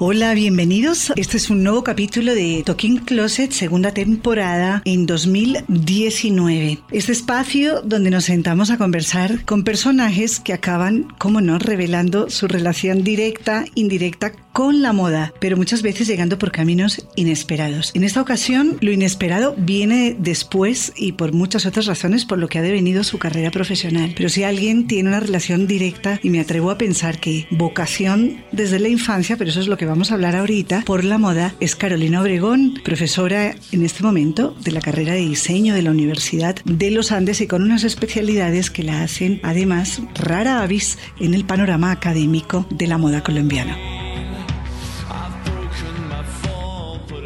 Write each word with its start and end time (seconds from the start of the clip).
Hola, 0.00 0.32
bienvenidos. 0.34 1.12
Este 1.16 1.38
es 1.38 1.50
un 1.50 1.64
nuevo 1.64 1.82
capítulo 1.82 2.32
de 2.32 2.62
Talking 2.64 2.98
Closet, 2.98 3.50
segunda 3.50 3.90
temporada 3.92 4.80
en 4.84 5.06
2019. 5.06 6.78
Este 6.92 7.10
espacio 7.10 7.82
donde 7.82 8.10
nos 8.10 8.26
sentamos 8.26 8.70
a 8.70 8.78
conversar 8.78 9.44
con 9.44 9.64
personajes 9.64 10.38
que 10.38 10.52
acaban, 10.52 11.08
como 11.18 11.40
no, 11.40 11.58
revelando 11.58 12.30
su 12.30 12.46
relación 12.46 13.02
directa, 13.02 13.64
indirecta 13.74 14.30
con 14.58 14.82
la 14.82 14.92
moda, 14.92 15.32
pero 15.38 15.56
muchas 15.56 15.82
veces 15.82 16.08
llegando 16.08 16.36
por 16.36 16.50
caminos 16.50 17.06
inesperados. 17.14 17.92
En 17.94 18.02
esta 18.02 18.20
ocasión, 18.20 18.76
lo 18.80 18.90
inesperado 18.90 19.54
viene 19.56 20.16
después 20.18 20.92
y 20.96 21.12
por 21.12 21.32
muchas 21.32 21.64
otras 21.64 21.86
razones 21.86 22.24
por 22.24 22.38
lo 22.38 22.48
que 22.48 22.58
ha 22.58 22.62
devenido 22.62 23.04
su 23.04 23.20
carrera 23.20 23.52
profesional. 23.52 24.14
Pero 24.16 24.28
si 24.28 24.42
alguien 24.42 24.88
tiene 24.88 25.10
una 25.10 25.20
relación 25.20 25.68
directa, 25.68 26.18
y 26.24 26.30
me 26.30 26.40
atrevo 26.40 26.72
a 26.72 26.76
pensar 26.76 27.20
que 27.20 27.46
vocación 27.52 28.42
desde 28.50 28.80
la 28.80 28.88
infancia, 28.88 29.36
pero 29.36 29.50
eso 29.50 29.60
es 29.60 29.68
lo 29.68 29.76
que 29.76 29.86
vamos 29.86 30.10
a 30.10 30.14
hablar 30.14 30.34
ahorita, 30.34 30.82
por 30.84 31.04
la 31.04 31.18
moda, 31.18 31.54
es 31.60 31.76
Carolina 31.76 32.20
Obregón, 32.20 32.80
profesora 32.82 33.54
en 33.70 33.84
este 33.84 34.02
momento 34.02 34.56
de 34.64 34.72
la 34.72 34.80
carrera 34.80 35.12
de 35.12 35.20
diseño 35.20 35.72
de 35.72 35.82
la 35.82 35.92
Universidad 35.92 36.56
de 36.64 36.90
los 36.90 37.12
Andes 37.12 37.40
y 37.40 37.46
con 37.46 37.62
unas 37.62 37.84
especialidades 37.84 38.70
que 38.70 38.82
la 38.82 39.04
hacen 39.04 39.38
además 39.44 40.02
rara 40.16 40.62
avis 40.62 40.98
en 41.20 41.34
el 41.34 41.44
panorama 41.44 41.92
académico 41.92 42.66
de 42.70 42.88
la 42.88 42.98
moda 42.98 43.22
colombiana. 43.22 44.07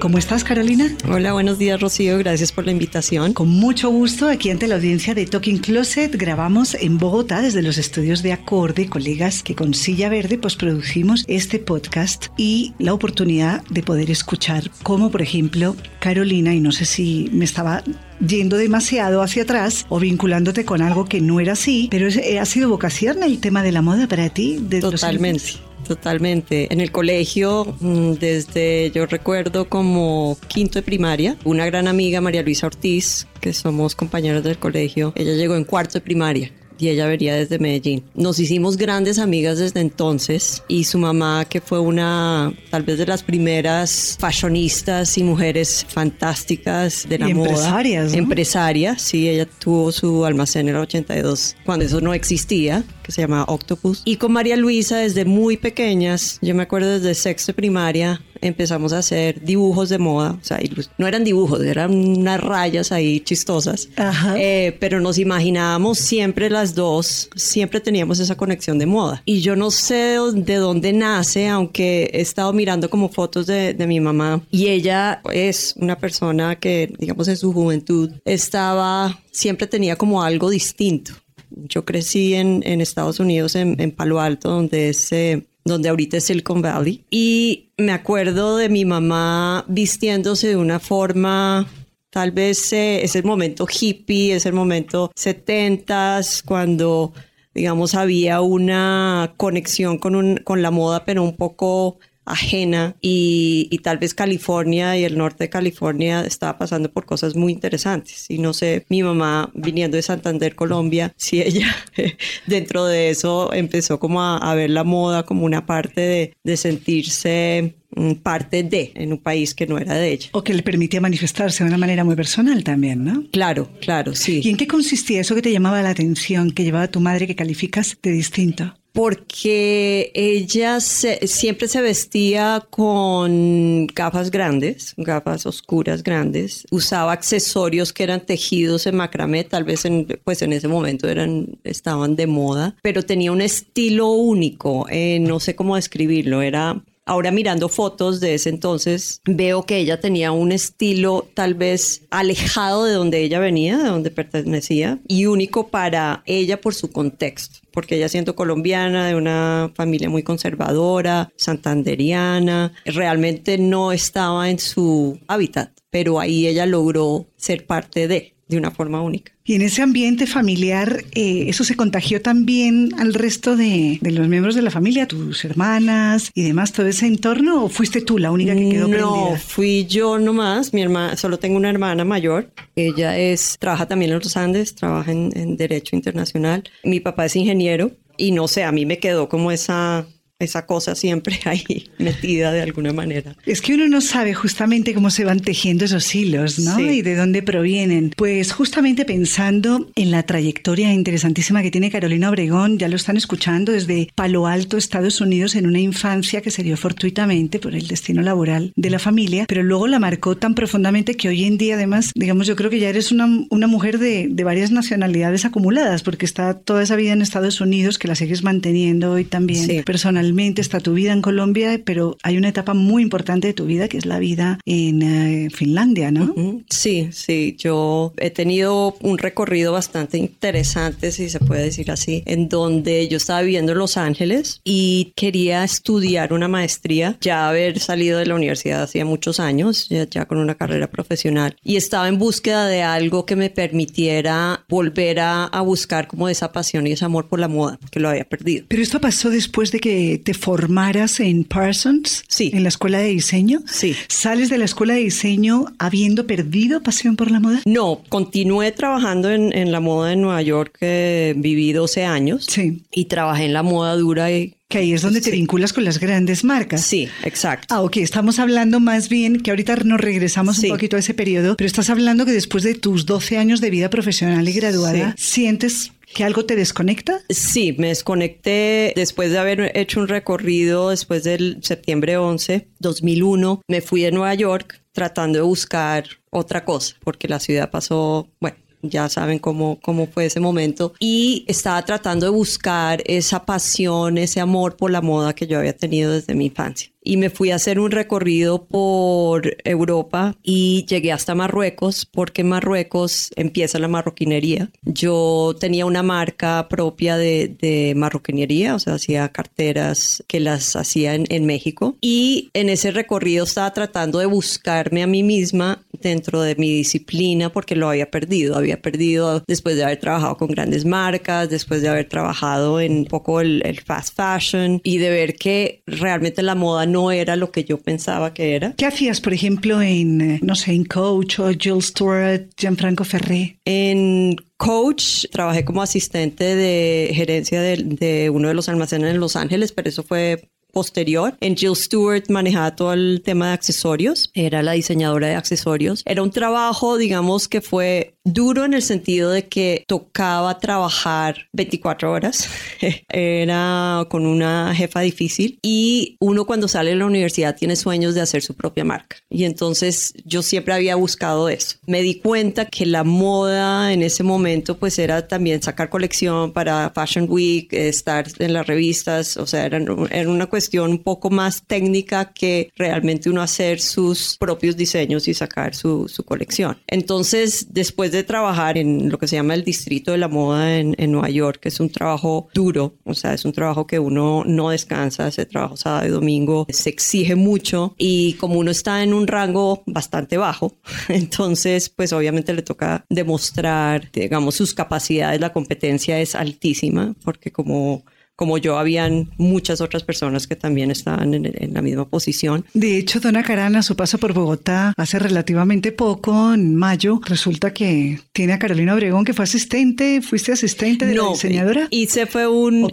¿Cómo 0.03 0.19
estás, 0.19 0.43
Carolina? 0.43 0.91
Hola, 1.09 1.33
buenos 1.33 1.61
días, 1.61 1.81
Rocío. 1.81 2.19
Gracias 2.19 2.51
por 2.51 2.67
la 2.67 2.73
invitación. 2.73 3.35
Con 3.35 3.49
mucho 3.49 3.89
gusto, 3.89 4.27
aquí 4.27 4.51
ante 4.51 4.67
la 4.67 4.75
audiencia 4.75 5.15
de 5.15 5.27
Talking 5.27 5.59
Closet, 5.59 6.17
grabamos 6.17 6.75
en 6.75 6.99
Bogotá 6.99 7.41
desde 7.41 7.63
los 7.63 7.79
estudios 7.79 8.21
de 8.21 8.33
Acorde, 8.33 8.89
colegas 8.89 9.45
que 9.45 9.55
con 9.55 9.75
Silla 9.75 10.09
Verde 10.09 10.39
pues 10.39 10.57
producimos 10.57 11.25
este 11.29 11.61
podcast 11.61 12.27
y 12.37 12.75
la 12.81 12.95
oportunidad 12.95 13.63
de 13.71 13.85
poder 13.85 14.11
escuchar 14.11 14.73
como, 14.83 15.13
por 15.13 15.23
ejemplo, 15.23 15.77
Carolina, 16.01 16.53
y 16.53 16.59
no 16.59 16.73
sé 16.73 16.85
si 16.85 17.31
me 17.33 17.45
estaba 17.45 17.85
yendo 18.19 18.57
demasiado 18.57 19.23
hacia 19.23 19.45
atrás 19.45 19.87
o 19.89 20.01
vinculándote 20.01 20.65
con 20.65 20.83
algo 20.83 21.05
que 21.05 21.21
no 21.21 21.39
era 21.39 21.53
así, 21.53 21.87
pero 21.93 22.09
ha 22.09 22.45
sido 22.45 22.69
vocación 22.69 23.23
el 23.23 23.39
tema 23.39 23.63
de 23.63 23.71
la 23.71 23.83
moda 23.83 24.09
para 24.09 24.31
ti. 24.31 24.59
De 24.61 24.81
Totalmente. 24.81 25.61
Totalmente. 25.93 26.73
En 26.73 26.81
el 26.81 26.91
colegio, 26.91 27.77
mm, 27.81 28.13
desde 28.13 28.91
yo 28.93 29.05
recuerdo 29.05 29.69
como 29.69 30.39
quinto 30.49 30.79
de 30.79 30.83
primaria, 30.83 31.37
una 31.45 31.67
gran 31.67 31.87
amiga, 31.87 32.23
María 32.23 32.43
Luisa 32.43 32.67
Ortiz, 32.67 33.27
que 33.43 33.53
somos 33.53 33.95
compañeros 33.95 34.43
del 34.43 34.57
colegio, 34.57 35.13
ella 35.17 35.35
llegó 35.35 35.55
en 35.55 35.65
cuarto 35.65 35.95
de 35.95 36.01
primaria 36.01 36.51
y 36.79 36.89
ella 36.89 37.07
vería 37.07 37.35
desde 37.35 37.59
Medellín. 37.59 38.05
Nos 38.15 38.39
hicimos 38.39 38.77
grandes 38.77 39.19
amigas 39.19 39.59
desde 39.59 39.81
entonces 39.81 40.63
y 40.69 40.85
su 40.85 40.99
mamá, 40.99 41.45
que 41.45 41.61
fue 41.61 41.81
una 41.81 42.53
tal 42.71 42.83
vez 42.83 42.99
de 42.99 43.07
las 43.07 43.23
primeras 43.23 44.17
fashionistas 44.19 45.17
y 45.19 45.25
mujeres 45.25 45.87
fantásticas 45.89 47.09
de 47.09 47.19
la 47.19 47.29
moda. 47.29 47.51
Empresarias. 47.51 48.15
Empresarias, 48.15 49.03
sí, 49.03 49.29
ella 49.29 49.47
tuvo 49.47 49.93
su 49.93 50.25
almacén 50.25 50.69
en 50.69 50.77
el 50.77 50.83
82, 50.83 51.57
cuando 51.65 51.85
eso 51.85 52.01
no 52.01 52.15
existía, 52.15 52.85
que 53.03 53.13
se 53.13 53.23
llamaba 53.23 53.45
Octopus. 53.49 54.03
Y 54.05 54.17
con 54.17 54.33
María 54.33 54.57
Luisa 54.57 54.99
desde 54.99 55.25
muy 55.25 55.57
pequeñas, 55.57 56.39
yo 56.43 56.55
me 56.55 56.63
acuerdo 56.63 56.99
desde 56.99 57.15
sexto 57.15 57.53
de 57.53 57.55
primaria, 57.55 58.23
empezamos 58.43 58.93
a 58.93 58.99
hacer 58.99 59.41
dibujos 59.43 59.89
de 59.89 59.99
moda, 59.99 60.37
o 60.41 60.45
sea, 60.45 60.61
no 60.99 61.07
eran 61.07 61.25
dibujos, 61.25 61.63
eran 61.63 61.95
unas 61.95 62.41
rayas 62.41 62.93
ahí 62.93 63.21
chistosas, 63.21 63.89
eh, 64.37 64.77
pero 64.81 65.01
nos 65.01 65.19
imaginábamos 65.19 65.99
siempre 65.99 66.51
las 66.51 66.75
dos, 66.75 67.31
siempre 67.35 67.81
teníamos 67.81 68.19
esa 68.19 68.37
conexión 68.37 68.79
de 68.79 68.87
moda. 68.87 69.23
Y 69.25 69.41
yo 69.41 69.57
no 69.57 69.71
sé 69.71 70.19
de 70.35 70.57
dónde 70.57 70.93
nace, 70.93 71.49
aunque 71.49 72.11
he 72.13 72.21
estado 72.21 72.53
mirando 72.53 72.91
como 72.91 73.09
fotos 73.09 73.47
de, 73.47 73.75
de 73.75 73.87
mi 73.87 74.01
mamá 74.01 74.43
y 74.51 74.69
ella 74.69 75.23
es 75.33 75.75
una 75.77 75.97
persona 75.97 76.57
que, 76.57 76.93
digamos, 76.99 77.29
en 77.29 77.37
su 77.37 77.53
juventud 77.53 78.11
estaba, 78.25 79.21
siempre 79.31 79.67
tenía 79.67 79.97
como 79.97 80.23
algo 80.23 80.51
distinto. 80.51 81.13
Yo 81.51 81.85
crecí 81.85 82.35
en, 82.35 82.63
en 82.65 82.81
Estados 82.81 83.21
Unidos, 83.21 83.55
en, 83.57 83.81
en, 83.81 83.91
Palo 83.91 84.21
Alto, 84.21 84.49
donde 84.49 84.89
es 84.89 85.13
eh, 85.13 85.47
donde 85.65 85.89
ahorita 85.89 86.17
es 86.17 86.25
Silicon 86.25 86.63
Valley. 86.63 87.05
Y 87.11 87.71
me 87.77 87.93
acuerdo 87.93 88.57
de 88.57 88.69
mi 88.69 88.85
mamá 88.85 89.65
vistiéndose 89.69 90.49
de 90.49 90.57
una 90.57 90.81
forma 90.81 91.69
Tal 92.13 92.31
vez 92.31 92.75
eh, 92.75 93.03
es 93.03 93.17
el 93.17 93.25
momento 93.25 93.67
hippie, 93.67 94.35
es 94.35 94.45
el 94.45 94.53
momento 94.53 95.11
setentas, 95.15 96.43
cuando, 96.43 97.15
digamos, 97.55 97.95
había 97.95 98.43
una 98.43 99.33
conexión 99.39 99.97
con, 99.97 100.15
un, 100.15 100.37
con 100.37 100.61
la 100.61 100.71
moda, 100.71 101.07
pero 101.07 101.23
un 101.23 101.37
poco 101.39 102.01
ajena 102.25 102.97
y, 103.01 103.69
y, 103.71 103.79
tal 103.79 103.99
vez 103.99 104.15
California 104.15 104.97
y 104.97 105.05
el 105.05 105.19
norte 105.19 105.45
de 105.45 105.51
California 105.51 106.23
estaba 106.23 106.59
pasando 106.59 106.91
por 106.91 107.05
cosas 107.05 107.35
muy 107.35 107.53
interesantes 107.53 108.27
y 108.31 108.39
no 108.39 108.53
sé, 108.53 108.87
mi 108.89 109.03
mamá 109.03 109.51
viniendo 109.55 109.97
de 109.97 110.03
Santander, 110.03 110.55
Colombia, 110.55 111.13
si 111.17 111.43
ella 111.43 111.75
dentro 112.47 112.87
de 112.87 113.11
eso 113.11 113.53
empezó 113.53 113.99
como 113.99 114.23
a, 114.23 114.39
a 114.39 114.55
ver 114.55 114.71
la 114.71 114.85
moda 114.85 115.25
como 115.25 115.45
una 115.45 115.67
parte 115.67 116.01
de, 116.01 116.35
de 116.45 116.57
sentirse 116.57 117.75
mm, 117.95 118.13
parte 118.15 118.63
de 118.63 118.93
en 118.95 119.13
un 119.13 119.19
país 119.19 119.55
que 119.55 119.67
no 119.67 119.79
era 119.79 119.95
de 119.95 120.13
ella. 120.13 120.29
O 120.33 120.45
que 120.45 120.55
le 120.55 120.63
permitía 120.63 121.01
manifestarse 121.01 121.65
de 121.65 121.69
una 121.69 121.79
manera 121.79 122.05
muy 122.05 122.15
personal 122.15 122.63
también, 122.63 123.05
¿no? 123.05 123.25
Claro, 123.33 123.69
claro, 123.81 124.15
sí. 124.15 124.41
¿Y 124.45 124.51
en 124.51 124.57
qué 124.57 124.67
consistía 124.67 125.21
eso 125.21 125.35
que 125.35 125.43
te 125.43 125.53
llamaba 125.53 125.83
la 125.83 125.91
atención, 125.91 126.53
que 126.53 126.65
llevaba 126.65 126.89
tu 126.89 127.01
madre 127.01 127.27
que 127.27 127.37
calificas 127.37 127.99
de 128.03 128.13
distinto? 128.13 128.75
Porque 128.93 130.11
ella 130.15 130.81
siempre 130.81 131.69
se 131.69 131.81
vestía 131.81 132.67
con 132.71 133.87
gafas 133.89 134.31
grandes, 134.31 134.95
gafas 134.97 135.47
oscuras 135.47 136.03
grandes, 136.03 136.67
usaba 136.71 137.13
accesorios 137.13 137.93
que 137.93 138.05
eran 138.05 138.25
tejidos 138.27 138.87
en 138.87 138.97
macramé, 138.97 139.45
tal 139.45 139.65
vez 139.65 139.85
en, 139.85 140.07
pues 140.25 140.43
en 140.43 140.53
ese 140.53 140.69
momento 140.69 141.09
eran, 141.09 141.59
estaban 141.65 142.17
de 142.17 142.27
moda, 142.27 142.77
pero 142.83 143.03
tenía 143.03 143.33
un 143.33 143.41
estilo 143.41 144.11
único, 144.11 144.87
eh, 144.91 145.19
no 145.21 145.41
sé 145.41 145.55
cómo 145.57 145.77
describirlo, 145.77 146.43
era 146.43 146.83
Ahora 147.05 147.33
mirando 147.33 147.69
fotos 147.69 148.21
de 148.21 148.35
ese 148.35 148.49
entonces, 148.49 149.21
veo 149.25 149.65
que 149.65 149.79
ella 149.79 150.01
tenía 150.01 150.31
un 150.31 150.53
estilo 150.53 151.29
tal 151.35 151.55
vez 151.55 152.03
alejado 152.11 152.85
de 152.85 152.93
donde 152.93 153.23
ella 153.23 153.41
venía, 153.41 153.77
de 153.79 153.89
donde 153.89 154.11
pertenecía, 154.13 155.01
y 155.09 155.27
único 155.27 155.69
para 155.69 156.23
ella 156.27 156.61
por 156.61 156.75
su 156.75 156.93
contexto, 156.93 157.59
porque 157.73 157.97
ella 157.97 158.09
siendo 158.09 158.37
colombiana, 158.37 159.09
de 159.09 159.17
una 159.17 159.73
familia 159.75 160.09
muy 160.09 160.23
conservadora, 160.23 161.33
santanderiana, 161.37 162.73
realmente 162.85 163.59
no 163.59 163.91
estaba 163.91 164.49
en 164.49 164.61
su 164.61 165.19
hábitat, 165.27 165.73
pero 165.91 166.21
ahí 166.21 166.47
ella 166.47 166.67
logró 166.67 167.27
ser 167.37 167.67
parte 167.67 168.07
de 168.07 168.35
de 168.53 168.59
una 168.59 168.71
forma 168.71 169.03
única. 169.03 169.33
Y 169.45 169.55
en 169.55 169.63
ese 169.63 169.83
ambiente 169.83 170.29
familiar, 170.29 171.05
eh, 171.13 171.47
¿eso 171.49 171.65
se 171.65 171.75
contagió 171.75 172.23
también 172.23 172.91
al 172.99 173.13
resto 173.13 173.57
de, 173.57 173.99
de, 174.01 174.11
los 174.13 174.29
miembros 174.29 174.55
de 174.55 174.63
la 174.63 174.71
familia, 174.71 175.09
tus 175.09 175.45
hermanas 175.45 176.31
y 176.35 176.43
demás, 176.43 176.73
todo 176.73 176.87
ese 176.87 177.07
entorno? 177.07 177.65
¿O 177.65 177.69
fuiste 177.69 178.01
tú 178.01 178.19
la 178.19 178.31
única 178.31 178.55
que 178.55 178.69
quedó 178.69 178.87
no, 178.87 179.25
prendida? 179.25 179.39
fui 179.39 179.87
yo 179.87 180.19
nomás. 180.21 180.73
Mi 180.73 180.83
hermana, 180.83 181.17
solo 181.17 181.39
tengo 181.39 181.57
una 181.57 181.71
hermana 181.71 182.05
mayor. 182.05 182.53
Ella 182.77 183.19
es, 183.19 183.57
trabaja 183.59 183.87
también 183.87 184.13
en 184.13 184.19
los 184.21 184.37
Andes, 184.37 184.77
trabaja 184.77 185.11
en, 185.11 185.31
en 185.35 185.57
Derecho 185.57 185.97
Internacional. 185.97 186.63
Mi 186.85 187.01
papá 187.01 187.27
es 187.27 187.35
ingeniero 187.35 187.91
y 188.17 188.31
no 188.31 188.47
sé, 188.47 188.63
a 188.63 188.71
mí 188.73 188.87
me 188.87 188.99
quedó 188.99 189.29
como 189.29 189.51
esa 189.51 190.07
esa 190.43 190.67
cosa 190.67 190.95
siempre 190.95 191.39
ahí 191.45 191.89
metida 191.99 192.53
de 192.53 192.63
alguna 192.63 192.93
manera. 192.93 193.35
Es 193.47 193.61
que 193.61 193.75
uno 193.75 193.89
no 193.89 194.01
sabe 194.01 194.35
justamente 194.35 194.95
cómo 194.95 195.11
se 195.11 195.25
van 195.25 195.41
tejiendo 195.41 195.85
esos 195.85 196.15
hilos, 196.15 196.59
¿no? 196.59 196.77
Sí. 196.77 196.83
Y 196.83 197.03
de 197.03 197.17
dónde 197.17 197.43
provienen. 197.43 198.13
Pues 198.17 198.53
justamente 198.53 199.05
pensando 199.05 199.91
en 199.95 200.11
la 200.11 200.23
trayectoria 200.25 200.93
interesantísima 200.93 201.63
que 201.63 201.71
tiene 201.71 201.91
Carolina 201.91 202.29
Obregón, 202.31 202.79
ya 202.79 202.89
lo 202.89 202.97
están 202.97 203.17
escuchando 203.17 203.73
desde 203.73 204.09
Palo 204.15 204.47
Alto, 204.47 204.77
Estados 204.77 205.21
Unidos, 205.21 205.55
en 205.55 205.67
una 205.67 205.81
infancia 205.81 206.41
que 206.41 206.51
se 206.51 206.63
dio 206.63 206.77
fortuitamente 206.77 207.59
por 207.59 207.75
el 207.75 207.87
destino 207.89 208.23
laboral 208.23 208.73
de 208.77 208.91
la 208.91 208.99
familia, 208.99 209.45
pero 209.49 209.63
luego 209.63 209.87
la 209.87 209.99
marcó 209.99 210.37
tan 210.37 210.55
profundamente 210.55 211.15
que 211.17 211.29
hoy 211.29 211.45
en 211.45 211.59
día 211.59 211.75
además, 211.75 212.13
digamos, 212.15 212.47
yo 212.47 212.57
creo 212.57 212.71
que 212.71 212.79
ya 212.81 212.89
eres 212.89 213.13
una, 213.13 213.29
una 213.51 213.67
mujer 213.67 213.99
de, 213.99 214.29
de 214.31 214.45
varias 214.45 214.71
nacionalidades 214.71 215.45
acumuladas, 215.45 216.03
porque 216.03 216.25
está 216.27 216.55
toda 216.59 216.83
esa 216.83 216.97
vida 216.97 217.13
en 217.13 217.23
Estados 217.23 217.61
Unidos 217.61 217.99
que 217.99 218.09
la 218.09 218.15
sigues 218.15 218.43
manteniendo 218.43 219.13
hoy 219.13 219.25
también 219.25 219.67
Sí. 219.67 219.83
personalmente 219.85 220.32
está 220.39 220.81
tu 220.81 220.95
vida 220.95 221.13
en 221.13 221.23
Colombia, 221.23 221.81
pero 221.85 222.17
hay 222.23 222.37
una 222.37 222.49
etapa 222.49 222.75
muy 222.75 223.03
importante 223.03 223.49
de 223.49 223.55
tu 223.55 223.67
vida 223.67 223.89
que 223.89 223.99
es 223.99 224.07
la 224.07 224.19
vida 224.19 224.59
en 224.65 225.03
eh, 225.03 225.51
Finlandia, 225.51 226.11
¿no? 226.11 226.33
Mm, 226.37 226.65
Sí, 226.69 227.09
sí, 227.13 227.55
yo 227.59 228.13
he 228.17 228.31
tenido 228.31 228.97
un 229.01 229.19
recorrido 229.19 229.73
bastante 229.73 230.19
interesante, 230.19 231.13
si 231.13 231.29
se 231.29 231.39
puede 231.39 231.65
decir 231.65 231.91
así, 231.91 232.23
en 232.27 232.49
donde 232.49 233.09
yo 233.09 233.17
estaba 233.17 233.43
viviendo 233.43 233.73
en 233.73 233.79
Los 233.79 233.97
Ángeles 233.97 234.61
y 234.65 235.13
quería 235.17 235.65
estudiar 235.65 236.33
una 236.33 236.49
maestría, 236.49 237.17
ya 237.21 237.49
haber 237.49 237.79
salido 237.79 238.19
de 238.19 238.27
la 238.27 238.35
universidad 238.35 238.83
hacía 238.83 239.05
muchos 239.05 239.39
años, 239.39 239.89
ya, 239.89 240.09
ya 240.09 240.27
con 240.27 240.39
una 240.39 240.55
carrera 240.55 240.89
profesional, 240.91 241.57
y 241.63 241.77
estaba 241.77 242.09
en 242.09 242.19
búsqueda 242.19 242.67
de 242.67 242.83
algo 242.83 243.27
que 243.27 243.37
me 243.37 243.51
permitiera 243.51 244.65
volver 244.69 245.21
a, 245.21 245.45
a 245.45 245.61
buscar 245.61 246.09
como 246.09 246.29
esa 246.29 246.53
pasión 246.53 246.87
y 246.87 246.93
ese 246.93 247.05
amor 247.05 247.29
por 247.29 247.39
la 247.39 247.49
moda, 247.49 247.79
que 247.91 248.01
lo 248.01 248.09
había 248.09 248.25
perdido. 248.25 248.65
Pero 248.69 248.83
esto 248.83 249.01
pasó 249.01 249.31
después 249.31 249.73
de 249.73 249.81
que 249.81 250.22
te 250.23 250.35
formaras 250.35 251.21
en 251.21 251.45
Parsons, 251.45 252.25
Sí. 252.29 252.51
en 252.55 252.63
la 252.63 252.69
escuela 252.69 252.99
de 252.99 253.09
diseño. 253.09 253.61
Sí. 253.71 253.95
¿Sales 254.09 254.49
de 254.49 254.59
la 254.59 254.65
escuela 254.65 254.95
de 254.95 255.01
diseño 255.01 255.67
habiendo 255.79 256.27
perdido 256.27 256.83
pasión 256.83 257.17
por 257.17 257.31
la 257.31 257.41
moda? 257.41 257.61
No, 257.65 258.03
continué 258.09 258.73
trabajando 258.73 259.31
en, 259.31 259.53
en 259.57 259.73
la 259.73 259.81
moda 259.81 260.13
en 260.13 260.23
Nueva 260.23 260.43
York, 260.43 260.77
eh, 260.81 261.35
viví 261.37 261.73
12 261.73 262.05
años 262.05 262.47
Sí. 262.49 262.83
y 262.93 263.07
trabajé 263.07 263.45
en 263.45 263.53
la 263.53 263.63
moda 263.63 263.95
dura 263.97 264.31
y 264.33 264.55
Que 264.73 264.79
ahí 264.79 264.95
es 264.95 265.03
donde 265.03 265.21
te 265.21 265.29
Sí. 265.31 265.37
vinculas 265.37 265.75
con 265.75 265.85
las 265.85 266.01
grandes 266.01 266.45
marcas. 266.45 266.81
sí, 266.87 267.07
exacto. 267.25 267.67
Ah, 267.75 267.83
ok, 267.83 267.99
estamos 267.99 268.39
hablando 268.39 268.81
más 268.81 269.11
bien, 269.11 269.39
que 269.41 269.51
ahorita 269.51 269.77
nos 269.85 270.01
regresamos 270.01 270.57
Sí. 270.57 270.69
un 270.71 270.73
poquito 270.77 270.97
a 270.97 271.01
ese 271.01 271.13
periodo, 271.13 271.57
pero 271.59 271.67
estás 271.67 271.91
hablando 271.91 272.25
que 272.25 272.33
después 272.33 272.65
de 272.65 272.75
tus 272.75 273.05
12 273.05 273.37
años 273.37 273.61
de 273.61 273.69
vida 273.69 273.91
profesional 273.91 274.49
y 274.49 274.53
graduada, 274.53 275.15
¿sientes 275.19 275.93
que 276.13 276.25
algo 276.25 276.45
te 276.45 276.57
desconecta? 276.57 277.21
Sí, 277.29 277.75
me 277.79 277.89
desconecté 277.89 278.93
después 278.95 279.31
de 279.31 279.39
haber 279.39 279.77
hecho 279.77 280.01
un 280.01 280.09
recorrido 280.09 280.91
después 280.91 281.25
del 281.25 281.59
septiembre 281.63 282.17
11, 282.17 282.69
2001. 282.79 283.63
Me 283.69 283.81
fui 283.81 284.05
a 284.05 284.11
Nueva 284.11 284.35
York 284.35 284.83
tratando 284.93 285.39
de 285.39 285.45
buscar 285.45 286.05
otra 286.31 286.65
cosa, 286.65 286.97
porque 287.03 287.29
la 287.29 287.41
ciudad 287.41 287.71
pasó, 287.71 288.29
bueno, 288.41 288.57
ya 288.83 289.09
saben 289.09 289.39
cómo, 289.39 289.79
cómo 289.81 290.07
fue 290.07 290.27
ese 290.27 290.41
momento. 290.41 290.93
Y 290.99 291.45
estaba 291.49 291.83
tratando 291.85 292.27
de 292.27 292.33
buscar 292.33 293.03
esa 293.07 293.45
pasión, 293.45 294.19
ese 294.19 294.41
amor 294.41 294.77
por 294.77 294.91
la 294.91 295.01
moda 295.01 295.35
que 295.35 295.47
yo 295.47 295.59
había 295.59 295.77
tenido 295.77 296.13
desde 296.13 296.35
mi 296.35 296.47
infancia. 296.47 296.92
Y 297.05 297.17
me 297.17 297.31
fui 297.31 297.51
a 297.51 297.57
hacer 297.57 297.79
un 297.79 297.91
recorrido 297.91 298.65
por 298.65 299.57
Europa 299.65 300.37
y 300.43 300.85
llegué 300.89 301.13
hasta 301.13 301.35
Marruecos 301.35 302.07
porque 302.07 302.43
en 302.43 302.49
Marruecos 302.49 303.31
empieza 303.37 303.79
la 303.79 303.89
marroquinería. 303.89 304.71
Yo 304.83 305.57
tenía 305.59 305.87
una 305.87 306.03
marca 306.03 306.69
propia 306.69 307.17
de, 307.17 307.55
de 307.61 307.95
marroquinería, 307.97 308.75
o 308.75 308.79
sea, 308.79 308.95
hacía 308.95 309.29
carteras 309.31 310.23
que 310.29 310.41
las 310.41 310.77
hacía 310.77 311.15
en, 311.15 311.27
en 311.29 311.47
México. 311.47 311.97
Y 312.01 312.51
en 312.55 312.69
ese 312.69 312.91
recorrido 312.91 313.45
estaba 313.45 313.73
tratando 313.73 314.19
de 314.19 314.27
buscarme 314.27 315.03
a 315.03 315.07
mí 315.07 315.23
misma 315.23 315.83
dentro 316.01 316.43
de 316.43 316.57
mi 316.57 316.73
disciplina 316.73 317.53
porque 317.53 317.77
lo 317.77 317.89
había 317.89 318.11
perdido. 318.11 318.57
Había 318.57 318.81
perdido 318.81 319.43
después 319.47 319.77
de 319.77 319.85
haber 319.85 319.99
trabajado 319.99 320.37
con 320.37 320.49
grandes 320.49 320.85
marcas, 320.85 321.49
después 321.49 321.83
de 321.83 321.89
haber 321.89 322.09
trabajado 322.09 322.81
en 322.81 322.99
un 322.99 323.05
poco 323.07 323.41
el, 323.41 323.63
el 323.65 323.81
fast 323.81 324.17
fashion 324.17 324.81
y 324.85 324.99
de 324.99 325.11
ver 325.11 325.37
que 325.37 325.83
realmente 325.87 326.43
la 326.43 326.55
moda 326.55 326.87
no 326.93 327.11
era 327.11 327.37
lo 327.37 327.51
que 327.51 327.65
yo 327.65 327.79
pensaba 327.79 328.35
que 328.35 328.55
era. 328.55 328.75
¿Qué 328.77 328.87
hacías, 328.87 329.21
por 329.21 329.33
ejemplo, 329.33 329.81
en, 329.83 330.21
eh, 330.21 330.41
no 330.43 330.55
sé, 330.55 330.73
en 330.73 330.85
Coach 330.85 331.41
o 331.41 331.51
Jules 331.53 331.87
Stewart, 331.87 332.49
Gianfranco 332.57 333.05
Ferré? 333.05 333.59
En 333.65 334.37
Coach 334.57 335.27
trabajé 335.31 335.65
como 335.65 335.83
asistente 335.83 336.55
de 336.55 337.11
gerencia 337.15 337.61
de, 337.61 337.77
de 337.79 338.31
uno 338.31 338.49
de 338.49 338.55
los 338.55 338.69
almacenes 338.69 339.11
en 339.11 339.21
Los 339.21 339.37
Ángeles, 339.37 339.73
pero 339.73 339.89
eso 339.89 340.03
fue 340.03 340.49
posterior. 340.73 341.37
En 341.41 341.57
Jill 341.57 341.77
Stewart 341.77 342.25
manejaba 342.29 342.75
todo 342.75 342.93
el 342.95 343.23
tema 343.25 343.49
de 343.49 343.53
accesorios, 343.53 344.31
era 344.35 344.63
la 344.63 344.73
diseñadora 344.73 345.29
de 345.29 345.35
accesorios. 345.35 346.03
Era 346.07 346.23
un 346.23 346.31
trabajo, 346.31 346.97
digamos, 346.97 347.47
que 347.47 347.61
fue 347.61 348.17
duro 348.25 348.65
en 348.65 348.75
el 348.75 348.83
sentido 348.83 349.31
de 349.31 349.49
que 349.49 349.85
tocaba 349.87 350.59
trabajar 350.59 351.49
24 351.53 352.11
horas. 352.13 352.49
era 353.09 354.07
con 354.09 354.27
una 354.27 354.75
jefa 354.75 355.01
difícil 355.01 355.59
y 355.63 356.17
uno 356.21 356.45
cuando 356.45 356.69
sale 356.69 356.91
de 356.91 356.97
la 356.97 357.07
universidad 357.07 357.57
tiene 357.57 357.77
sueños 357.77 358.15
de 358.15 358.21
hacer 358.21 358.43
su 358.43 358.55
propia 358.55 358.85
marca. 358.85 359.17
Y 359.29 359.45
entonces 359.45 360.15
yo 360.25 360.43
siempre 360.43 360.75
había 360.75 360.97
buscado 360.97 361.49
eso. 361.49 361.77
Me 361.87 362.03
di 362.03 362.21
cuenta 362.21 362.67
que 362.67 362.87
la 362.87 363.05
moda 363.05 363.93
en 363.93 364.03
ese 364.03 364.23
momento 364.23 364.79
pues 364.79 364.99
era 364.99 365.27
también 365.27 365.63
sacar 365.63 365.89
colección 365.89 366.53
para 366.53 366.91
Fashion 366.95 367.27
Week, 367.29 367.73
estar 367.73 368.27
en 368.39 368.53
las 368.53 368.67
revistas, 368.67 369.37
o 369.37 369.47
sea, 369.47 369.67
era, 369.67 369.79
era 370.11 370.31
una 370.31 370.47
cuestión 370.47 370.91
un 370.91 371.03
poco 371.03 371.31
más 371.31 371.63
técnica 371.67 372.33
que 372.33 372.71
realmente 372.77 373.31
uno 373.31 373.43
hacer 373.43 373.81
sus 373.81 374.37
propios 374.39 374.77
diseños 374.77 375.29
y 375.29 375.35
sacar 375.35 375.75
su, 375.75 376.09
su 376.09 376.25
colección. 376.25 376.79
Entonces, 376.87 377.67
después 377.71 378.12
de 378.13 378.23
trabajar 378.23 378.79
en 378.79 379.11
lo 379.11 379.19
que 379.19 379.27
se 379.27 379.37
llama 379.37 379.55
el 379.55 379.65
distrito 379.65 380.13
de 380.13 380.19
la 380.19 380.29
moda 380.29 380.79
en, 380.79 380.95
en 380.99 381.13
Nueva 381.13 381.31
York, 381.31 381.61
que 381.61 381.69
es 381.69 381.81
un 381.81 381.91
trabajo 381.91 382.49
duro, 382.55 382.95
o 383.05 383.15
sea, 383.15 383.35
es 383.35 383.45
un 383.45 383.53
trabajo 383.53 383.87
que 383.87 383.99
uno 383.99 384.45
no 384.47 384.71
descansa, 384.71 385.29
ese 385.29 385.47
trabajo 385.47 385.77
sábado 385.77 386.07
y 386.07 386.11
domingo, 386.11 386.67
se 386.69 386.91
exige 386.91 387.35
mucho 387.35 387.95
y 387.99 388.35
como 388.35 388.59
uno 388.59 388.71
está 388.71 389.03
en 389.03 389.15
un 389.15 389.27
rango 389.27 389.83
bastante 389.87 390.37
bajo, 390.37 390.77
entonces 391.09 391.89
pues 391.89 392.13
obviamente 392.13 392.53
le 392.53 392.63
toca 392.63 393.05
demostrar, 393.09 394.11
digamos, 394.13 394.55
sus 394.55 394.75
capacidades, 394.75 395.41
la 395.41 395.53
competencia 395.53 396.21
es 396.21 396.35
altísima 396.35 397.15
porque 397.25 397.51
como 397.51 398.05
como 398.37 398.59
yo, 398.59 398.79
habían 398.79 399.31
muchas 399.37 399.81
otras 399.81 400.03
personas 400.03 400.47
que 400.47 400.57
también 400.57 400.91
estaban 400.91 401.35
en, 401.35 401.47
en, 401.47 401.75
la 401.75 401.83
misma 401.83 402.09
posición. 402.09 402.65
De 402.75 402.99
hecho, 402.99 403.21
Donna 403.21 403.43
Carana, 403.43 403.83
su 403.83 403.95
paso 403.95 404.19
por 404.19 404.33
Bogotá 404.33 404.93
hace 404.97 405.19
relativamente 405.19 405.93
poco, 405.93 406.55
en 406.55 406.75
mayo, 406.75 407.21
resulta 407.25 407.73
que 407.73 408.21
tiene 408.33 408.55
a 408.55 408.59
Carolina 408.59 408.95
Obregón, 408.95 409.25
que 409.25 409.35
fue 409.35 409.45
asistente, 409.45 410.23
fuiste 410.23 410.53
asistente 410.53 411.07
de 411.07 411.15
no, 411.15 411.27
la 411.27 411.33
diseñadora. 411.33 411.89
Hice 411.91 412.27
fue 412.27 412.49
un, 412.49 412.91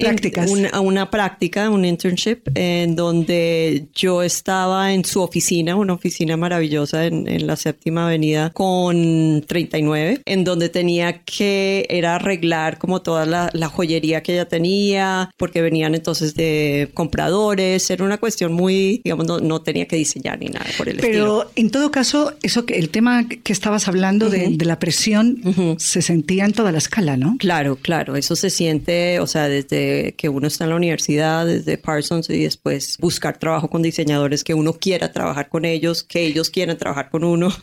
una, 0.47 0.79
una 0.81 1.09
práctica, 1.09 1.69
un 1.69 1.85
internship, 1.85 2.49
en 2.55 2.95
donde 2.95 3.87
yo 3.93 4.21
estaba 4.21 4.93
en 4.93 5.05
su 5.05 5.21
oficina, 5.21 5.75
una 5.75 5.93
oficina 5.93 6.37
maravillosa 6.37 7.05
en, 7.05 7.27
en 7.27 7.47
la 7.47 7.55
séptima 7.55 8.05
avenida 8.05 8.51
con 8.51 9.43
39, 9.47 10.21
en 10.25 10.43
donde 10.43 10.69
tenía 10.69 11.23
que 11.23 11.85
era 11.89 12.15
arreglar 12.15 12.77
como 12.77 13.01
toda 13.01 13.25
la, 13.25 13.49
la 13.53 13.67
joyería 13.67 14.21
que 14.23 14.33
ella 14.33 14.47
tenía, 14.47 15.28
porque 15.37 15.61
venían 15.61 15.95
entonces 15.95 16.35
de 16.35 16.89
compradores, 16.93 17.89
era 17.89 18.03
una 18.03 18.17
cuestión 18.17 18.53
muy, 18.53 19.01
digamos, 19.03 19.25
no, 19.27 19.39
no 19.39 19.61
tenía 19.61 19.87
que 19.87 19.95
diseñar 19.95 20.39
ni 20.39 20.47
nada 20.47 20.65
por 20.77 20.89
el 20.89 20.97
Pero 20.97 21.43
estilo. 21.43 21.51
en 21.55 21.69
todo 21.71 21.91
caso, 21.91 22.33
eso 22.43 22.65
que 22.65 22.77
el 22.77 22.89
tema 22.89 23.27
que 23.27 23.53
estabas 23.53 23.87
hablando 23.87 24.27
uh 24.27 24.29
-huh. 24.29 24.49
de, 24.49 24.57
de, 24.57 24.65
la 24.65 24.79
presión 24.79 25.39
uh 25.43 25.49
-huh. 25.49 25.79
se 25.79 26.01
sentía 26.01 26.45
en 26.45 26.53
toda 26.53 26.71
la 26.71 26.77
escala, 26.77 27.17
¿no? 27.17 27.35
Claro, 27.39 27.75
claro, 27.75 28.15
eso 28.15 28.35
se 28.35 28.49
siente, 28.49 29.19
o 29.19 29.27
sea, 29.27 29.47
desde 29.47 30.13
que 30.17 30.29
uno 30.29 30.47
está 30.47 30.65
en 30.65 30.71
la 30.71 30.75
universidad, 30.75 31.45
desde 31.45 31.77
Parsons 31.77 32.29
y 32.29 32.43
después 32.43 32.97
buscar 32.99 33.37
trabajo 33.37 33.69
con 33.69 33.81
diseñadores 33.81 34.43
que 34.43 34.53
uno 34.53 34.73
quiera 34.73 35.11
trabajar 35.11 35.49
con 35.49 35.65
ellos, 35.65 36.03
que 36.03 36.25
ellos 36.25 36.49
quieran 36.49 36.77
trabajar 36.77 37.09
con 37.09 37.23
uno. 37.23 37.53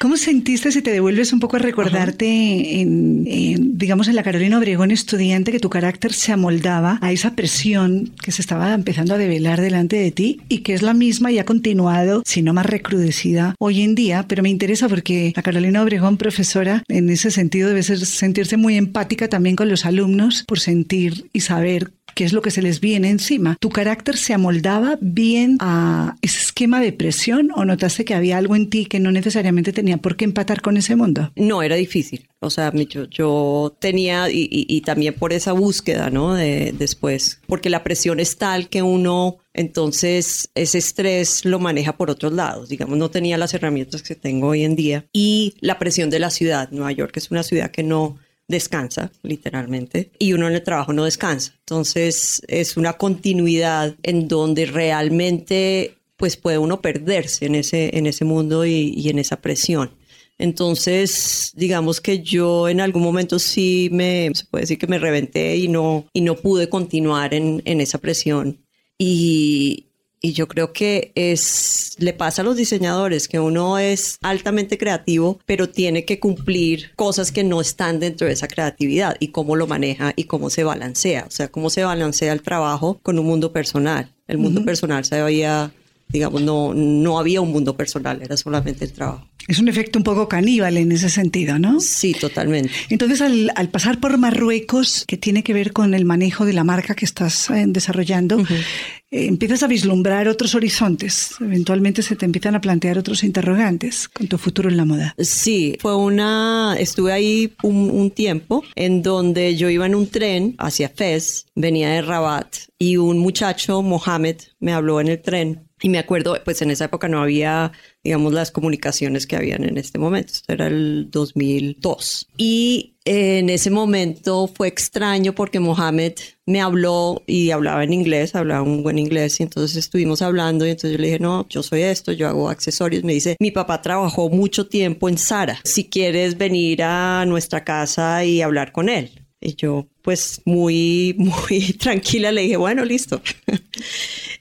¿Cómo 0.00 0.16
sentiste 0.16 0.72
si 0.72 0.82
te 0.82 0.90
devuelves 0.90 1.32
un 1.32 1.40
poco 1.40 1.56
a 1.56 1.58
recordarte 1.60 2.80
en, 2.80 3.24
en, 3.26 3.78
digamos, 3.78 4.08
en 4.08 4.16
la 4.16 4.22
Carolina 4.22 4.58
Obregón 4.58 4.90
estudiante 4.90 5.52
que 5.52 5.60
tu 5.60 5.70
carácter 5.70 6.12
se 6.12 6.32
amoldaba 6.32 6.98
a 7.02 7.07
esa 7.12 7.34
presión 7.34 8.12
que 8.22 8.32
se 8.32 8.42
estaba 8.42 8.74
empezando 8.74 9.14
a 9.14 9.18
develar 9.18 9.60
delante 9.60 9.96
de 9.96 10.10
ti 10.10 10.40
y 10.48 10.58
que 10.58 10.74
es 10.74 10.82
la 10.82 10.94
misma 10.94 11.32
y 11.32 11.38
ha 11.38 11.44
continuado, 11.44 12.22
si 12.24 12.42
no 12.42 12.52
más 12.52 12.66
recrudecida 12.66 13.54
hoy 13.58 13.82
en 13.82 13.94
día, 13.94 14.24
pero 14.28 14.42
me 14.42 14.50
interesa 14.50 14.88
porque 14.88 15.32
la 15.34 15.42
Carolina 15.42 15.82
Obregón, 15.82 16.16
profesora, 16.16 16.82
en 16.88 17.10
ese 17.10 17.30
sentido 17.30 17.68
debe 17.68 17.82
ser, 17.82 18.04
sentirse 18.04 18.56
muy 18.56 18.76
empática 18.76 19.28
también 19.28 19.56
con 19.56 19.68
los 19.68 19.84
alumnos 19.84 20.44
por 20.46 20.60
sentir 20.60 21.28
y 21.32 21.40
saber 21.40 21.92
qué 22.18 22.24
es 22.24 22.32
lo 22.32 22.42
que 22.42 22.50
se 22.50 22.62
les 22.62 22.80
viene 22.80 23.10
encima. 23.10 23.56
¿Tu 23.60 23.68
carácter 23.68 24.16
se 24.16 24.34
amoldaba 24.34 24.98
bien 25.00 25.56
a 25.60 26.16
ese 26.20 26.40
esquema 26.40 26.80
de 26.80 26.92
presión 26.92 27.50
o 27.54 27.64
notaste 27.64 28.04
que 28.04 28.12
había 28.12 28.38
algo 28.38 28.56
en 28.56 28.68
ti 28.70 28.86
que 28.86 28.98
no 28.98 29.12
necesariamente 29.12 29.72
tenía 29.72 29.98
por 29.98 30.16
qué 30.16 30.24
empatar 30.24 30.60
con 30.60 30.76
ese 30.76 30.96
mundo? 30.96 31.30
No, 31.36 31.62
era 31.62 31.76
difícil. 31.76 32.26
O 32.40 32.50
sea, 32.50 32.72
yo, 33.08 33.76
tenía, 33.78 34.26
y, 34.32 34.80
también 34.80 35.14
por 35.14 35.32
esa 35.32 35.52
búsqueda, 35.52 36.10
¿no? 36.10 36.34
De, 36.34 36.74
después, 36.76 37.40
porque 37.46 37.70
la 37.70 37.84
presión 37.84 38.18
es 38.18 38.36
tal 38.36 38.68
que 38.68 38.82
uno, 38.82 39.38
entonces, 39.52 40.50
ese 40.56 40.78
estrés 40.78 41.44
lo 41.44 41.60
maneja 41.60 41.96
por 41.96 42.10
otros 42.10 42.32
lados. 42.32 42.68
Digamos, 42.68 42.98
no 42.98 43.10
tenía 43.12 43.38
las 43.38 43.54
herramientas 43.54 44.02
que 44.02 44.16
tengo 44.16 44.48
hoy 44.48 44.64
en 44.64 44.74
día. 44.74 45.06
Y 45.12 45.54
la 45.60 45.78
presión 45.78 46.10
de 46.10 46.18
la 46.18 46.30
ciudad. 46.30 46.68
Nueva 46.72 46.90
York 46.90 47.16
es 47.16 47.30
una 47.30 47.44
ciudad 47.44 47.70
que 47.70 47.84
no 47.84 48.18
descansa, 48.48 49.12
literalmente, 49.22 50.10
y 50.18 50.32
uno 50.32 50.48
en 50.48 50.54
el 50.54 50.62
trabajo 50.62 50.92
no 50.92 51.04
descansa. 51.04 51.54
Entonces 51.60 52.42
es 52.48 52.76
una 52.76 52.94
continuidad 52.94 53.94
en 54.02 54.26
donde 54.26 54.66
realmente 54.66 55.94
pues 56.16 56.36
puede 56.36 56.58
uno 56.58 56.80
perderse 56.80 57.46
en 57.46 57.54
ese, 57.54 57.96
en 57.96 58.06
ese 58.06 58.24
mundo 58.24 58.66
y, 58.66 58.92
y 58.96 59.08
en 59.10 59.20
esa 59.20 59.40
presión. 59.40 59.92
Entonces, 60.38 61.52
digamos 61.56 62.00
que 62.00 62.20
yo 62.20 62.68
en 62.68 62.80
algún 62.80 63.02
momento 63.02 63.38
sí 63.38 63.88
me, 63.92 64.30
se 64.34 64.44
puede 64.46 64.62
decir 64.62 64.78
que 64.78 64.86
me 64.86 64.98
reventé 64.98 65.56
y 65.56 65.68
no, 65.68 66.06
y 66.12 66.20
no 66.20 66.36
pude 66.36 66.68
continuar 66.68 67.34
en, 67.34 67.60
en 67.64 67.80
esa 67.80 67.98
presión. 67.98 68.58
Y, 68.96 69.87
y 70.20 70.32
yo 70.32 70.48
creo 70.48 70.72
que 70.72 71.12
es, 71.14 71.94
le 71.98 72.12
pasa 72.12 72.42
a 72.42 72.44
los 72.44 72.56
diseñadores 72.56 73.28
que 73.28 73.38
uno 73.38 73.78
es 73.78 74.18
altamente 74.22 74.78
creativo, 74.78 75.38
pero 75.46 75.68
tiene 75.68 76.04
que 76.04 76.18
cumplir 76.18 76.92
cosas 76.96 77.32
que 77.32 77.44
no 77.44 77.60
están 77.60 78.00
dentro 78.00 78.26
de 78.26 78.32
esa 78.32 78.48
creatividad 78.48 79.16
y 79.20 79.28
cómo 79.28 79.56
lo 79.56 79.66
maneja 79.66 80.12
y 80.16 80.24
cómo 80.24 80.50
se 80.50 80.64
balancea. 80.64 81.24
O 81.26 81.30
sea, 81.30 81.48
cómo 81.48 81.70
se 81.70 81.84
balancea 81.84 82.32
el 82.32 82.42
trabajo 82.42 82.98
con 83.02 83.18
un 83.18 83.26
mundo 83.26 83.52
personal. 83.52 84.12
El 84.26 84.38
mundo 84.38 84.60
uh 84.60 84.62
-huh. 84.62 84.66
personal 84.66 85.04
se 85.04 85.16
había, 85.16 85.72
digamos, 86.08 86.42
no, 86.42 86.72
no 86.74 87.18
había 87.18 87.40
un 87.40 87.52
mundo 87.52 87.76
personal, 87.76 88.20
era 88.22 88.36
solamente 88.36 88.84
el 88.84 88.92
trabajo. 88.92 89.26
Es 89.46 89.58
un 89.58 89.68
efecto 89.68 89.98
un 89.98 90.04
poco 90.04 90.28
caníbal 90.28 90.76
en 90.76 90.92
ese 90.92 91.08
sentido, 91.08 91.58
¿no? 91.58 91.80
Sí, 91.80 92.12
totalmente. 92.12 92.70
Entonces, 92.90 93.22
al, 93.22 93.50
al, 93.54 93.70
pasar 93.70 93.98
por 93.98 94.18
Marruecos, 94.18 95.04
que 95.06 95.16
tiene 95.16 95.42
que 95.42 95.54
ver 95.54 95.72
con 95.72 95.94
el 95.94 96.04
manejo 96.04 96.44
de 96.44 96.52
la 96.52 96.64
marca 96.64 96.94
que 96.94 97.06
estás 97.06 97.48
eh, 97.48 97.64
desarrollando, 97.66 98.36
uh 98.36 98.42
-huh. 98.42 98.64
eh, 99.10 99.26
empiezas 99.26 99.62
a 99.62 99.66
vislumbrar 99.66 100.28
otros 100.28 100.54
horizontes. 100.54 101.30
Eventualmente 101.40 102.02
se 102.02 102.14
te 102.14 102.26
empiezan 102.26 102.56
a 102.56 102.60
plantear 102.60 102.98
otros 102.98 103.24
interrogantes 103.24 104.06
con 104.08 104.26
tu 104.26 104.36
futuro 104.36 104.68
en 104.68 104.76
la 104.76 104.84
moda. 104.84 105.14
Sí, 105.18 105.78
fue 105.80 105.96
una. 105.96 106.76
Estuve 106.78 107.12
ahí 107.12 107.54
un, 107.62 107.90
un 107.90 108.10
tiempo 108.10 108.62
en 108.74 109.02
donde 109.02 109.56
yo 109.56 109.70
iba 109.70 109.86
en 109.86 109.94
un 109.94 110.08
tren 110.08 110.56
hacia 110.58 110.90
Fez, 110.90 111.46
venía 111.54 111.88
de 111.88 112.02
Rabat, 112.02 112.54
y 112.78 112.98
un 112.98 113.18
muchacho, 113.18 113.80
Mohamed, 113.80 114.36
me 114.60 114.74
habló 114.74 115.00
en 115.00 115.08
el 115.08 115.22
tren 115.22 115.67
y 115.80 115.88
me 115.88 115.98
acuerdo, 115.98 116.36
pues 116.44 116.60
en 116.62 116.70
esa 116.70 116.86
época 116.86 117.08
no 117.08 117.22
había, 117.22 117.72
digamos, 118.02 118.32
las 118.32 118.50
comunicaciones 118.50 119.26
que 119.26 119.36
habían 119.36 119.64
en 119.64 119.78
este 119.78 119.98
momento. 119.98 120.32
Esto 120.32 120.52
era 120.52 120.66
el 120.66 121.08
2002. 121.10 122.28
Y 122.36 122.96
en 123.04 123.48
ese 123.48 123.70
momento 123.70 124.48
fue 124.48 124.68
extraño 124.68 125.34
porque 125.34 125.60
Mohamed 125.60 126.14
me 126.46 126.60
habló 126.60 127.22
y 127.26 127.50
hablaba 127.50 127.84
en 127.84 127.92
inglés, 127.92 128.34
hablaba 128.34 128.62
un 128.62 128.82
buen 128.82 128.98
inglés. 128.98 129.38
Y 129.38 129.44
entonces 129.44 129.76
estuvimos 129.76 130.20
hablando 130.20 130.66
y 130.66 130.70
entonces 130.70 130.92
yo 130.92 130.98
le 130.98 131.06
dije, 131.06 131.20
no, 131.20 131.46
yo 131.48 131.62
soy 131.62 131.82
esto, 131.82 132.12
yo 132.12 132.28
hago 132.28 132.48
accesorios. 132.48 133.04
Me 133.04 133.14
dice, 133.14 133.36
mi 133.38 133.52
papá 133.52 133.80
trabajó 133.80 134.28
mucho 134.30 134.66
tiempo 134.66 135.08
en 135.08 135.16
Sara. 135.16 135.60
Si 135.64 135.88
quieres 135.88 136.36
venir 136.36 136.82
a 136.82 137.24
nuestra 137.26 137.64
casa 137.64 138.24
y 138.24 138.42
hablar 138.42 138.72
con 138.72 138.88
él. 138.88 139.24
Y 139.40 139.54
yo, 139.54 139.86
pues 140.02 140.42
muy, 140.44 141.14
muy 141.18 141.72
tranquila, 141.74 142.32
le 142.32 142.42
dije, 142.42 142.56
bueno, 142.56 142.84
listo. 142.84 143.22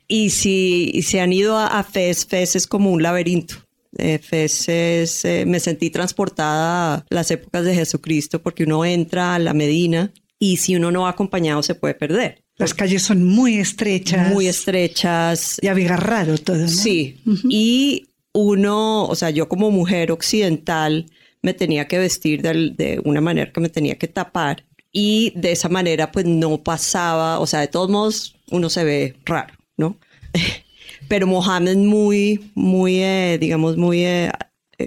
Y 0.07 0.29
si 0.29 1.01
se 1.03 1.19
han 1.19 1.33
ido 1.33 1.57
a, 1.57 1.67
a 1.67 1.83
Fez, 1.83 2.25
Fez 2.25 2.55
es 2.55 2.67
como 2.67 2.91
un 2.91 3.03
laberinto. 3.03 3.55
Eh, 3.97 4.19
Fez 4.19 4.69
es, 4.69 5.25
eh, 5.25 5.45
me 5.45 5.59
sentí 5.59 5.89
transportada 5.89 6.95
a 6.95 7.05
las 7.09 7.31
épocas 7.31 7.65
de 7.65 7.73
Jesucristo 7.73 8.41
porque 8.41 8.63
uno 8.63 8.85
entra 8.85 9.35
a 9.35 9.39
la 9.39 9.53
Medina 9.53 10.11
y 10.39 10.57
si 10.57 10.75
uno 10.75 10.91
no 10.91 11.03
va 11.03 11.09
acompañado 11.09 11.63
se 11.63 11.75
puede 11.75 11.95
perder. 11.95 12.43
Las 12.57 12.73
calles 12.73 13.03
son 13.03 13.23
muy 13.23 13.59
estrechas. 13.59 14.33
Muy 14.33 14.47
estrechas. 14.47 15.57
Y 15.61 15.67
abigarrado 15.67 16.37
todo. 16.37 16.57
¿no? 16.57 16.67
Sí. 16.67 17.21
Uh 17.25 17.31
-huh. 17.31 17.47
Y 17.49 18.07
uno, 18.33 19.05
o 19.05 19.15
sea, 19.15 19.29
yo 19.29 19.47
como 19.47 19.69
mujer 19.71 20.11
occidental 20.11 21.05
me 21.43 21.53
tenía 21.53 21.87
que 21.87 21.99
vestir 21.99 22.41
de, 22.41 22.71
de 22.75 23.01
una 23.05 23.21
manera 23.21 23.51
que 23.51 23.61
me 23.61 23.69
tenía 23.69 23.97
que 23.97 24.07
tapar 24.07 24.63
y 24.91 25.31
de 25.35 25.51
esa 25.51 25.69
manera 25.69 26.11
pues 26.11 26.25
no 26.25 26.63
pasaba, 26.63 27.39
o 27.39 27.45
sea, 27.45 27.59
de 27.59 27.67
todos 27.67 27.89
modos 27.89 28.35
uno 28.49 28.69
se 28.69 28.83
ve 28.83 29.15
raro, 29.25 29.53
¿no? 29.77 29.97
Pero 31.07 31.27
Mohamed 31.27 31.77
muy, 31.77 32.51
muy, 32.55 33.01
eh, 33.01 33.37
digamos, 33.39 33.77
muy 33.77 34.03
eh, 34.05 34.31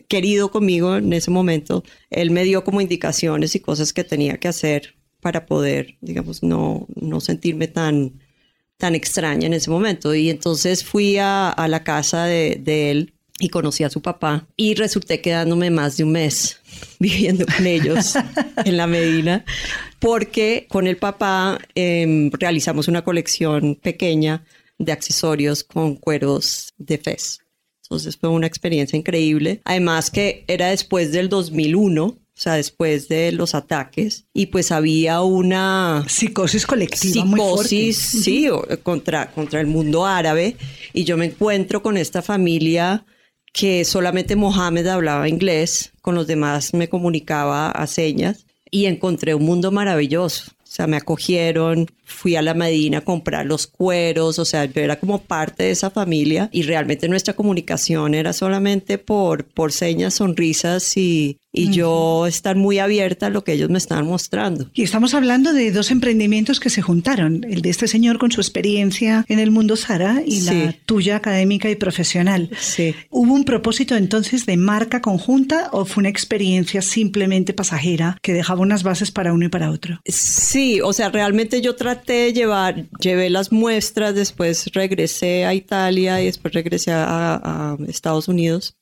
querido 0.08 0.50
conmigo 0.50 0.96
en 0.96 1.12
ese 1.12 1.30
momento, 1.30 1.82
él 2.10 2.30
me 2.30 2.44
dio 2.44 2.64
como 2.64 2.80
indicaciones 2.80 3.54
y 3.54 3.60
cosas 3.60 3.92
que 3.92 4.04
tenía 4.04 4.38
que 4.38 4.48
hacer 4.48 4.94
para 5.20 5.46
poder, 5.46 5.96
digamos, 6.00 6.42
no, 6.42 6.86
no 6.94 7.20
sentirme 7.20 7.68
tan, 7.68 8.20
tan 8.76 8.94
extraña 8.94 9.46
en 9.46 9.54
ese 9.54 9.70
momento. 9.70 10.14
Y 10.14 10.30
entonces 10.30 10.84
fui 10.84 11.18
a, 11.18 11.48
a 11.48 11.68
la 11.68 11.84
casa 11.84 12.24
de, 12.24 12.60
de 12.62 12.90
él 12.90 13.14
y 13.40 13.48
conocí 13.48 13.84
a 13.84 13.90
su 13.90 14.02
papá 14.02 14.46
y 14.56 14.74
resulté 14.74 15.20
quedándome 15.20 15.70
más 15.70 15.96
de 15.96 16.04
un 16.04 16.12
mes 16.12 16.60
viviendo 16.98 17.46
con 17.46 17.66
ellos 17.66 18.14
en 18.64 18.76
la 18.76 18.86
Medina 18.86 19.44
porque 19.98 20.66
con 20.68 20.86
el 20.86 20.96
papá 20.96 21.58
eh, 21.74 22.30
realizamos 22.38 22.86
una 22.88 23.02
colección 23.02 23.76
pequeña 23.76 24.44
de 24.80 24.92
accesorios 24.92 25.62
con 25.62 25.94
cueros 25.94 26.72
de 26.78 26.98
Fez. 26.98 27.38
Entonces 27.84 28.16
fue 28.16 28.28
una 28.30 28.46
experiencia 28.46 28.96
increíble. 28.96 29.60
Además 29.64 30.10
que 30.10 30.44
era 30.48 30.68
después 30.68 31.12
del 31.12 31.28
2001, 31.28 32.04
o 32.04 32.18
sea, 32.34 32.54
después 32.54 33.08
de 33.08 33.32
los 33.32 33.54
ataques, 33.54 34.26
y 34.32 34.46
pues 34.46 34.72
había 34.72 35.20
una 35.20 36.04
psicosis 36.08 36.66
colectiva. 36.66 37.12
Psicosis, 37.12 38.14
muy 38.14 38.22
sí, 38.22 38.48
contra, 38.82 39.30
contra 39.32 39.60
el 39.60 39.66
mundo 39.66 40.06
árabe. 40.06 40.56
Y 40.94 41.04
yo 41.04 41.16
me 41.16 41.26
encuentro 41.26 41.82
con 41.82 41.96
esta 41.96 42.22
familia 42.22 43.04
que 43.52 43.84
solamente 43.84 44.36
Mohamed 44.36 44.86
hablaba 44.86 45.28
inglés, 45.28 45.92
con 46.00 46.14
los 46.14 46.26
demás 46.26 46.72
me 46.72 46.88
comunicaba 46.88 47.70
a 47.70 47.86
señas 47.86 48.46
y 48.70 48.86
encontré 48.86 49.34
un 49.34 49.44
mundo 49.44 49.72
maravilloso. 49.72 50.52
O 50.70 50.72
sea, 50.72 50.86
me 50.86 50.96
acogieron, 50.96 51.88
fui 52.04 52.36
a 52.36 52.42
la 52.42 52.54
Medina 52.54 52.98
a 52.98 53.00
comprar 53.00 53.44
los 53.44 53.66
cueros, 53.66 54.38
o 54.38 54.44
sea, 54.44 54.66
yo 54.66 54.80
era 54.80 55.00
como 55.00 55.20
parte 55.20 55.64
de 55.64 55.72
esa 55.72 55.90
familia 55.90 56.48
y 56.52 56.62
realmente 56.62 57.08
nuestra 57.08 57.34
comunicación 57.34 58.14
era 58.14 58.32
solamente 58.32 58.96
por, 58.96 59.44
por 59.46 59.72
señas, 59.72 60.14
sonrisas 60.14 60.96
y, 60.96 61.38
y 61.52 61.66
uh 61.66 61.68
-huh. 61.68 61.72
yo 61.72 62.26
estar 62.28 62.54
muy 62.54 62.78
abierta 62.78 63.26
a 63.26 63.30
lo 63.30 63.42
que 63.42 63.52
ellos 63.54 63.68
me 63.68 63.78
estaban 63.78 64.06
mostrando. 64.06 64.70
Y 64.72 64.82
estamos 64.84 65.14
hablando 65.14 65.52
de 65.52 65.72
dos 65.72 65.90
emprendimientos 65.90 66.60
que 66.60 66.70
se 66.70 66.82
juntaron, 66.82 67.44
el 67.50 67.62
de 67.62 67.70
este 67.70 67.88
señor 67.88 68.18
con 68.18 68.30
su 68.30 68.40
experiencia 68.40 69.24
en 69.28 69.40
el 69.40 69.50
mundo 69.50 69.74
Sara 69.74 70.22
y 70.24 70.40
sí. 70.42 70.46
la 70.46 70.74
tuya 70.86 71.16
académica 71.16 71.68
y 71.68 71.74
profesional. 71.74 72.48
Sí. 72.60 72.94
¿Hubo 73.10 73.34
un 73.34 73.44
propósito 73.44 73.96
entonces 73.96 74.46
de 74.46 74.56
marca 74.56 75.00
conjunta 75.00 75.68
o 75.72 75.84
fue 75.84 76.02
una 76.02 76.10
experiencia 76.10 76.80
simplemente 76.80 77.54
pasajera 77.54 78.18
que 78.22 78.32
dejaba 78.32 78.60
unas 78.60 78.84
bases 78.84 79.10
para 79.10 79.32
uno 79.32 79.46
y 79.46 79.48
para 79.48 79.70
otro? 79.70 80.00
Sí, 80.06 80.59
o 80.82 80.92
sea, 80.92 81.10
realmente 81.10 81.60
yo 81.60 81.76
traté 81.76 82.12
de 82.12 82.32
llevar, 82.32 82.86
llevé 83.00 83.30
las 83.30 83.52
muestras, 83.52 84.14
después 84.14 84.66
regresé 84.72 85.44
a 85.44 85.54
Italia 85.54 86.20
y 86.20 86.26
después 86.26 86.54
regresé 86.54 86.92
a, 86.92 87.04
a 87.34 87.76
Estados 87.88 88.28
Unidos 88.28 88.76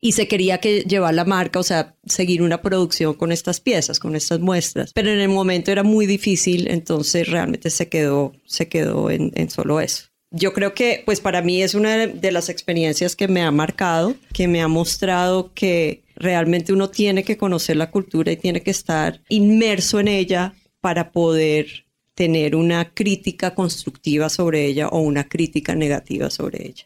y 0.00 0.12
se 0.12 0.28
quería 0.28 0.58
que 0.58 0.80
llevar 0.80 1.14
la 1.14 1.24
marca, 1.24 1.58
o 1.58 1.62
sea, 1.62 1.94
seguir 2.06 2.42
una 2.42 2.62
producción 2.62 3.14
con 3.14 3.32
estas 3.32 3.60
piezas, 3.60 3.98
con 3.98 4.16
estas 4.16 4.40
muestras. 4.40 4.92
Pero 4.94 5.10
en 5.10 5.20
el 5.20 5.28
momento 5.28 5.70
era 5.70 5.82
muy 5.82 6.06
difícil, 6.06 6.68
entonces 6.70 7.28
realmente 7.28 7.70
se 7.70 7.88
quedó, 7.88 8.32
se 8.46 8.68
quedó 8.68 9.10
en, 9.10 9.30
en 9.34 9.50
solo 9.50 9.80
eso. 9.80 10.04
Yo 10.32 10.52
creo 10.52 10.74
que, 10.74 11.02
pues 11.04 11.20
para 11.20 11.42
mí 11.42 11.60
es 11.60 11.74
una 11.74 12.06
de 12.06 12.32
las 12.32 12.48
experiencias 12.48 13.16
que 13.16 13.28
me 13.28 13.42
ha 13.42 13.50
marcado, 13.50 14.14
que 14.32 14.46
me 14.46 14.62
ha 14.62 14.68
mostrado 14.68 15.52
que 15.54 16.04
realmente 16.14 16.72
uno 16.72 16.88
tiene 16.88 17.24
que 17.24 17.36
conocer 17.36 17.76
la 17.76 17.90
cultura 17.90 18.30
y 18.30 18.36
tiene 18.36 18.62
que 18.62 18.70
estar 18.70 19.20
inmerso 19.28 19.98
en 19.98 20.08
ella 20.08 20.54
para 20.80 21.12
poder 21.12 21.86
tener 22.14 22.54
una 22.54 22.92
crítica 22.92 23.54
constructiva 23.54 24.28
sobre 24.28 24.66
ella 24.66 24.88
o 24.88 25.00
una 25.00 25.24
crítica 25.24 25.74
negativa 25.74 26.28
sobre 26.28 26.66
ella. 26.66 26.84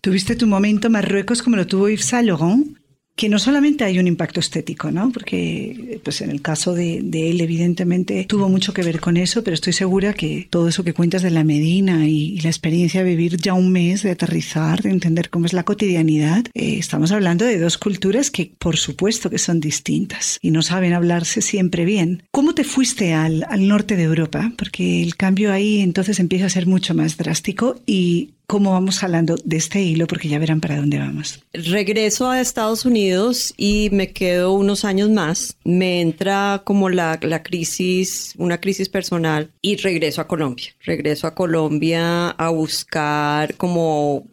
¿Tuviste 0.00 0.36
tu 0.36 0.46
momento 0.46 0.90
Marruecos 0.90 1.42
como 1.42 1.56
lo 1.56 1.66
tuvo 1.66 1.88
Yves 1.88 2.04
Saint 2.04 2.28
Laurent? 2.28 2.75
Que 3.16 3.30
no 3.30 3.38
solamente 3.38 3.82
hay 3.82 3.98
un 3.98 4.06
impacto 4.06 4.40
estético, 4.40 4.90
¿no? 4.90 5.10
Porque 5.10 6.00
pues 6.04 6.20
en 6.20 6.30
el 6.30 6.42
caso 6.42 6.74
de, 6.74 6.98
él 6.98 7.40
evidentemente 7.40 8.26
tuvo 8.26 8.50
mucho 8.50 8.74
que 8.74 8.82
ver 8.82 9.00
con 9.00 9.16
eso, 9.16 9.42
pero 9.42 9.54
estoy 9.54 9.72
segura 9.72 10.12
que 10.12 10.46
todo 10.50 10.68
eso 10.68 10.84
que 10.84 10.92
cuentas 10.92 11.22
de 11.22 11.30
la 11.30 11.42
Medina 11.42 12.06
y, 12.06 12.34
y 12.34 12.40
la 12.40 12.50
experiencia 12.50 13.02
de 13.02 13.08
vivir 13.08 13.38
ya 13.38 13.54
un 13.54 13.72
mes, 13.72 14.02
de 14.02 14.10
aterrizar, 14.10 14.82
de 14.82 14.90
entender 14.90 15.30
cómo 15.30 15.46
es 15.46 15.54
la 15.54 15.64
cotidianidad, 15.64 16.44
eh, 16.52 16.76
estamos 16.78 17.10
hablando 17.10 17.46
de 17.46 17.58
dos 17.58 17.78
culturas 17.78 18.30
que 18.30 18.52
por 18.58 18.76
supuesto 18.76 19.30
que 19.30 19.38
son 19.38 19.60
distintas 19.60 20.38
y 20.42 20.50
no 20.50 20.60
saben 20.60 20.92
hablarse 20.92 21.40
siempre 21.40 21.86
bien. 21.86 22.22
¿Cómo 22.32 22.54
te 22.54 22.64
fuiste 22.64 23.14
al, 23.14 23.46
al 23.48 23.66
norte 23.66 23.96
de 23.96 24.02
Europa? 24.02 24.52
Porque 24.58 25.02
el 25.02 25.16
cambio 25.16 25.52
ahí 25.52 25.80
entonces 25.80 26.20
empieza 26.20 26.46
a 26.46 26.50
ser 26.50 26.66
mucho 26.66 26.94
más 26.94 27.16
drástico 27.16 27.80
y 27.86 28.34
cómo 28.46 28.72
vamos 28.72 29.02
hablando 29.02 29.36
de 29.44 29.56
este 29.56 29.80
hilo, 29.80 30.06
porque 30.06 30.28
ya 30.28 30.38
verán 30.38 30.60
para 30.60 30.76
dónde 30.76 30.98
vamos. 30.98 31.42
Regreso 31.52 32.30
a 32.30 32.40
Estados 32.40 32.84
Unidos 32.84 33.52
y 33.56 33.88
me 33.92 34.12
quedo 34.12 34.52
unos 34.52 34.84
años 34.84 35.10
más. 35.10 35.56
Me 35.64 36.00
entra 36.00 36.62
como 36.64 36.88
la, 36.88 37.18
la, 37.22 37.42
crisis, 37.42 38.34
una 38.38 38.60
crisis 38.60 38.88
personal 38.88 39.50
y 39.60 39.76
regreso 39.76 40.20
a 40.20 40.28
Colombia. 40.28 40.68
Regreso 40.84 41.26
a 41.26 41.34
Colombia 41.34 42.30
a 42.30 42.48
buscar 42.50 43.54
como 43.56 44.26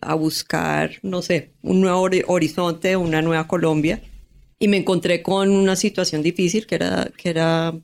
a 0.00 0.14
buscar, 0.14 0.92
no 1.02 1.22
sé, 1.22 1.52
un 1.62 1.80
nuevo 1.80 2.08
horizonte, 2.26 2.96
una 2.96 3.22
nueva 3.22 3.46
Colombia. 3.46 4.02
Y 4.58 4.68
me 4.68 4.76
encontré 4.76 5.22
con 5.22 5.50
una 5.50 5.76
situación 5.76 6.22
difícil 6.22 6.66
que 6.66 6.74
era, 6.76 7.10
que 7.16 7.30
era 7.30 7.74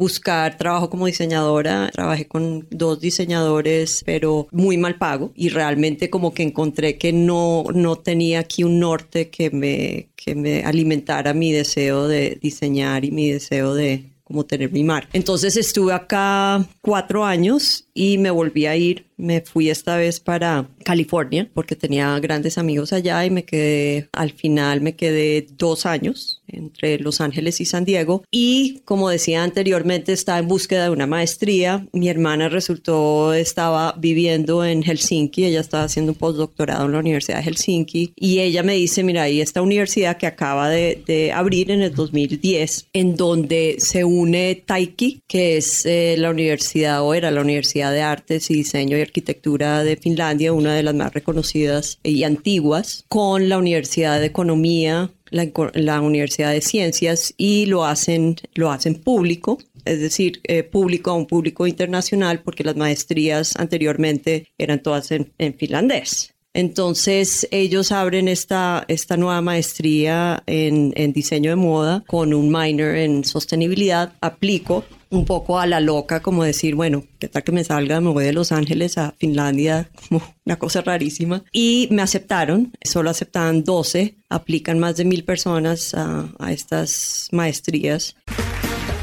buscar 0.00 0.56
trabajo 0.56 0.88
como 0.88 1.04
diseñadora. 1.04 1.90
Trabajé 1.92 2.26
con 2.26 2.66
dos 2.70 3.00
diseñadores, 3.00 4.02
pero 4.06 4.48
muy 4.50 4.78
mal 4.78 4.96
pago 4.96 5.30
y 5.36 5.50
realmente 5.50 6.08
como 6.08 6.32
que 6.32 6.42
encontré 6.42 6.96
que 6.96 7.12
no, 7.12 7.64
no 7.74 7.96
tenía 7.96 8.40
aquí 8.40 8.64
un 8.64 8.80
norte 8.80 9.28
que 9.28 9.50
me, 9.50 10.08
que 10.16 10.34
me 10.34 10.64
alimentara 10.64 11.34
mi 11.34 11.52
deseo 11.52 12.08
de 12.08 12.38
diseñar 12.40 13.04
y 13.04 13.10
mi 13.10 13.30
deseo 13.30 13.74
de 13.74 14.10
como 14.30 14.46
tener 14.46 14.70
mi 14.70 14.84
mar. 14.84 15.08
Entonces 15.12 15.56
estuve 15.56 15.92
acá 15.92 16.64
cuatro 16.82 17.24
años 17.24 17.88
y 17.92 18.16
me 18.16 18.30
volví 18.30 18.64
a 18.66 18.76
ir. 18.76 19.06
Me 19.16 19.40
fui 19.40 19.68
esta 19.68 19.96
vez 19.96 20.20
para 20.20 20.68
California 20.84 21.50
porque 21.52 21.74
tenía 21.74 22.16
grandes 22.20 22.56
amigos 22.56 22.92
allá 22.92 23.26
y 23.26 23.30
me 23.30 23.44
quedé, 23.44 24.08
al 24.12 24.30
final 24.30 24.82
me 24.82 24.94
quedé 24.94 25.48
dos 25.58 25.84
años 25.84 26.39
entre 26.52 26.98
Los 26.98 27.20
Ángeles 27.20 27.60
y 27.60 27.64
San 27.64 27.84
Diego. 27.84 28.24
Y 28.30 28.80
como 28.84 29.08
decía 29.08 29.42
anteriormente, 29.42 30.12
estaba 30.12 30.38
en 30.38 30.48
búsqueda 30.48 30.84
de 30.84 30.90
una 30.90 31.06
maestría. 31.06 31.86
Mi 31.92 32.08
hermana 32.08 32.48
resultó, 32.48 33.34
estaba 33.34 33.94
viviendo 33.98 34.64
en 34.64 34.82
Helsinki, 34.82 35.44
ella 35.44 35.60
estaba 35.60 35.84
haciendo 35.84 36.12
un 36.12 36.18
postdoctorado 36.18 36.86
en 36.86 36.92
la 36.92 36.98
Universidad 36.98 37.38
de 37.38 37.44
Helsinki. 37.44 38.12
Y 38.16 38.40
ella 38.40 38.62
me 38.62 38.74
dice, 38.74 39.02
mira, 39.02 39.22
hay 39.22 39.40
esta 39.40 39.62
universidad 39.62 40.16
que 40.16 40.26
acaba 40.26 40.68
de, 40.68 41.02
de 41.06 41.32
abrir 41.32 41.70
en 41.70 41.82
el 41.82 41.94
2010, 41.94 42.88
en 42.92 43.16
donde 43.16 43.76
se 43.78 44.04
une 44.04 44.62
Taiki, 44.66 45.22
que 45.26 45.56
es 45.56 45.86
eh, 45.86 46.16
la 46.18 46.30
universidad 46.30 47.02
o 47.02 47.14
era 47.14 47.30
la 47.30 47.40
Universidad 47.40 47.92
de 47.92 48.02
Artes 48.02 48.50
y 48.50 48.54
Diseño 48.54 48.96
y 48.96 49.00
Arquitectura 49.00 49.84
de 49.84 49.96
Finlandia, 49.96 50.52
una 50.52 50.74
de 50.74 50.82
las 50.82 50.94
más 50.94 51.12
reconocidas 51.12 51.98
y 52.02 52.24
antiguas, 52.24 53.04
con 53.08 53.48
la 53.48 53.58
Universidad 53.58 54.20
de 54.20 54.26
Economía 54.26 55.10
la, 55.30 55.48
la, 55.74 56.00
Universidad 56.00 56.52
de 56.52 56.60
Ciencias 56.60 57.34
y 57.36 57.66
lo 57.66 57.84
hacen, 57.84 58.36
lo 58.54 58.70
hacen 58.70 58.94
público, 58.94 59.58
es 59.84 60.00
decir, 60.00 60.40
eh, 60.44 60.62
público 60.62 61.10
a 61.10 61.14
un 61.14 61.26
público 61.26 61.66
internacional, 61.66 62.42
porque 62.42 62.64
las 62.64 62.76
maestrías 62.76 63.56
anteriormente 63.56 64.48
eran 64.58 64.82
todas 64.82 65.10
en, 65.10 65.32
en 65.38 65.54
finlandés. 65.54 66.34
Entonces 66.52 67.46
ellos 67.52 67.92
abren 67.92 68.26
esta, 68.26 68.84
esta 68.88 69.16
nueva 69.16 69.40
maestría 69.40 70.42
en, 70.46 70.92
en, 70.96 71.12
diseño 71.12 71.50
de 71.50 71.56
moda 71.56 72.02
con 72.08 72.34
un 72.34 72.50
minor 72.50 72.96
en 72.96 73.24
sostenibilidad. 73.24 74.12
Aplico 74.20 74.84
un 75.10 75.24
poco 75.24 75.58
a 75.58 75.66
la 75.66 75.80
loca, 75.80 76.20
como 76.20 76.44
decir, 76.44 76.74
bueno, 76.74 77.04
¿qué 77.18 77.28
tal 77.28 77.42
que 77.42 77.52
me 77.52 77.64
salga? 77.64 78.00
Me 78.00 78.10
voy 78.10 78.24
de 78.24 78.32
Los 78.32 78.52
Ángeles 78.52 78.96
a 78.96 79.12
Finlandia, 79.18 79.90
como 80.08 80.22
una 80.46 80.56
cosa 80.56 80.80
rarísima. 80.82 81.42
Y 81.52 81.88
me 81.90 82.02
aceptaron, 82.02 82.72
solo 82.82 83.10
aceptaban 83.10 83.64
12, 83.64 84.16
aplican 84.28 84.78
más 84.78 84.96
de 84.96 85.04
mil 85.04 85.24
personas 85.24 85.94
a, 85.94 86.28
a 86.38 86.52
estas 86.52 87.28
maestrías. 87.32 88.16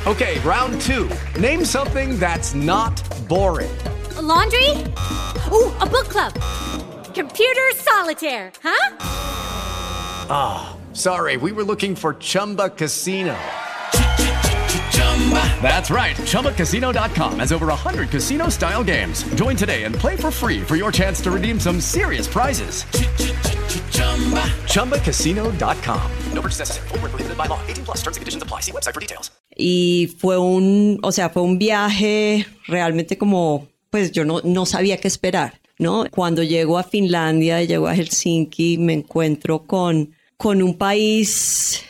Okay, 0.06 0.40
round 0.40 0.80
two. 0.80 1.10
Name 1.38 1.66
something 1.66 2.18
that's 2.18 2.56
not 2.56 2.94
boring. 3.28 3.70
A 4.18 4.22
laundry? 4.22 4.70
Ooh, 5.52 5.70
a 5.82 5.86
book 5.86 6.08
club. 6.08 6.34
Computer 7.14 7.76
solitaire, 7.76 8.54
huh? 8.64 8.96
Ah, 10.30 10.70
oh, 10.78 10.94
sorry, 10.94 11.36
we 11.36 11.52
were 11.52 11.66
looking 11.66 11.94
for 11.94 12.14
Chumba 12.14 12.70
Casino. 12.70 13.36
That's 15.62 15.92
right. 15.92 16.16
ChumbaCasino.com 16.16 17.40
has 17.40 17.52
over 17.52 17.68
100 17.68 18.10
casino 18.10 18.48
style 18.50 18.84
games. 18.84 19.24
Join 19.36 19.58
today 19.58 19.84
and 19.84 19.94
play 19.94 20.16
for 20.16 20.32
free 20.32 20.62
for 20.62 20.78
your 20.78 20.92
chance 20.92 21.20
to 21.22 21.32
redeem 21.32 21.60
some 21.60 21.82
serious 21.82 22.28
prizes. 22.28 22.86
ChumbaCasino.com. 24.72 26.12
No 26.34 26.42
purchase 26.42 26.60
necessary. 26.60 26.88
Full 26.90 27.00
prohibited 27.00 27.38
by 27.38 27.48
law. 27.48 27.60
18 27.68 27.84
plus 27.84 27.98
terms 27.98 28.16
and 28.16 28.22
conditions 28.22 28.44
apply. 28.44 28.62
See 28.62 28.72
website 28.72 28.94
for 28.94 29.02
details. 29.02 29.32
Y 29.58 30.16
fue 30.20 30.38
un, 30.38 31.00
o 31.02 31.12
sea, 31.12 31.30
fue 31.30 31.42
un 31.42 31.58
viaje 31.58 32.46
realmente 32.68 33.18
como, 33.18 33.68
pues 33.90 34.12
yo 34.12 34.24
no, 34.24 34.40
no 34.44 34.68
sabía 34.68 34.98
qué 34.98 35.08
esperar, 35.08 35.60
¿no? 35.80 36.06
Cuando 36.12 36.44
llego 36.44 36.78
a 36.78 36.84
Finlandia, 36.84 37.64
llego 37.64 37.88
a 37.88 37.96
Helsinki, 37.96 38.78
me 38.78 38.94
encuentro 38.94 39.66
con, 39.66 40.14
con 40.38 40.62
un 40.62 40.78
país 40.78 41.84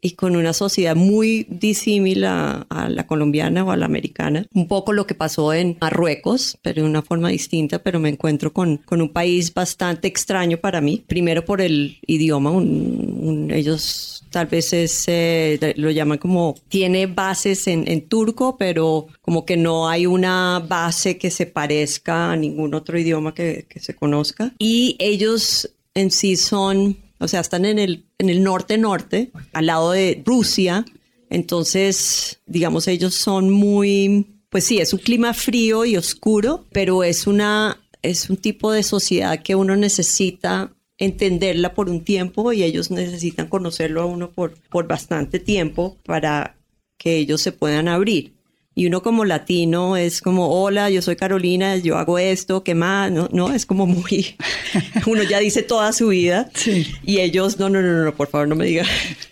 y 0.00 0.12
con 0.12 0.36
una 0.36 0.52
sociedad 0.52 0.96
muy 0.96 1.46
disímil 1.48 2.24
a, 2.24 2.66
a, 2.68 2.88
la 2.88 3.06
colombiana 3.06 3.64
o 3.64 3.70
a 3.70 3.76
la 3.76 3.86
americana. 3.86 4.46
Un 4.54 4.68
poco 4.68 4.92
lo 4.92 5.06
que 5.06 5.14
pasó 5.14 5.52
en 5.52 5.76
Marruecos, 5.80 6.58
pero 6.62 6.82
de 6.82 6.88
una 6.88 7.02
forma 7.02 7.30
distinta, 7.30 7.80
pero 7.80 7.98
me 7.98 8.08
encuentro 8.08 8.52
con, 8.52 8.78
con 8.78 9.00
un 9.02 9.08
país 9.10 9.52
bastante 9.52 10.08
extraño 10.08 10.58
para 10.58 10.80
mí. 10.80 11.02
Primero 11.06 11.44
por 11.44 11.60
el 11.60 11.98
idioma, 12.06 12.50
un, 12.50 13.18
un, 13.20 13.50
ellos 13.50 14.24
tal 14.30 14.46
vez 14.46 14.72
es, 14.72 15.04
eh, 15.08 15.74
lo 15.76 15.90
llaman 15.90 16.18
como, 16.18 16.54
tiene 16.68 17.06
bases 17.06 17.66
en, 17.66 17.90
en 17.90 18.08
turco, 18.08 18.56
pero 18.58 19.06
como 19.22 19.44
que 19.44 19.56
no 19.56 19.88
hay 19.88 20.06
una 20.06 20.64
base 20.66 21.18
que 21.18 21.30
se 21.30 21.46
parezca 21.46 22.32
a 22.32 22.36
ningún 22.36 22.74
otro 22.74 22.98
idioma 22.98 23.34
que, 23.34 23.66
que 23.68 23.80
se 23.80 23.94
conozca. 23.94 24.52
Y 24.58 24.96
ellos 24.98 25.70
en 25.94 26.10
sí 26.10 26.36
son 26.36 26.96
o 27.18 27.28
sea, 27.28 27.40
están 27.40 27.64
en 27.64 27.78
el, 27.78 28.06
en 28.18 28.28
el 28.28 28.42
norte-norte, 28.42 29.30
al 29.52 29.66
lado 29.66 29.92
de 29.92 30.22
Rusia. 30.24 30.84
Entonces, 31.30 32.40
digamos, 32.46 32.88
ellos 32.88 33.14
son 33.14 33.50
muy, 33.50 34.26
pues 34.48 34.64
sí, 34.64 34.78
es 34.78 34.92
un 34.92 35.00
clima 35.00 35.34
frío 35.34 35.84
y 35.84 35.96
oscuro, 35.96 36.66
pero 36.72 37.04
es 37.04 37.26
una, 37.26 37.80
es 38.02 38.30
un 38.30 38.36
tipo 38.36 38.72
de 38.72 38.82
sociedad 38.82 39.42
que 39.42 39.54
uno 39.54 39.76
necesita 39.76 40.72
entenderla 40.96 41.74
por 41.74 41.90
un 41.90 42.02
tiempo 42.04 42.52
y 42.52 42.62
ellos 42.62 42.90
necesitan 42.90 43.48
conocerlo 43.48 44.02
a 44.02 44.06
uno 44.06 44.32
por, 44.32 44.54
por 44.68 44.88
bastante 44.88 45.38
tiempo 45.38 45.96
para 46.04 46.56
que 46.96 47.16
ellos 47.16 47.40
se 47.40 47.52
puedan 47.52 47.86
abrir 47.86 48.37
y 48.78 48.86
uno 48.86 49.02
como 49.02 49.24
latino 49.24 49.96
es 49.96 50.20
como, 50.20 50.50
hola, 50.50 50.88
yo 50.88 51.02
soy 51.02 51.16
Carolina, 51.16 51.76
yo 51.78 51.98
hago 51.98 52.16
esto, 52.16 52.62
¿qué 52.62 52.76
más? 52.76 53.10
No, 53.10 53.28
no 53.32 53.52
es 53.52 53.66
como 53.66 53.88
muy, 53.88 54.36
uno 55.06 55.24
ya 55.24 55.40
dice 55.40 55.64
toda 55.64 55.92
su 55.92 56.06
vida 56.08 56.48
sí. 56.54 56.86
y 57.04 57.18
ellos, 57.18 57.58
no, 57.58 57.68
no, 57.68 57.82
no, 57.82 58.04
no, 58.04 58.14
por 58.14 58.28
favor, 58.28 58.46
no 58.46 58.54
me 58.54 58.66
diga, 58.66 58.84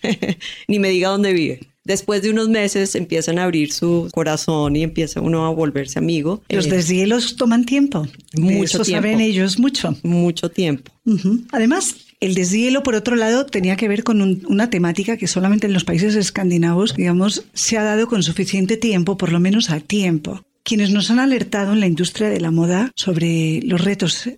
ni 0.67 0.79
me 0.79 0.89
diga 0.89 1.07
dónde 1.07 1.31
vive. 1.31 1.61
Después 1.85 2.23
de 2.23 2.31
unos 2.31 2.49
meses 2.49 2.93
empiezan 2.95 3.39
a 3.39 3.45
abrir 3.45 3.71
su 3.71 4.09
corazón 4.11 4.75
y 4.75 4.83
empieza 4.83 5.21
uno 5.21 5.45
a 5.45 5.49
volverse 5.51 5.97
amigo. 5.97 6.43
Los 6.49 6.65
eh, 6.65 6.71
deshielos 6.71 7.37
toman 7.37 7.63
tiempo. 7.63 8.05
Mucho 8.33 8.63
eso 8.65 8.83
tiempo. 8.83 9.03
saben 9.03 9.21
ellos 9.21 9.57
mucho. 9.57 9.95
Mucho 10.03 10.51
tiempo. 10.51 10.91
Uh 11.05 11.13
-huh. 11.13 11.45
Además, 11.53 11.95
el 12.19 12.33
deshielo, 12.33 12.83
por 12.83 12.95
otro 12.95 13.15
lado, 13.15 13.45
tenía 13.45 13.75
que 13.75 13.87
ver 13.87 14.03
con 14.03 14.21
un, 14.21 14.43
una 14.47 14.69
temática 14.69 15.17
que 15.17 15.27
solamente 15.27 15.67
en 15.67 15.73
los 15.73 15.83
países 15.83 16.15
escandinavos, 16.15 16.95
digamos, 16.95 17.45
se 17.53 17.77
ha 17.77 17.83
dado 17.83 18.07
con 18.07 18.23
suficiente 18.23 18.77
tiempo, 18.77 19.17
por 19.17 19.31
lo 19.31 19.39
menos 19.39 19.69
a 19.69 19.79
tiempo. 19.79 20.41
Quienes 20.63 20.91
nos 20.91 21.11
han 21.11 21.19
alertado 21.19 21.73
en 21.73 21.79
la 21.79 21.87
industria 21.87 22.29
de 22.29 22.41
la 22.41 22.51
moda 22.51 22.91
sobre 22.95 23.61
los 23.63 23.83
retos 23.83 24.29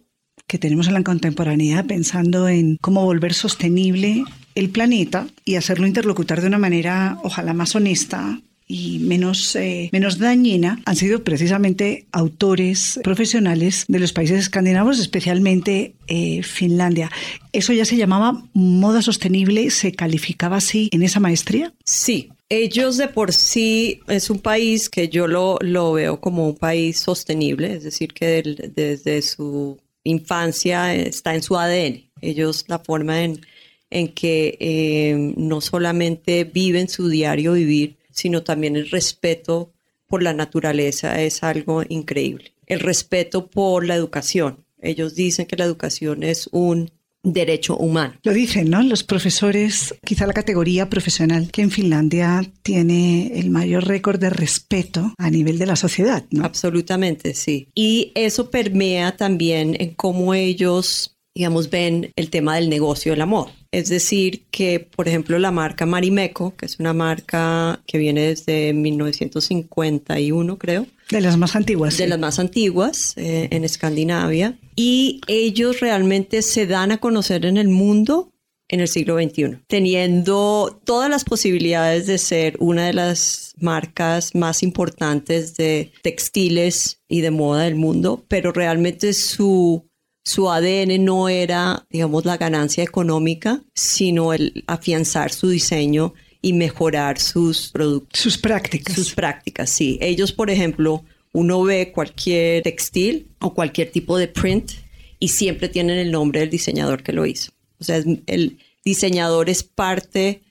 que 0.46 0.58
tenemos 0.58 0.88
en 0.88 0.96
la 0.96 1.04
contemporaneidad, 1.04 1.86
pensando 1.86 2.50
en 2.50 2.78
cómo 2.82 3.06
volver 3.06 3.34
sostenible 3.34 4.24
el 4.56 4.70
planeta 4.72 5.28
y 5.46 5.56
hacerlo 5.56 5.88
interlocutar 5.88 6.42
de 6.42 6.48
una 6.48 6.58
manera, 6.58 7.20
ojalá 7.24 7.54
más 7.54 7.76
honesta, 7.76 8.42
y 8.72 9.00
menos, 9.00 9.56
eh, 9.56 9.90
menos 9.92 10.20
dañina 10.20 10.80
han 10.86 10.96
sido 10.96 11.24
precisamente 11.24 12.06
autores 12.12 13.00
profesionales 13.04 13.86
de 13.88 14.00
los 14.00 14.14
países 14.14 14.40
escandinavos, 14.40 15.00
especialmente 15.00 15.96
eh, 16.08 16.44
Finlandia. 16.44 17.10
¿Eso 17.52 17.74
ya 17.74 17.84
se 17.84 17.98
llamaba 17.98 18.44
moda 18.54 19.02
sostenible? 19.02 19.72
¿Se 19.72 19.92
calificaba 19.92 20.58
así 20.58 20.88
en 20.94 21.02
esa 21.02 21.20
maestría? 21.20 21.74
Sí. 21.84 22.30
Ellos 22.48 22.98
de 22.98 23.08
por 23.08 23.34
sí 23.34 24.02
es 24.08 24.30
un 24.30 24.40
país 24.40 24.90
que 24.90 25.10
yo 25.10 25.28
lo, 25.28 25.58
lo 25.62 25.94
veo 25.94 26.20
como 26.20 26.48
un 26.48 26.56
país 26.56 27.00
sostenible, 27.00 27.74
es 27.74 27.84
decir, 27.84 28.14
que 28.14 28.26
del, 28.28 28.72
desde 28.76 29.22
su 29.24 29.80
infancia 30.04 30.94
está 30.96 31.34
en 31.34 31.42
su 31.44 31.58
ADN. 31.58 32.04
Ellos 32.22 32.66
la 32.68 32.80
forma 32.80 33.24
en 33.24 33.42
en 33.90 34.10
que 34.10 34.58
eh, 34.60 35.34
no 35.38 35.62
solamente 35.62 36.44
viven 36.44 36.90
su 36.90 37.10
diario 37.10 37.54
vivir, 37.54 37.98
sino 38.20 38.44
también 38.44 38.76
el 38.76 38.90
respeto 38.90 39.72
por 40.08 40.22
la 40.22 40.34
naturaleza 40.34 41.22
es 41.22 41.44
algo 41.44 41.84
increíble. 41.88 42.54
El 42.68 42.80
respeto 42.80 43.48
por 43.48 43.86
la 43.86 43.96
educación. 43.96 44.66
Ellos 44.82 45.16
dicen 45.16 45.46
que 45.46 45.56
la 45.56 45.66
educación 45.66 46.24
es 46.24 46.50
un 46.52 46.92
derecho 47.22 47.76
humano. 47.78 48.16
Lo 48.24 48.34
dicen, 48.34 48.70
¿no? 48.70 48.82
Los 48.82 49.04
profesores, 49.04 49.94
quizá 50.06 50.26
la 50.26 50.34
categoría 50.34 50.90
profesional 50.90 51.52
que 51.52 51.62
en 51.62 51.72
Finlandia 51.72 52.42
tiene 52.62 53.40
el 53.40 53.50
mayor 53.50 53.86
récord 53.88 54.20
de 54.20 54.30
respeto 54.30 55.14
a 55.18 55.30
nivel 55.30 55.58
de 55.60 55.66
la 55.66 55.76
sociedad, 55.76 56.26
¿no? 56.32 56.46
Absolutamente, 56.46 57.34
sí. 57.34 57.68
Y 57.76 58.12
eso 58.16 58.50
permea 58.50 59.18
también 59.18 59.76
en 59.80 59.94
cómo 59.96 60.34
ellos 60.34 61.16
digamos, 61.40 61.70
ven 61.70 62.12
el 62.18 62.30
tema 62.30 62.56
del 62.56 62.70
negocio 62.70 63.14
del 63.14 63.22
amor. 63.22 63.50
Es 63.72 63.90
decir, 63.90 64.46
que, 64.50 64.80
por 64.80 65.08
ejemplo, 65.08 65.38
la 65.38 65.52
marca 65.52 65.86
Marimeco, 65.86 66.56
que 66.56 66.66
es 66.66 66.80
una 66.80 66.94
marca 66.94 67.82
que 67.86 68.00
viene 68.00 68.22
desde 68.22 68.74
1951, 68.74 70.58
creo. 70.58 70.88
De 71.12 71.22
las 71.22 71.38
más 71.38 71.56
antiguas. 71.56 71.98
De 71.98 72.06
sí. 72.06 72.10
las 72.10 72.20
más 72.20 72.40
antiguas 72.40 73.14
eh, 73.18 73.48
en 73.52 73.64
Escandinavia. 73.64 74.58
Y 74.76 75.22
ellos 75.28 75.82
realmente 75.82 76.42
se 76.42 76.66
dan 76.66 76.92
a 76.92 76.98
conocer 76.98 77.46
en 77.46 77.58
el 77.58 77.68
mundo 77.68 78.32
en 78.70 78.80
el 78.80 78.88
siglo 78.88 79.20
XXI, 79.20 79.58
teniendo 79.68 80.80
todas 80.86 81.10
las 81.10 81.26
posibilidades 81.26 82.06
de 82.06 82.20
ser 82.20 82.56
una 82.60 82.86
de 82.86 82.94
las 82.94 83.56
marcas 83.58 84.36
más 84.36 84.62
importantes 84.62 85.56
de 85.56 85.92
textiles 86.04 87.02
y 87.08 87.22
de 87.22 87.32
moda 87.32 87.64
del 87.64 87.76
mundo, 87.76 88.24
pero 88.28 88.52
realmente 88.52 89.14
su 89.14 89.89
su 90.30 90.52
ADN 90.52 91.04
no 91.04 91.28
era, 91.28 91.88
digamos, 91.90 92.24
la 92.24 92.38
ganancia 92.38 92.84
económica, 92.84 93.64
sino 93.74 94.32
el 94.32 94.64
afianzar 94.68 95.32
su 95.32 95.50
diseño 95.50 96.14
y 96.40 96.54
mejorar 96.54 97.18
sus 97.18 97.70
productos. 97.70 98.22
Sus 98.22 98.38
prácticas. 98.38 98.94
Sus 98.94 99.16
prácticas, 99.16 99.72
sí. 99.72 99.98
Ellos, 100.02 100.32
por 100.32 100.52
ejemplo, 100.52 101.04
uno 101.34 101.64
ve 101.64 101.92
cualquier 101.92 102.62
textil 102.62 103.32
o 103.40 103.56
cualquier 103.56 103.92
tipo 103.92 104.20
de 104.20 104.28
print 104.28 104.74
y 105.18 105.30
siempre 105.30 105.68
tienen 105.68 105.98
el 105.98 106.12
nombre 106.12 106.42
del 106.42 106.52
diseñador 106.52 107.02
que 107.02 107.12
lo 107.12 107.26
hizo. 107.26 107.52
O 107.80 107.84
sea, 107.84 107.96
el 107.96 108.60
diseñador 108.86 109.50
es 109.50 109.64
parte 109.64 110.44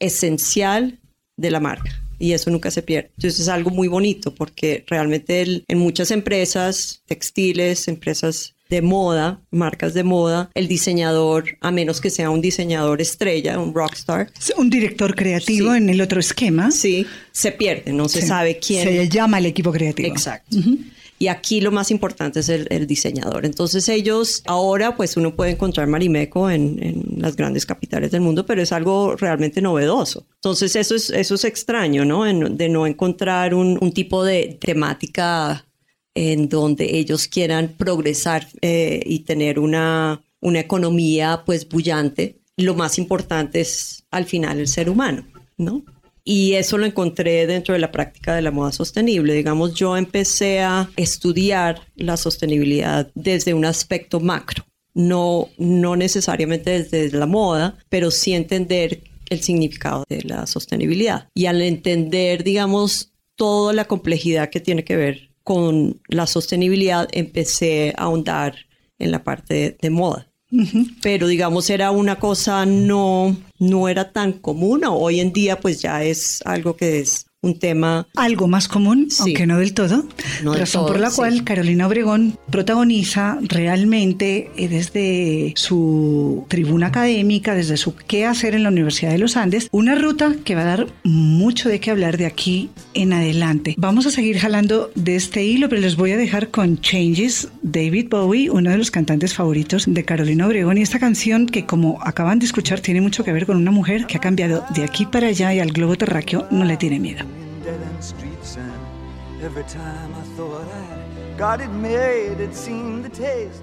esencial 0.00 1.00
de 1.38 1.50
la 1.50 1.60
marca 1.60 1.98
y 2.18 2.32
eso 2.32 2.50
nunca 2.50 2.70
se 2.70 2.82
pierde. 2.82 3.10
Entonces 3.16 3.40
es 3.40 3.48
algo 3.48 3.70
muy 3.70 3.88
bonito 3.88 4.34
porque 4.34 4.84
realmente 4.86 5.40
el, 5.40 5.64
en 5.66 5.78
muchas 5.78 6.10
empresas 6.10 7.02
textiles, 7.06 7.88
empresas 7.88 8.53
de 8.68 8.82
moda, 8.82 9.40
marcas 9.50 9.92
de 9.94 10.04
moda, 10.04 10.50
el 10.54 10.68
diseñador, 10.68 11.44
a 11.60 11.70
menos 11.70 12.00
que 12.00 12.10
sea 12.10 12.30
un 12.30 12.40
diseñador 12.40 13.00
estrella, 13.00 13.58
un 13.58 13.74
rockstar. 13.74 14.30
Un 14.56 14.70
director 14.70 15.14
creativo 15.14 15.72
Sí. 15.72 15.76
en 15.76 15.90
el 15.90 16.00
otro 16.00 16.18
esquema. 16.20 16.70
Sí, 16.70 17.06
se 17.32 17.52
pierde, 17.52 17.92
no 17.92 18.08
se 18.08 18.22
Sí. 18.22 18.26
sabe 18.28 18.58
quién. 18.58 18.88
Se 18.88 19.08
llama 19.08 19.38
el 19.38 19.46
equipo 19.46 19.70
creativo. 19.72 20.08
Exacto. 20.08 20.56
Y 21.16 21.28
aquí 21.28 21.60
lo 21.60 21.70
más 21.70 21.90
importante 21.92 22.40
es 22.40 22.48
el, 22.48 22.66
el 22.70 22.86
diseñador. 22.88 23.46
Entonces 23.46 23.88
ellos, 23.88 24.42
ahora 24.46 24.96
pues 24.96 25.16
uno 25.16 25.36
puede 25.36 25.52
encontrar 25.52 25.86
Marimeco 25.86 26.50
en, 26.50 26.82
en 26.82 27.04
las 27.18 27.36
grandes 27.36 27.64
capitales 27.66 28.10
del 28.10 28.20
mundo, 28.20 28.44
pero 28.44 28.60
es 28.62 28.72
algo 28.72 29.14
realmente 29.14 29.62
novedoso. 29.62 30.26
Entonces 30.36 30.74
eso 30.74 30.94
es, 30.96 31.10
eso 31.10 31.36
es 31.36 31.44
extraño, 31.44 32.04
¿no? 32.04 32.26
En- 32.26 32.56
de 32.56 32.68
no 32.68 32.86
encontrar 32.86 33.54
un, 33.54 33.78
un 33.80 33.92
tipo 33.92 34.24
de 34.24 34.58
temática 34.60 35.64
en 36.14 36.48
donde 36.48 36.96
ellos 36.96 37.28
quieran 37.28 37.74
progresar 37.76 38.46
eh, 38.62 39.02
y 39.04 39.20
tener 39.20 39.58
una, 39.58 40.22
una 40.40 40.60
economía 40.60 41.42
pues 41.44 41.68
bullante. 41.68 42.38
Lo 42.56 42.74
más 42.74 42.98
importante 42.98 43.60
es 43.60 44.04
al 44.10 44.24
final 44.24 44.60
el 44.60 44.68
ser 44.68 44.88
humano, 44.88 45.26
¿no? 45.56 45.82
Y 46.26 46.54
eso 46.54 46.78
lo 46.78 46.86
encontré 46.86 47.46
dentro 47.46 47.74
de 47.74 47.80
la 47.80 47.92
práctica 47.92 48.34
de 48.34 48.40
la 48.40 48.50
moda 48.50 48.72
sostenible. 48.72 49.34
Digamos, 49.34 49.74
yo 49.74 49.96
empecé 49.96 50.60
a 50.60 50.88
estudiar 50.96 51.82
la 51.96 52.16
sostenibilidad 52.16 53.10
desde 53.14 53.52
un 53.52 53.66
aspecto 53.66 54.20
macro, 54.20 54.64
no, 54.94 55.50
no 55.58 55.96
necesariamente 55.96 56.82
desde 56.82 57.18
la 57.18 57.26
moda, 57.26 57.76
pero 57.90 58.10
sí 58.10 58.32
entender 58.32 59.02
el 59.28 59.42
significado 59.42 60.04
de 60.08 60.22
la 60.22 60.46
sostenibilidad. 60.46 61.28
Y 61.34 61.44
al 61.46 61.60
entender, 61.60 62.42
digamos, 62.42 63.12
toda 63.36 63.74
la 63.74 63.84
complejidad 63.84 64.48
que 64.48 64.60
tiene 64.60 64.84
que 64.84 64.96
ver 64.96 65.33
con 65.44 66.00
la 66.08 66.26
sostenibilidad, 66.26 67.08
empecé 67.12 67.94
a 67.96 68.04
ahondar 68.04 68.56
en 68.98 69.10
la 69.10 69.22
parte 69.22 69.54
de, 69.54 69.76
de 69.80 69.90
moda. 69.90 70.28
Pero 71.02 71.26
digamos 71.26 71.68
era 71.68 71.90
una 71.90 72.18
cosa 72.18 72.64
no, 72.64 73.36
no 73.58 73.88
era 73.88 74.12
tan 74.12 74.32
común. 74.32 74.82
Hoy 74.84 75.20
en 75.20 75.32
día 75.32 75.58
pues 75.60 75.82
ya 75.82 76.04
es 76.04 76.42
algo 76.44 76.76
que 76.76 77.00
es 77.00 77.26
un 77.44 77.58
tema 77.58 78.06
Algo 78.16 78.48
más 78.48 78.68
común, 78.68 79.06
Sí. 79.10 79.22
aunque 79.22 79.46
no 79.46 79.58
del 79.58 79.74
todo. 79.74 80.04
No 80.42 80.54
razón 80.54 80.82
todo, 80.82 80.92
por 80.92 81.00
la 81.00 81.10
sí. 81.10 81.16
cual 81.16 81.44
Carolina 81.44 81.86
Obregón 81.86 82.38
protagoniza 82.50 83.38
realmente 83.42 84.50
eh, 84.56 84.68
desde 84.68 85.52
su 85.56 86.44
tribuna 86.48 86.88
académica, 86.88 87.54
desde 87.54 87.76
su 87.76 87.94
qué 87.94 88.26
hacer 88.26 88.54
en 88.54 88.62
la 88.62 88.68
Universidad 88.70 89.12
de 89.12 89.18
los 89.18 89.36
Andes, 89.36 89.68
una 89.72 89.94
ruta 89.94 90.34
que 90.44 90.54
va 90.54 90.62
a 90.62 90.64
dar 90.64 90.86
mucho 91.02 91.68
de 91.68 91.80
qué 91.80 91.90
hablar 91.90 92.16
de 92.18 92.26
aquí 92.26 92.70
en 92.94 93.12
adelante. 93.12 93.74
Vamos 93.78 94.06
a 94.06 94.10
seguir 94.10 94.38
jalando 94.38 94.90
de 94.94 95.16
este 95.16 95.44
hilo, 95.44 95.68
pero 95.68 95.80
les 95.80 95.96
voy 95.96 96.12
a 96.12 96.16
dejar 96.16 96.50
con 96.50 96.80
Changes, 96.80 97.48
David 97.62 98.08
Bowie, 98.10 98.50
uno 98.50 98.70
de 98.70 98.78
los 98.78 98.90
cantantes 98.90 99.34
favoritos 99.34 99.84
de 99.86 100.04
Carolina 100.04 100.46
Obregón, 100.46 100.78
y 100.78 100.82
esta 100.82 100.98
canción 100.98 101.46
que 101.46 101.66
como 101.66 101.98
acaban 102.02 102.38
de 102.38 102.46
escuchar 102.46 102.80
tiene 102.80 103.00
mucho 103.00 103.24
que 103.24 103.32
ver 103.32 103.46
con 103.46 103.56
una 103.56 103.70
mujer 103.70 104.06
que 104.06 104.16
ha 104.16 104.20
cambiado 104.20 104.64
de 104.74 104.84
aquí 104.84 105.06
para 105.06 105.28
allá 105.28 105.52
y 105.54 105.58
al 105.60 105.72
globo 105.72 105.96
terráqueo 105.96 106.46
no 106.50 106.64
le 106.64 106.76
tiene 106.76 106.98
miedo. 106.98 107.24
Dead 107.64 107.80
end 107.80 108.02
streets 108.04 108.56
and 108.56 108.72
every 109.42 109.64
time 109.64 110.12
I 110.14 110.22
thought 110.36 110.66
I'd 110.68 111.36
got 111.38 111.60
it 111.60 111.70
made 111.70 112.40
it 112.40 112.54
seemed 112.54 113.04
the 113.04 113.10
taste 113.10 113.62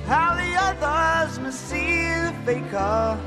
how 0.09 0.35
the 0.35 0.57
others 0.59 1.39
must 1.39 1.61
see 1.69 2.03
the 2.25 2.33
faker 2.45 3.19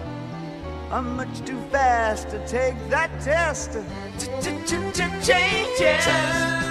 I'm 0.91 1.15
much 1.15 1.41
too 1.45 1.59
fast 1.71 2.29
to 2.29 2.39
take 2.47 2.75
that 2.89 3.09
test. 3.21 3.77
Changes 4.17 4.71
Turn 4.71 4.83
and 4.85 4.93
face 4.93 4.97
the 4.97 5.21
strain 5.21 5.67
Changes 5.77 6.66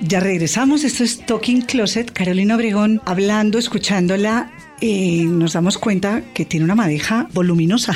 Ya 0.00 0.20
regresamos, 0.20 0.84
esto 0.84 1.04
es 1.04 1.24
Talking 1.24 1.62
Closet, 1.62 2.12
Carolina 2.12 2.56
Obregón 2.56 3.00
hablando, 3.04 3.58
escuchándola. 3.58 4.52
Eh, 4.80 5.24
nos 5.24 5.52
damos 5.52 5.78
cuenta 5.78 6.22
que 6.34 6.44
tiene 6.44 6.64
una 6.64 6.74
madeja 6.74 7.28
voluminosa. 7.32 7.94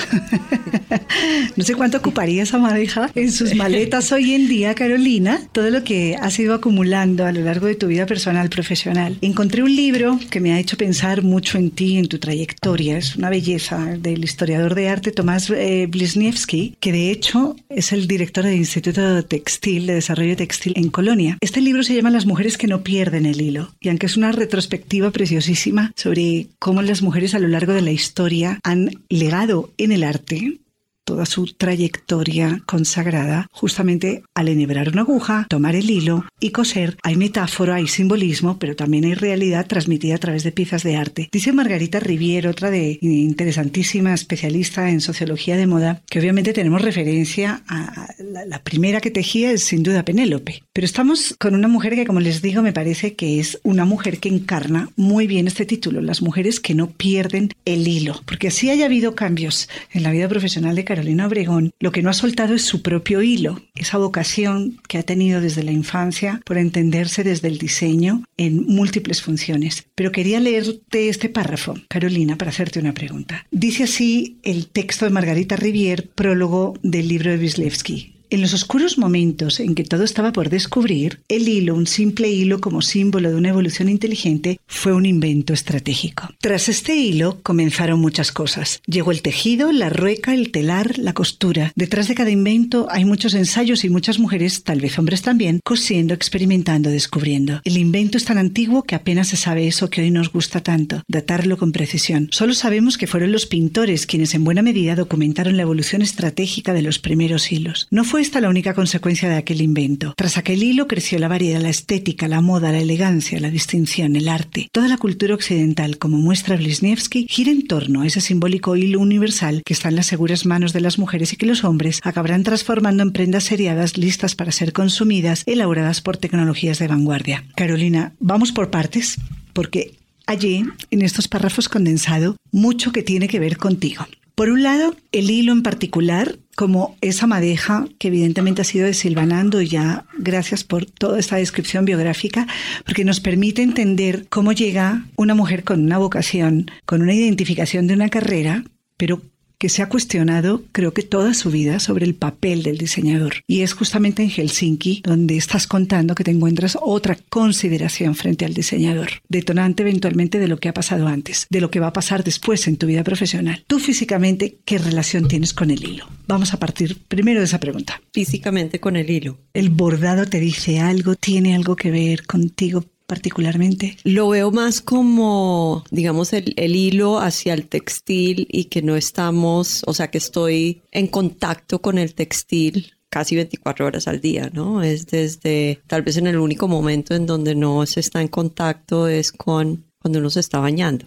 no 1.57 1.65
sé 1.65 1.75
cuánto 1.75 1.99
ocuparía 1.99 2.43
esa 2.43 2.59
madeja 2.59 3.11
en 3.15 3.33
sus 3.33 3.55
maletas 3.55 4.13
hoy 4.13 4.35
en 4.35 4.49
día, 4.49 4.75
Carolina. 4.75 5.41
Todo 5.53 5.71
lo 5.71 5.85
que 5.85 6.17
has 6.17 6.39
ido 6.39 6.55
acumulando 6.55 7.27
a 7.27 7.33
lo 7.33 7.41
largo 7.41 7.67
de 7.67 7.75
tu 7.75 7.89
vida 7.89 8.07
personal, 8.07 8.49
profesional. 8.49 9.19
Encontré 9.21 9.63
un 9.63 9.75
libro 9.75 10.19
que 10.31 10.41
me 10.41 10.53
ha 10.53 10.61
hecho 10.61 10.77
pensar 10.77 11.23
mucho 11.23 11.59
en 11.59 11.71
ti, 11.71 11.99
en 11.99 12.09
tu 12.09 12.19
trayectoria. 12.19 12.99
Es 12.99 13.17
una 13.17 13.31
belleza 13.31 13.97
del 13.99 14.25
historiador 14.25 14.75
de 14.75 14.89
arte 14.89 15.13
Tomás 15.13 15.51
eh, 15.51 15.87
Blisniewski, 15.91 16.77
que 16.81 16.93
de 16.93 17.11
hecho 17.11 17.57
es 17.69 17.93
el 17.93 18.07
director 18.07 18.45
del 18.45 18.57
Instituto 18.57 19.25
Textil 19.25 19.87
de 19.87 19.95
Desarrollo 19.95 20.37
Textil 20.37 20.75
en 20.77 20.91
Colonia. 20.91 21.39
Este 21.41 21.61
libro 21.61 21.83
se 21.83 21.95
llama 21.95 22.11
Las 22.11 22.27
mujeres 22.27 22.57
que 22.57 22.67
no 22.67 22.83
pierden 22.83 23.27
el 23.27 23.41
hilo. 23.41 23.75
Y 23.81 23.89
aunque 23.89 24.07
es 24.07 24.17
una 24.17 24.33
retrospectiva 24.33 25.11
preciosísima 25.11 25.93
sobre 25.97 26.49
cómo 26.59 26.68
las 26.77 27.03
mujeres 27.03 27.35
a 27.35 27.39
lo 27.39 27.49
largo 27.49 27.73
de 27.73 27.83
la 27.83 27.91
historia 27.91 28.61
han 28.63 28.91
legado 29.09 29.73
en 29.79 29.93
el 29.93 30.05
arte 30.05 30.61
toda 31.09 31.25
su 31.25 31.47
trayectoria 31.47 32.61
consagrada 32.67 33.47
justamente 33.51 34.25
al 34.35 34.49
enhebrar 34.49 34.91
una 34.91 35.01
aguja, 35.01 35.47
tomar 35.49 35.75
el 35.75 35.89
hilo 35.89 36.27
y 36.39 36.51
coser. 36.51 36.99
Hay 37.03 37.17
metáfora, 37.17 37.77
hay 37.77 37.89
simbolismo, 37.89 38.59
pero 38.59 38.77
también 38.77 39.07
hay 39.07 39.15
realidad 39.15 39.67
transmitida 39.67 40.17
a 40.17 40.19
través 40.19 40.45
de 40.45 40.53
piezas 40.53 40.83
de 40.83 40.97
arte. 40.97 41.31
Dice 41.33 41.55
Margarita 41.55 41.99
Rivier, 41.99 42.47
otra 42.47 42.71
de 42.71 42.99
interesantísima 43.01 44.13
especialista 44.13 44.91
en 44.91 45.01
sociología 45.01 45.57
de 45.57 45.67
moda, 45.67 46.03
que 46.11 46.19
obviamente 46.19 46.53
tenemos 46.53 46.83
referencia 46.83 47.63
a 47.69 48.09
la, 48.19 48.45
la 48.45 48.63
primera 48.63 49.01
que 49.01 49.11
tejía 49.11 49.51
es 49.51 49.65
sin 49.65 49.83
duda 49.83 50.05
Penélope. 50.05 50.63
Pero 50.75 50.85
estamos 50.85 51.37
con 51.39 51.55
una 51.55 51.69
mujer 51.69 51.95
que, 51.95 52.05
como 52.05 52.21
les 52.21 52.43
digo, 52.43 52.61
me 52.61 52.75
parece 52.75 53.15
que 53.15 53.41
es 53.41 53.59
una 53.63 53.87
mujer 53.87 54.19
que 54.19 54.29
encarna 54.29 54.91
muy 54.95 55.27
bien 55.27 55.47
este 55.47 55.65
título, 55.65 56.03
las 56.03 56.21
mujeres 56.21 56.61
que 56.61 56.75
no 56.75 56.91
pierden 56.91 57.49
el 57.65 57.89
hilo. 57.89 58.21
Porque 58.27 58.49
así 58.49 58.69
haya 58.69 58.85
habido 58.85 59.15
cambios 59.15 59.71
en 59.93 60.03
la 60.03 60.11
vida 60.11 60.29
profesional 60.29 60.77
de 60.77 60.85
Carolina, 60.85 60.98
Carolina 60.99 61.29
Obregón, 61.29 61.71
lo 61.79 61.93
que 61.93 62.03
no 62.03 62.11
ha 62.11 62.13
soltado 62.13 62.55
es 62.55 62.63
su 62.63 62.83
propio 62.83 63.23
hilo, 63.23 63.61
esa 63.77 63.99
vocación 63.99 64.81
que 64.89 64.99
ha 64.99 65.05
tenido 65.05 65.41
desde 65.41 65.63
la 65.63 65.71
infancia 65.71 66.41
por 66.45 66.59
entenderse 66.59 67.23
desde 67.23 67.47
el 67.47 67.59
diseño 67.59 68.25
en 68.37 68.67
múltiples 68.67 69.23
funciones. 69.23 69.87
Pero 69.95 70.11
quería 70.11 70.41
leerte 70.41 71.09
este 71.09 71.29
párrafo, 71.29 71.75
Carolina, 71.87 72.37
para 72.37 72.51
hacerte 72.51 72.81
una 72.81 72.95
pregunta. 72.95 73.47
Dice 73.53 73.85
así 73.85 74.39
el 74.43 74.67
texto 74.67 75.05
de 75.05 75.13
Margarita 75.13 75.55
Rivier, 75.55 76.09
prólogo 76.09 76.75
del 76.83 77.07
libro 77.07 77.31
de 77.31 77.39
Wisniewski. 77.39 78.18
En 78.31 78.43
los 78.43 78.53
oscuros 78.53 78.99
momentos 78.99 79.59
en 79.59 79.75
que 79.75 79.85
todo 79.85 80.05
estaba 80.05 80.33
por 80.33 80.51
descubrir, 80.51 81.21
el 81.29 81.49
hilo, 81.49 81.75
un 81.75 81.87
simple 81.87 82.29
hilo 82.29 82.61
como 82.61 82.83
símbolo 82.83 83.31
de 83.31 83.37
una 83.37 83.49
evolución 83.49 83.89
inteligente, 83.89 84.61
fue 84.67 84.93
un 84.93 85.07
invento 85.07 85.55
estratégico. 85.55 86.29
Tras 86.39 86.69
este 86.69 86.95
hilo 86.95 87.41
comenzaron 87.43 87.99
muchas 88.01 88.31
cosas. 88.31 88.83
Llegó 88.87 89.13
el 89.13 89.23
tejido, 89.23 89.73
la 89.73 89.89
rueca, 89.89 90.35
el 90.35 90.51
telar, 90.51 90.99
la 90.99 91.15
costura. 91.15 91.73
Detrás 91.75 92.07
de 92.07 92.15
cada 92.15 92.31
invento 92.31 92.87
hay 92.91 93.07
muchos 93.07 93.33
ensayos 93.33 93.83
y 93.85 93.89
muchas 93.89 94.19
mujeres, 94.19 94.63
tal 94.63 94.83
vez 94.83 94.99
hombres 94.99 95.23
también, 95.23 95.61
cosiendo, 95.65 96.13
experimentando, 96.13 96.91
descubriendo. 96.91 97.63
El 97.65 97.79
invento 97.79 98.19
es 98.19 98.27
tan 98.27 98.37
antiguo 98.37 98.83
que 98.83 98.95
apenas 98.95 99.29
se 99.29 99.37
sabe 99.39 99.67
eso 99.67 99.89
que 99.89 100.03
hoy 100.03 100.11
nos 100.11 100.31
gusta 100.31 100.63
tanto, 100.63 101.03
datarlo 101.09 101.57
con 101.57 101.73
precisión. 101.73 102.29
Solo 102.31 102.53
sabemos 102.53 102.99
que 102.99 103.07
fueron 103.07 103.33
los 103.33 103.47
pintores 103.47 104.05
quienes 104.05 104.35
en 104.35 104.45
buena 104.45 104.61
medida 104.61 104.97
documentaron 104.97 105.57
la 105.57 105.63
evolución 105.63 106.03
estratégica 106.03 106.75
de 106.75 106.83
los 106.83 106.99
primeros 106.99 107.51
hilos. 107.51 107.89
No 107.91 108.05
fue 108.05 108.18
esta 108.19 108.41
la 108.41 108.49
única 108.49 108.75
consecuencia 108.75 109.29
de 109.29 109.37
aquel 109.37 109.61
invento. 109.61 110.15
Tras 110.17 110.39
aquel 110.39 110.63
hilo 110.63 110.87
creció 110.87 111.19
la 111.19 111.29
variedad, 111.29 111.61
la 111.61 111.69
estética, 111.69 112.29
la 112.29 112.41
moda, 112.41 112.73
la 112.73 112.81
elegancia, 112.81 113.41
la 113.41 113.51
distinción, 113.51 114.17
el 114.17 114.29
arte. 114.29 114.69
Toda 114.73 114.89
la 114.89 114.99
cultura 114.99 115.35
occidental, 115.35 115.99
como 115.99 116.19
muestra 116.19 116.57
Wisniewski, 116.57 117.27
gira 117.29 117.51
en 117.51 117.67
torno 117.67 118.03
a 118.03 118.07
ese 118.07 118.21
simbólico 118.21 118.77
hilo 118.77 119.01
universal 119.01 119.63
que 119.65 119.73
está 119.73 119.89
en 119.89 119.97
las 119.97 120.07
seguras 120.07 120.47
manos 120.47 120.73
de 120.73 120.81
las 120.81 120.99
mujeres 120.99 121.33
y 121.33 121.37
que 121.37 121.47
los 121.47 121.65
hombres 121.65 122.01
acabarán 122.03 122.43
transformando 122.43 123.03
en 123.03 123.13
prendas 123.13 123.45
seriadas 123.45 123.97
listas 123.97 124.35
para 124.35 124.53
ser 124.53 124.73
consumidas, 124.73 125.43
elaboradas 125.47 126.01
por 126.01 126.17
tecnologías 126.17 126.79
de 126.79 126.89
vanguardia. 126.89 127.45
Carolina, 127.57 128.13
vamos 128.21 128.53
por 128.53 128.71
partes, 128.71 129.17
porque 129.53 129.95
allí, 130.27 130.65
en 130.91 131.03
estos 131.03 131.29
párrafos 131.29 131.69
condensado, 131.69 132.37
mucho 132.53 132.93
que 132.93 133.03
tiene 133.03 133.29
que 133.29 133.41
ver 133.41 133.57
contigo. 133.57 134.07
Por 134.39 134.51
un 134.51 134.63
lado, 134.63 134.95
el 135.11 135.33
hilo 135.33 135.51
en 135.51 135.65
particular, 135.65 136.39
como 136.55 136.97
esa 137.01 137.27
madeja 137.27 137.89
que 137.99 138.07
evidentemente 138.07 138.63
ha 138.63 138.65
sido 138.65 138.87
desilvanando 138.87 139.61
ya 139.63 140.05
gracias 140.17 140.63
por 140.63 140.87
toda 140.87 141.19
esta 141.19 141.35
descripción 141.39 141.85
biográfica, 141.85 142.47
porque 142.85 143.05
nos 143.05 143.19
permite 143.19 143.63
entender 143.63 144.29
cómo 144.29 144.53
llega 144.53 145.07
una 145.17 145.35
mujer 145.35 145.65
con 145.65 145.83
una 145.83 145.99
vocación, 145.99 146.71
con 146.87 147.03
una 147.03 147.15
identificación 147.15 147.89
de 147.89 147.95
una 147.95 148.11
carrera, 148.11 148.63
pero 148.97 149.23
que 149.59 149.69
se 149.69 149.83
ha 149.83 149.89
cuestionado, 149.89 150.63
creo 150.73 150.95
que 150.95 151.03
toda 151.03 151.35
su 151.35 151.51
vida, 151.51 151.81
sobre 151.81 152.07
el 152.07 152.15
papel 152.15 152.63
del 152.63 152.79
diseñador. 152.79 153.43
Y 153.47 153.63
es 153.63 153.73
justamente 153.73 154.23
en 154.23 154.31
Helsinki 154.31 155.03
donde 155.05 155.37
estás 155.37 155.67
contando 155.67 156.15
que 156.15 156.25
te 156.25 156.31
encuentras 156.31 156.79
otra 156.81 157.19
consideración 157.29 158.15
frente 158.15 158.45
al 158.45 158.55
diseñador, 158.55 159.09
detonante 159.29 159.83
eventualmente 159.83 160.39
de 160.39 160.49
lo 160.49 160.59
que 160.59 160.69
ha 160.69 160.75
pasado 160.75 161.09
antes, 161.09 161.47
de 161.51 161.61
lo 161.61 161.71
que 161.71 161.81
va 161.81 161.89
a 161.89 161.93
pasar 161.93 162.25
después 162.25 162.67
en 162.69 162.77
tu 162.77 162.87
vida 162.87 163.05
profesional. 163.05 163.65
Tú 163.67 163.79
físicamente, 163.81 164.59
¿qué 164.65 164.79
relación 164.79 165.29
tienes 165.29 165.53
con 165.53 165.71
el 165.71 165.85
hilo? 165.85 166.09
Vamos 166.27 166.55
a 166.55 166.59
partir 166.59 166.99
primero 167.09 167.41
de 167.41 167.47
esa 167.47 167.61
pregunta. 167.61 168.01
Físicamente 168.13 168.81
con 168.81 168.97
el 168.97 169.11
hilo. 169.11 169.39
¿El 169.55 169.71
bordado 169.71 170.27
te 170.27 170.41
dice 170.41 170.81
algo? 170.81 171.17
¿Tiene 171.17 171.55
algo 171.55 171.75
que 171.75 171.91
ver 171.91 172.27
contigo 172.27 172.85
particularmente? 173.09 173.97
Lo 174.05 174.29
veo 174.29 174.53
más 174.53 174.83
como, 174.83 175.83
digamos, 175.91 176.33
el, 176.35 176.53
el, 176.57 176.77
hilo 176.77 177.19
hacia 177.19 177.55
el 177.55 177.67
textil 177.67 178.47
y 178.51 178.65
que 178.65 178.83
no 178.83 178.97
estamos, 178.97 179.83
o 179.87 179.95
sea, 179.95 180.11
que 180.11 180.19
estoy 180.19 180.83
en 180.93 181.09
contacto 181.09 181.81
con 181.81 181.99
el 181.99 182.15
textil 182.15 182.93
casi 183.09 183.35
24 183.35 183.87
horas 183.87 184.09
al 184.09 184.21
día, 184.21 184.51
¿no? 184.53 184.83
Es 184.83 185.07
desde, 185.07 185.81
tal 185.87 186.03
vez 186.03 186.19
en 186.19 186.27
el 186.27 186.37
único 186.37 186.69
momento 186.69 187.15
en 187.15 187.25
donde 187.25 187.55
no 187.55 187.87
se 187.87 188.01
está 188.01 188.21
en 188.21 188.29
contacto 188.29 189.09
es 189.09 189.33
con 189.33 189.87
cuando 189.99 190.19
uno 190.19 190.29
se 190.29 190.41
está 190.41 190.59
bañando. 190.59 191.07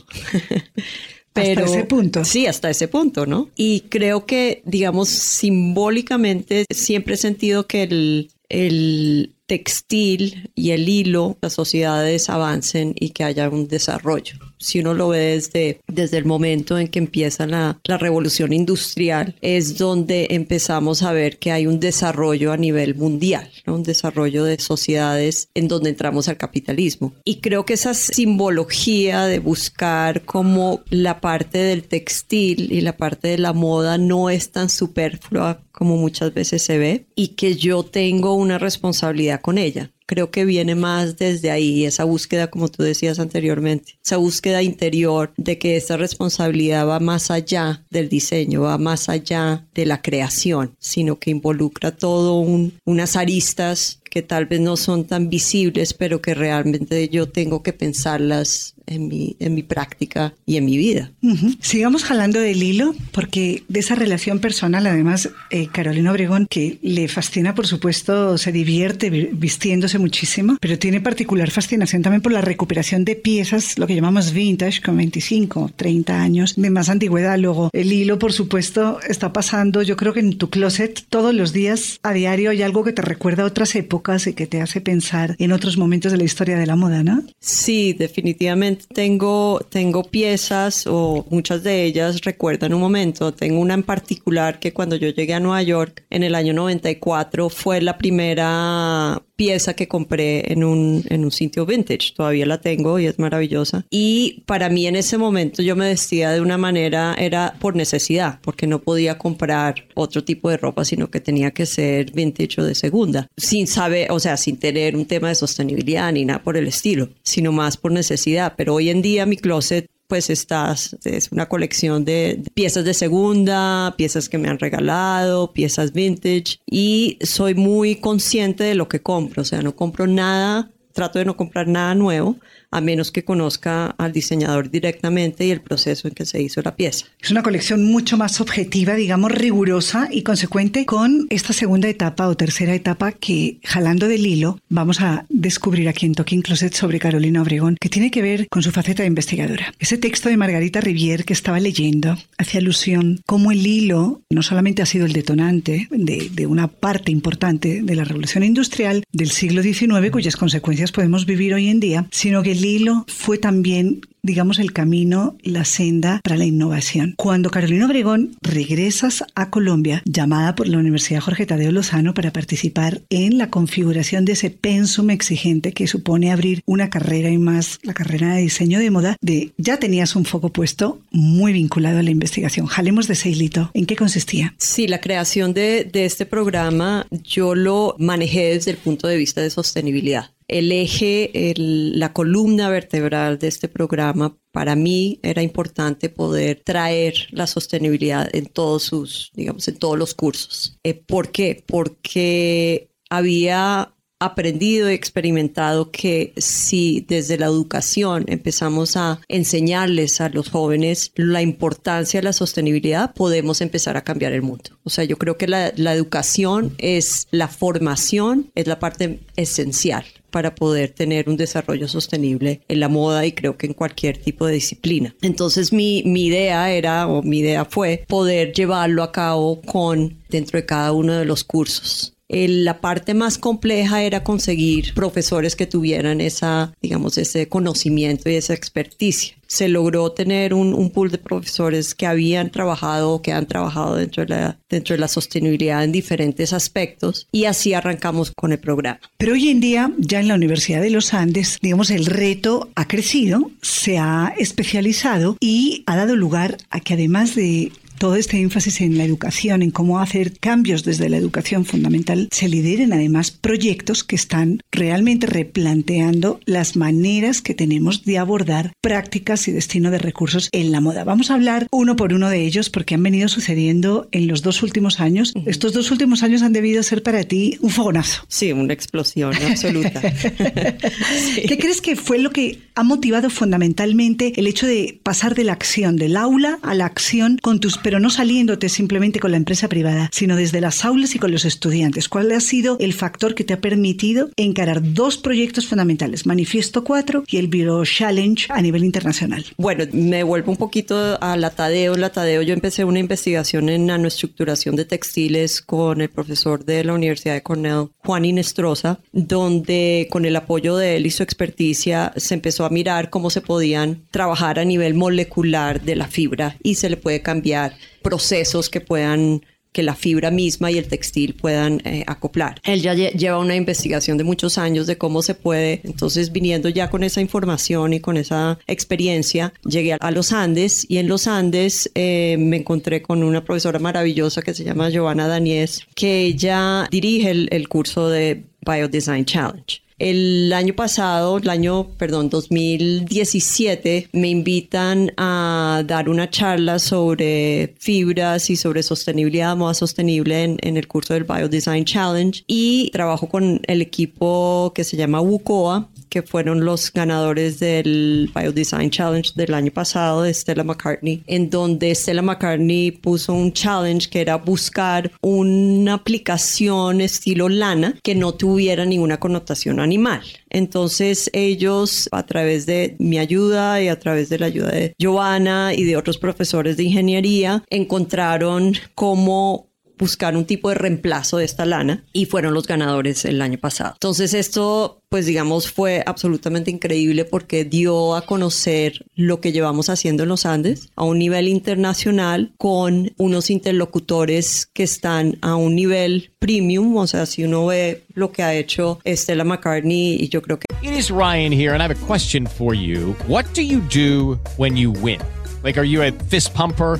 Pero, 1.33 1.61
hasta 1.65 1.77
ese 1.77 1.85
punto. 1.85 2.25
Sí, 2.25 2.47
hasta 2.47 2.71
ese 2.71 2.87
punto, 2.87 3.27
¿no? 3.27 3.49
Y 3.55 3.81
creo 3.81 4.25
que, 4.25 4.63
digamos, 4.65 5.09
simbólicamente 5.09 6.65
siempre 6.71 7.13
he 7.13 7.17
sentido 7.17 7.67
que 7.67 7.83
el, 7.83 8.31
el 8.49 9.35
textil 9.51 10.49
y 10.55 10.71
el 10.71 10.87
hilo, 10.87 11.37
las 11.41 11.51
sociedades 11.51 12.29
avancen 12.29 12.95
y 12.97 13.09
que 13.09 13.25
haya 13.25 13.49
un 13.49 13.67
desarrollo. 13.67 14.35
Si 14.57 14.79
uno 14.79 14.93
lo 14.93 15.09
ve 15.09 15.17
desde, 15.17 15.81
desde 15.87 16.17
el 16.17 16.23
momento 16.23 16.79
en 16.79 16.87
que 16.87 16.99
empieza 16.99 17.45
la, 17.47 17.77
la 17.83 17.97
revolución 17.97 18.53
industrial, 18.53 19.35
es 19.41 19.77
donde 19.77 20.27
empezamos 20.29 21.03
a 21.03 21.11
ver 21.11 21.37
que 21.37 21.51
hay 21.51 21.67
un 21.67 21.81
desarrollo 21.81 22.53
a 22.53 22.57
nivel 22.57 22.95
mundial, 22.95 23.49
¿no? 23.65 23.75
un 23.75 23.83
desarrollo 23.83 24.45
de 24.45 24.57
sociedades 24.57 25.49
en 25.53 25.67
donde 25.67 25.89
entramos 25.89 26.29
al 26.29 26.37
capitalismo. 26.37 27.13
Y 27.25 27.41
creo 27.41 27.65
que 27.65 27.73
esa 27.73 27.93
simbología 27.93 29.25
de 29.25 29.39
buscar 29.39 30.21
como 30.21 30.79
la 30.89 31.19
parte 31.19 31.57
del 31.57 31.83
textil 31.83 32.71
y 32.71 32.79
la 32.79 32.95
parte 32.95 33.27
de 33.27 33.37
la 33.37 33.51
moda 33.51 33.97
no 33.97 34.29
es 34.29 34.51
tan 34.51 34.69
superflua 34.69 35.59
como 35.81 35.97
muchas 35.97 36.31
veces 36.33 36.61
se 36.61 36.77
ve 36.77 37.05
y 37.15 37.29
que 37.29 37.55
yo 37.55 37.81
tengo 37.83 38.35
una 38.35 38.59
responsabilidad 38.59 39.40
con 39.41 39.57
ella. 39.57 39.91
Creo 40.11 40.29
que 40.29 40.43
viene 40.43 40.75
más 40.75 41.15
desde 41.15 41.51
ahí, 41.51 41.85
esa 41.85 42.03
búsqueda, 42.03 42.47
como 42.47 42.67
tú 42.67 42.83
decías 42.83 43.17
anteriormente, 43.17 43.97
esa 44.03 44.17
búsqueda 44.17 44.61
interior 44.61 45.31
de 45.37 45.57
que 45.57 45.77
esta 45.77 45.95
responsabilidad 45.95 46.85
va 46.85 46.99
más 46.99 47.31
allá 47.31 47.85
del 47.89 48.09
diseño, 48.09 48.63
va 48.63 48.77
más 48.77 49.07
allá 49.07 49.65
de 49.73 49.85
la 49.85 50.01
creación, 50.01 50.75
sino 50.79 51.17
que 51.17 51.31
involucra 51.31 51.95
todo 51.95 52.39
un, 52.41 52.73
unas 52.83 53.15
aristas 53.15 54.01
que 54.11 54.21
tal 54.21 54.45
vez 54.45 54.59
no 54.59 54.75
son 54.75 55.05
tan 55.05 55.29
visibles, 55.29 55.93
pero 55.93 56.21
que 56.21 56.33
realmente 56.33 57.07
yo 57.07 57.29
tengo 57.29 57.63
que 57.63 57.71
pensarlas 57.71 58.75
en 58.85 59.07
mi, 59.07 59.37
en 59.39 59.55
mi 59.55 59.63
práctica 59.63 60.33
y 60.45 60.57
en 60.57 60.65
mi 60.65 60.77
vida. 60.77 61.11
Uh 61.21 61.33
-huh. 61.33 61.57
Sigamos 61.61 62.03
jalando 62.03 62.39
del 62.39 62.61
hilo, 62.61 62.93
porque 63.13 63.63
de 63.69 63.79
esa 63.79 63.95
relación 63.95 64.39
personal, 64.39 64.85
además, 64.85 65.29
eh, 65.49 65.67
Carolina 65.71 66.11
Obregón, 66.11 66.45
que 66.49 66.77
le 66.81 67.07
fascina, 67.07 67.55
por 67.55 67.67
supuesto, 67.67 68.37
se 68.37 68.51
divierte 68.51 69.09
vistiéndose 69.09 69.97
muchísimo, 70.01 70.57
pero 70.59 70.77
tiene 70.77 70.99
particular 70.99 71.51
fascinación 71.51 72.01
también 72.01 72.21
por 72.21 72.31
la 72.31 72.41
recuperación 72.41 73.05
de 73.05 73.15
piezas, 73.15 73.77
lo 73.77 73.87
que 73.87 73.95
llamamos 73.95 74.33
vintage, 74.33 74.81
con 74.81 74.97
25, 74.97 75.71
30 75.75 76.21
años 76.21 76.55
de 76.57 76.69
más 76.69 76.89
antigüedad. 76.89 77.37
Luego, 77.37 77.69
el 77.73 77.93
hilo, 77.93 78.19
por 78.19 78.33
supuesto, 78.33 78.99
está 79.07 79.31
pasando, 79.31 79.81
yo 79.81 79.95
creo 79.95 80.13
que 80.13 80.19
en 80.19 80.37
tu 80.37 80.49
closet 80.49 81.05
todos 81.09 81.33
los 81.33 81.53
días, 81.53 81.99
a 82.03 82.13
diario, 82.13 82.51
hay 82.51 82.61
algo 82.61 82.83
que 82.83 82.93
te 82.93 83.01
recuerda 83.01 83.43
a 83.43 83.45
otras 83.45 83.75
épocas 83.75 84.27
y 84.27 84.33
que 84.33 84.47
te 84.47 84.61
hace 84.61 84.81
pensar 84.81 85.35
en 85.39 85.51
otros 85.51 85.77
momentos 85.77 86.11
de 86.11 86.17
la 86.17 86.23
historia 86.23 86.57
de 86.57 86.65
la 86.65 86.75
moda, 86.75 87.03
¿no? 87.03 87.23
Sí, 87.39 87.93
definitivamente 87.93 88.85
tengo, 88.93 89.65
tengo 89.69 90.03
piezas 90.03 90.85
o 90.87 91.25
muchas 91.29 91.63
de 91.63 91.83
ellas 91.83 92.21
recuerdan 92.21 92.73
un 92.73 92.81
momento. 92.81 93.33
Tengo 93.33 93.59
una 93.59 93.73
en 93.73 93.83
particular 93.83 94.59
que 94.59 94.73
cuando 94.73 94.95
yo 94.95 95.09
llegué 95.09 95.33
a 95.33 95.39
Nueva 95.39 95.61
York 95.61 96.03
en 96.09 96.23
el 96.23 96.35
año 96.35 96.53
94 96.53 97.49
fue 97.49 97.81
la 97.81 97.97
primera 97.97 99.21
pieza 99.35 99.73
que 99.73 99.87
compré 99.91 100.53
en 100.53 100.63
un, 100.63 101.03
en 101.09 101.25
un 101.25 101.31
sitio 101.31 101.65
vintage. 101.65 102.13
Todavía 102.15 102.45
la 102.45 102.61
tengo 102.61 102.97
y 102.97 103.07
es 103.07 103.19
maravillosa. 103.19 103.85
Y 103.89 104.43
para 104.45 104.69
mí 104.69 104.87
en 104.87 104.95
ese 104.95 105.17
momento 105.17 105.61
yo 105.61 105.75
me 105.75 105.89
vestía 105.89 106.31
de 106.31 106.39
una 106.39 106.57
manera, 106.57 107.13
era 107.17 107.55
por 107.59 107.75
necesidad, 107.75 108.39
porque 108.41 108.67
no 108.67 108.79
podía 108.79 109.17
comprar 109.17 109.75
otro 109.93 110.23
tipo 110.23 110.49
de 110.49 110.55
ropa, 110.55 110.85
sino 110.85 111.11
que 111.11 111.19
tenía 111.19 111.51
que 111.51 111.65
ser 111.65 112.11
vintage 112.13 112.61
o 112.61 112.63
de 112.63 112.73
segunda, 112.73 113.27
sin 113.35 113.67
saber, 113.67 114.13
o 114.13 114.19
sea, 114.21 114.37
sin 114.37 114.57
tener 114.57 114.95
un 114.95 115.05
tema 115.05 115.27
de 115.27 115.35
sostenibilidad 115.35 116.09
ni 116.13 116.23
nada 116.23 116.41
por 116.41 116.55
el 116.55 116.69
estilo, 116.69 117.09
sino 117.21 117.51
más 117.51 117.75
por 117.75 117.91
necesidad. 117.91 118.53
Pero 118.55 118.75
hoy 118.75 118.89
en 118.89 119.01
día 119.01 119.25
mi 119.25 119.35
closet 119.35 119.89
pues 120.11 120.29
estás, 120.29 120.97
es 121.05 121.31
una 121.31 121.47
colección 121.47 122.03
de 122.03 122.43
piezas 122.53 122.83
de 122.83 122.93
segunda, 122.93 123.95
piezas 123.97 124.27
que 124.27 124.37
me 124.37 124.49
han 124.49 124.59
regalado, 124.59 125.53
piezas 125.53 125.93
vintage 125.93 126.59
y 126.69 127.17
soy 127.21 127.55
muy 127.55 127.95
consciente 127.95 128.65
de 128.65 128.75
lo 128.75 128.89
que 128.89 129.01
compro, 129.01 129.43
o 129.43 129.45
sea, 129.45 129.61
no 129.61 129.73
compro 129.73 130.07
nada, 130.07 130.69
trato 130.91 131.17
de 131.17 131.23
no 131.23 131.37
comprar 131.37 131.69
nada 131.69 131.95
nuevo, 131.95 132.35
a 132.71 132.81
menos 132.81 133.11
que 133.11 133.23
conozca 133.23 133.87
al 133.97 134.13
diseñador 134.13 134.71
directamente 134.71 135.45
y 135.45 135.51
el 135.51 135.61
proceso 135.61 136.07
en 136.07 136.13
que 136.13 136.25
se 136.25 136.41
hizo 136.41 136.61
la 136.61 136.75
pieza. 136.75 137.05
Es 137.21 137.31
una 137.31 137.43
colección 137.43 137.83
mucho 137.83 138.17
más 138.17 138.41
objetiva, 138.41 138.95
digamos, 138.95 139.31
rigurosa 139.31 140.07
y 140.11 140.23
consecuente 140.23 140.85
con 140.85 141.27
esta 141.29 141.53
segunda 141.53 141.89
etapa 141.89 142.27
o 142.27 142.35
tercera 142.35 142.73
etapa 142.73 143.11
que, 143.11 143.57
jalando 143.63 144.07
del 144.07 144.25
hilo, 144.25 144.59
vamos 144.69 145.01
a 145.01 145.25
descubrir 145.29 145.89
aquí 145.89 146.05
en 146.05 146.15
Talking 146.15 146.41
Closet 146.41 146.73
sobre 146.73 146.99
Carolina 146.99 147.41
Obregón, 147.41 147.77
que 147.79 147.89
tiene 147.89 148.11
que 148.11 148.21
ver 148.21 148.47
con 148.49 148.63
su 148.63 148.71
faceta 148.71 149.03
de 149.03 149.07
investigadora. 149.07 149.73
Ese 149.79 149.97
texto 149.97 150.29
de 150.29 150.37
Margarita 150.37 150.81
Rivier 150.81 151.25
que 151.25 151.33
estaba 151.33 151.59
leyendo 151.59 152.17
hace 152.37 152.57
alusión 152.57 153.21
cómo 153.25 153.51
el 153.51 153.65
hilo 153.65 154.21
no 154.29 154.43
solamente 154.43 154.81
ha 154.81 154.85
sido 154.85 155.05
el 155.05 155.13
detonante 155.13 155.87
de, 155.91 156.29
de 156.31 156.47
una 156.47 156.67
parte 156.67 157.11
importante 157.11 157.81
de 157.83 157.95
la 157.95 158.03
revolución 158.03 158.43
industrial 158.43 159.03
del 159.11 159.31
siglo 159.31 159.61
XIX, 159.61 160.09
cuyas 160.11 160.37
consecuencias 160.37 160.91
podemos 160.91 161.25
vivir 161.25 161.53
hoy 161.53 161.67
en 161.67 161.79
día, 161.79 162.07
sino 162.11 162.43
que 162.43 162.51
el 162.51 162.60
hilo 162.65 163.05
fue 163.07 163.37
también 163.37 164.01
digamos, 164.23 164.59
el 164.59 164.71
camino, 164.71 165.35
la 165.41 165.65
senda 165.65 166.21
para 166.23 166.37
la 166.37 166.45
innovación. 166.45 167.15
Cuando 167.17 167.49
Carolina 167.49 167.85
Obregón 167.85 168.35
regresas 168.41 169.23
a 169.35 169.49
Colombia, 169.49 170.01
llamada 170.05 170.55
por 170.55 170.67
la 170.67 170.77
Universidad 170.77 171.21
Jorge 171.21 171.45
Tadeo 171.45 171.71
Lozano 171.71 172.13
para 172.13 172.31
participar 172.31 173.01
en 173.09 173.37
la 173.37 173.49
configuración 173.49 174.25
de 174.25 174.33
ese 174.33 174.49
pensum 174.49 175.09
exigente 175.09 175.73
que 175.73 175.87
supone 175.87 176.31
abrir 176.31 176.61
una 176.65 176.89
carrera 176.89 177.29
y 177.29 177.37
más 177.37 177.79
la 177.83 177.93
carrera 177.93 178.35
de 178.35 178.41
diseño 178.41 178.79
de 178.79 178.91
moda, 178.91 179.17
de 179.21 179.53
ya 179.57 179.77
tenías 179.77 180.15
un 180.15 180.25
foco 180.25 180.49
puesto 180.49 180.99
muy 181.11 181.53
vinculado 181.53 181.99
a 181.99 182.03
la 182.03 182.11
investigación. 182.11 182.67
Jalemos 182.67 183.07
de 183.07 183.13
ese 183.13 183.29
hilito. 183.29 183.71
¿En 183.73 183.85
qué 183.85 183.95
consistía? 183.95 184.53
Sí, 184.57 184.87
la 184.87 185.01
creación 185.01 185.53
de, 185.53 185.89
de 185.91 186.05
este 186.05 186.25
programa 186.25 187.07
yo 187.23 187.55
lo 187.55 187.95
manejé 187.97 188.53
desde 188.53 188.71
el 188.71 188.77
punto 188.77 189.07
de 189.07 189.17
vista 189.17 189.41
de 189.41 189.49
sostenibilidad 189.49 190.31
el 190.51 190.71
eje, 190.71 191.51
el- 191.51 191.97
la 191.99 192.13
columna 192.13 192.69
vertebral 192.69 193.39
de 193.39 193.47
este 193.47 193.67
programa, 193.67 194.37
para 194.51 194.75
mí 194.75 195.19
era 195.23 195.41
importante 195.41 196.09
poder 196.09 196.61
traer 196.63 197.13
la 197.31 197.47
sostenibilidad 197.47 198.29
en 198.33 198.45
todos 198.45 198.83
sus, 198.83 199.31
digamos, 199.33 199.67
en 199.67 199.77
todos 199.77 199.97
los 199.97 200.13
cursos. 200.13 200.77
Eh, 200.83 200.93
¿Por 200.93 201.31
qué? 201.31 201.63
Porque 201.65 202.89
había 203.09 203.93
aprendido 204.19 204.91
y 204.91 204.93
experimentado 204.93 205.89
que 205.89 206.33
si 206.37 207.03
desde 207.07 207.39
la 207.39 207.47
educación 207.47 208.25
empezamos 208.27 208.95
a 208.95 209.19
enseñarles 209.27 210.21
a 210.21 210.29
los 210.29 210.49
jóvenes 210.49 211.11
la 211.15 211.41
importancia 211.41 212.19
de 212.19 212.25
la 212.25 212.33
sostenibilidad, 212.33 213.15
podemos 213.15 213.61
empezar 213.61 213.97
a 213.97 214.03
cambiar 214.03 214.33
el 214.33 214.43
mundo. 214.43 214.77
O 214.83 214.91
sea, 214.91 215.05
yo 215.05 215.17
creo 215.17 215.37
que 215.37 215.47
la, 215.47 215.73
la 215.75 215.95
educación 215.95 216.75
es 216.77 217.27
la 217.31 217.47
formación, 217.47 218.51
es 218.53 218.67
la 218.67 218.77
parte 218.79 219.21
esencial 219.37 220.05
para 220.31 220.55
poder 220.55 220.89
tener 220.89 221.29
un 221.29 221.37
desarrollo 221.37 221.87
sostenible 221.87 222.61
en 222.67 222.79
la 222.79 222.89
moda 222.89 223.25
y 223.25 223.33
creo 223.33 223.57
que 223.57 223.67
en 223.67 223.73
cualquier 223.73 224.17
tipo 224.17 224.47
de 224.47 224.53
disciplina. 224.53 225.15
Entonces 225.21 225.71
mi, 225.71 226.03
mi 226.05 226.25
idea 226.25 226.71
era, 226.71 227.07
o 227.07 227.21
mi 227.21 227.39
idea 227.39 227.65
fue, 227.65 228.05
poder 228.07 228.53
llevarlo 228.53 229.03
a 229.03 229.11
cabo 229.11 229.61
con 229.61 230.17
dentro 230.29 230.57
de 230.59 230.65
cada 230.65 230.91
uno 230.93 231.13
de 231.13 231.25
los 231.25 231.43
cursos. 231.43 232.10
La 232.31 232.79
parte 232.79 233.13
más 233.13 233.37
compleja 233.37 234.03
era 234.03 234.23
conseguir 234.23 234.93
profesores 234.93 235.57
que 235.57 235.67
tuvieran 235.67 236.21
esa, 236.21 236.73
digamos, 236.81 237.17
ese 237.17 237.49
conocimiento 237.49 238.29
y 238.29 238.35
esa 238.35 238.53
experticia. 238.53 239.35
Se 239.47 239.67
logró 239.67 240.13
tener 240.13 240.53
un, 240.53 240.73
un 240.73 240.91
pool 240.91 241.11
de 241.11 241.17
profesores 241.17 241.93
que 241.93 242.05
habían 242.05 242.49
trabajado 242.49 243.11
o 243.11 243.21
que 243.21 243.33
han 243.33 243.47
trabajado 243.47 243.97
dentro 243.97 244.23
de, 244.23 244.29
la, 244.29 244.57
dentro 244.69 244.95
de 244.95 245.01
la 245.01 245.09
sostenibilidad 245.09 245.83
en 245.83 245.91
diferentes 245.91 246.53
aspectos 246.53 247.27
y 247.33 247.45
así 247.45 247.73
arrancamos 247.73 248.31
con 248.31 248.53
el 248.53 248.59
programa. 248.59 249.01
Pero 249.17 249.33
hoy 249.33 249.49
en 249.49 249.59
día, 249.59 249.91
ya 249.97 250.21
en 250.21 250.29
la 250.29 250.35
Universidad 250.35 250.81
de 250.81 250.89
los 250.89 251.13
Andes, 251.13 251.57
digamos, 251.61 251.91
el 251.91 252.05
reto 252.05 252.69
ha 252.75 252.87
crecido, 252.87 253.51
se 253.61 253.97
ha 253.97 254.33
especializado 254.37 255.35
y 255.41 255.83
ha 255.85 255.97
dado 255.97 256.15
lugar 256.15 256.57
a 256.69 256.79
que 256.79 256.93
además 256.93 257.35
de 257.35 257.73
todo 258.01 258.15
este 258.15 258.41
énfasis 258.41 258.81
en 258.81 258.97
la 258.97 259.03
educación, 259.03 259.61
en 259.61 259.69
cómo 259.69 259.99
hacer 259.99 260.33
cambios 260.39 260.83
desde 260.83 261.07
la 261.07 261.17
educación 261.17 261.65
fundamental, 261.65 262.29
se 262.31 262.49
lideren 262.49 262.93
además 262.93 263.29
proyectos 263.29 264.03
que 264.03 264.15
están 264.15 264.59
realmente 264.71 265.27
replanteando 265.27 266.39
las 266.45 266.75
maneras 266.75 267.43
que 267.43 267.53
tenemos 267.53 268.03
de 268.03 268.17
abordar 268.17 268.73
prácticas 268.81 269.47
y 269.47 269.51
destino 269.51 269.91
de 269.91 269.99
recursos 269.99 270.49
en 270.51 270.71
la 270.71 270.81
moda. 270.81 271.03
Vamos 271.03 271.29
a 271.29 271.35
hablar 271.35 271.67
uno 271.69 271.95
por 271.95 272.11
uno 272.13 272.27
de 272.31 272.43
ellos 272.43 272.71
porque 272.71 272.95
han 272.95 273.03
venido 273.03 273.27
sucediendo 273.27 274.09
en 274.11 274.25
los 274.25 274.41
dos 274.41 274.63
últimos 274.63 274.99
años. 274.99 275.31
Estos 275.45 275.73
dos 275.73 275.91
últimos 275.91 276.23
años 276.23 276.41
han 276.41 276.53
debido 276.53 276.81
ser 276.81 277.03
para 277.03 277.23
ti 277.23 277.59
un 277.61 277.69
fogonazo. 277.69 278.23
Sí, 278.27 278.51
una 278.51 278.73
explosión 278.73 279.35
absoluta. 279.47 280.01
¿Qué 280.01 281.57
crees 281.59 281.81
que 281.81 281.95
fue 281.95 282.17
lo 282.17 282.31
que 282.31 282.57
ha 282.73 282.81
motivado 282.81 283.29
fundamentalmente 283.29 284.33
el 284.37 284.47
hecho 284.47 284.65
de 284.65 284.99
pasar 285.03 285.35
de 285.35 285.43
la 285.43 285.53
acción 285.53 285.97
del 285.97 286.17
aula 286.17 286.57
a 286.63 286.73
la 286.73 286.87
acción 286.87 287.37
con 287.39 287.59
tus, 287.59 287.77
pero 287.91 287.99
no 287.99 288.09
saliéndote 288.09 288.69
simplemente 288.69 289.19
con 289.19 289.31
la 289.31 289.37
empresa 289.37 289.67
privada, 289.67 290.09
sino 290.13 290.37
desde 290.37 290.61
las 290.61 290.85
aulas 290.85 291.13
y 291.13 291.19
con 291.19 291.29
los 291.29 291.43
estudiantes? 291.43 292.07
¿Cuál 292.07 292.31
ha 292.31 292.39
sido 292.39 292.77
el 292.79 292.93
factor 292.93 293.35
que 293.35 293.43
te 293.43 293.51
ha 293.51 293.59
permitido 293.59 294.29
encarar 294.37 294.93
dos 294.93 295.17
proyectos 295.17 295.67
fundamentales, 295.67 296.25
Manifiesto 296.25 296.85
4 296.85 297.25
y 297.27 297.35
el 297.35 297.49
Bureau 297.49 297.83
Challenge 297.83 298.45
a 298.47 298.61
nivel 298.61 298.85
internacional? 298.85 299.43
Bueno, 299.57 299.83
me 299.91 300.23
vuelvo 300.23 300.53
un 300.53 300.57
poquito 300.57 301.21
a 301.21 301.35
la 301.35 301.49
Tadeo. 301.49 301.97
La 301.97 302.13
Tadeo, 302.13 302.41
yo 302.43 302.53
empecé 302.53 302.85
una 302.85 302.99
investigación 302.99 303.67
en 303.67 303.87
nanoestructuración 303.87 304.77
de 304.77 304.85
textiles 304.85 305.61
con 305.61 305.99
el 305.99 306.07
profesor 306.07 306.63
de 306.63 306.85
la 306.85 306.93
Universidad 306.93 307.33
de 307.33 307.43
Cornell, 307.43 307.89
Juan 308.05 308.23
Inestrosa, 308.23 309.01
donde 309.11 310.07
con 310.09 310.23
el 310.23 310.37
apoyo 310.37 310.77
de 310.77 310.95
él 310.95 311.07
y 311.07 311.11
su 311.11 311.23
experticia 311.23 312.13
se 312.15 312.35
empezó 312.35 312.63
a 312.63 312.69
mirar 312.69 313.09
cómo 313.09 313.29
se 313.29 313.41
podían 313.41 314.03
trabajar 314.11 314.59
a 314.59 314.63
nivel 314.63 314.93
molecular 314.93 315.81
de 315.81 315.97
la 315.97 316.07
fibra 316.07 316.55
y 316.63 316.75
se 316.75 316.89
le 316.89 316.95
puede 316.95 317.21
cambiar 317.21 317.80
procesos 318.01 318.69
que 318.69 318.81
puedan 318.81 319.41
que 319.73 319.83
la 319.83 319.95
fibra 319.95 320.31
misma 320.31 320.69
y 320.69 320.77
el 320.77 320.89
textil 320.89 321.33
puedan 321.33 321.81
eh, 321.85 322.03
acoplar. 322.05 322.59
Él 322.65 322.81
ya 322.81 322.93
lle- 322.93 323.13
lleva 323.13 323.39
una 323.39 323.55
investigación 323.55 324.17
de 324.17 324.25
muchos 324.25 324.57
años 324.57 324.85
de 324.85 324.97
cómo 324.97 325.21
se 325.21 325.33
puede, 325.33 325.79
entonces 325.85 326.33
viniendo 326.33 326.67
ya 326.67 326.89
con 326.89 327.05
esa 327.05 327.21
información 327.21 327.93
y 327.93 328.01
con 328.01 328.17
esa 328.17 328.59
experiencia, 328.67 329.53
llegué 329.63 329.93
a, 329.93 329.95
a 330.01 330.11
los 330.11 330.33
Andes 330.33 330.85
y 330.89 330.97
en 330.97 331.07
los 331.07 331.25
Andes 331.25 331.89
eh, 331.95 332.35
me 332.37 332.57
encontré 332.57 333.01
con 333.01 333.23
una 333.23 333.45
profesora 333.45 333.79
maravillosa 333.79 334.41
que 334.41 334.53
se 334.53 334.65
llama 334.65 334.89
Giovanna 334.89 335.27
Daniés, 335.27 335.87
que 335.95 336.19
ella 336.25 336.85
dirige 336.91 337.31
el, 337.31 337.47
el 337.51 337.69
curso 337.69 338.09
de 338.09 338.43
Biodesign 338.65 339.23
Challenge. 339.23 339.81
El 340.01 340.51
año 340.53 340.73
pasado, 340.73 341.37
el 341.37 341.47
año, 341.47 341.89
perdón, 341.95 342.31
2017, 342.31 344.09
me 344.13 344.29
invitan 344.29 345.13
a 345.15 345.83
dar 345.85 346.09
una 346.09 346.27
charla 346.27 346.79
sobre 346.79 347.75
fibras 347.77 348.49
y 348.49 348.55
sobre 348.55 348.81
sostenibilidad, 348.81 349.55
moda 349.55 349.75
sostenible 349.75 350.43
en, 350.43 350.57
en 350.63 350.77
el 350.77 350.87
curso 350.87 351.13
del 351.13 351.25
Biodesign 351.25 351.85
Challenge. 351.85 352.43
Y 352.47 352.89
trabajo 352.89 353.29
con 353.29 353.61
el 353.67 353.81
equipo 353.83 354.71
que 354.73 354.83
se 354.83 354.97
llama 354.97 355.21
WUCOA, 355.21 355.87
que 356.11 356.21
fueron 356.21 356.65
los 356.65 356.91
ganadores 356.91 357.59
del 357.59 358.29
Biodesign 358.35 358.91
Challenge 358.91 359.31
del 359.33 359.53
año 359.53 359.71
pasado 359.71 360.23
de 360.23 360.33
Stella 360.33 360.65
McCartney, 360.65 361.23
en 361.25 361.49
donde 361.49 361.95
Stella 361.95 362.21
McCartney 362.21 362.91
puso 362.91 363.33
un 363.33 363.53
challenge 363.53 364.09
que 364.09 364.19
era 364.19 364.35
buscar 364.35 365.09
una 365.21 365.93
aplicación 365.93 366.99
estilo 366.99 367.47
lana 367.47 367.97
que 368.03 368.13
no 368.13 368.33
tuviera 368.33 368.83
ninguna 368.85 369.21
connotación 369.21 369.79
animal. 369.79 370.21
Entonces 370.49 371.29
ellos, 371.31 372.09
a 372.11 372.25
través 372.25 372.65
de 372.65 372.97
mi 372.99 373.17
ayuda 373.17 373.81
y 373.81 373.87
a 373.87 373.97
través 373.97 374.27
de 374.27 374.39
la 374.39 374.47
ayuda 374.47 374.71
de 374.71 374.93
Giovanna 374.99 375.73
y 375.73 375.85
de 375.85 375.95
otros 375.95 376.17
profesores 376.17 376.75
de 376.75 376.83
ingeniería, 376.83 377.63
encontraron 377.69 378.73
cómo 378.95 379.70
buscar 380.01 380.35
un 380.35 380.45
tipo 380.45 380.69
de 380.69 380.75
reemplazo 380.75 381.37
de 381.37 381.45
esta 381.45 381.65
lana 381.65 382.03
y 382.11 382.25
fueron 382.25 382.55
los 382.55 382.65
ganadores 382.65 383.23
el 383.23 383.39
año 383.39 383.59
pasado. 383.59 383.91
Entonces 383.93 384.33
esto, 384.33 385.03
pues 385.09 385.27
digamos, 385.27 385.71
fue 385.71 386.01
absolutamente 386.05 386.71
increíble 386.71 387.23
porque 387.23 387.65
dio 387.65 388.15
a 388.15 388.25
conocer 388.25 389.05
lo 389.15 389.39
que 389.39 389.51
llevamos 389.51 389.89
haciendo 389.89 390.23
en 390.23 390.29
los 390.29 390.47
Andes 390.47 390.89
a 390.95 391.03
un 391.03 391.19
nivel 391.19 391.47
internacional 391.47 392.51
con 392.57 393.13
unos 393.17 393.51
interlocutores 393.51 394.67
que 394.73 394.81
están 394.81 395.37
a 395.41 395.55
un 395.55 395.75
nivel 395.75 396.31
premium, 396.39 396.97
o 396.97 397.05
sea, 397.05 397.27
si 397.27 397.43
uno 397.43 397.67
ve 397.67 398.03
lo 398.15 398.31
que 398.31 398.41
ha 398.41 398.55
hecho 398.55 398.99
Stella 399.05 399.43
McCartney 399.43 400.15
y 400.19 400.29
yo 400.29 400.41
creo 400.41 400.57
que 400.57 400.65
It 400.81 400.97
is 400.97 401.11
Ryan 401.11 401.53
here, 401.53 401.73
and 401.73 401.81
I 401.81 401.83
have 401.83 401.91
a 401.91 402.07
question 402.07 402.47
for 402.47 402.73
you. 402.73 403.15
What 403.27 403.45
do 403.53 403.61
you 403.61 403.81
do 403.81 404.39
when 404.57 404.75
you 404.75 404.91
win? 404.91 405.19
Like, 405.63 405.79
are 405.79 405.85
you 405.85 406.01
a 406.01 406.11
fist 406.27 406.55
pumper? 406.55 406.99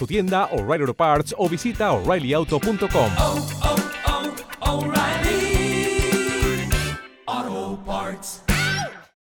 tu 0.00 0.06
tienda 0.06 0.46
O'Reilly 0.46 0.80
Auto 0.80 0.94
Parts 0.94 1.34
o 1.36 1.46
visita 1.46 1.92
oreillyauto.com. 1.92 3.10
O'Reilly 4.60 5.90
Auto 7.26 7.78
Parts. 7.84 8.40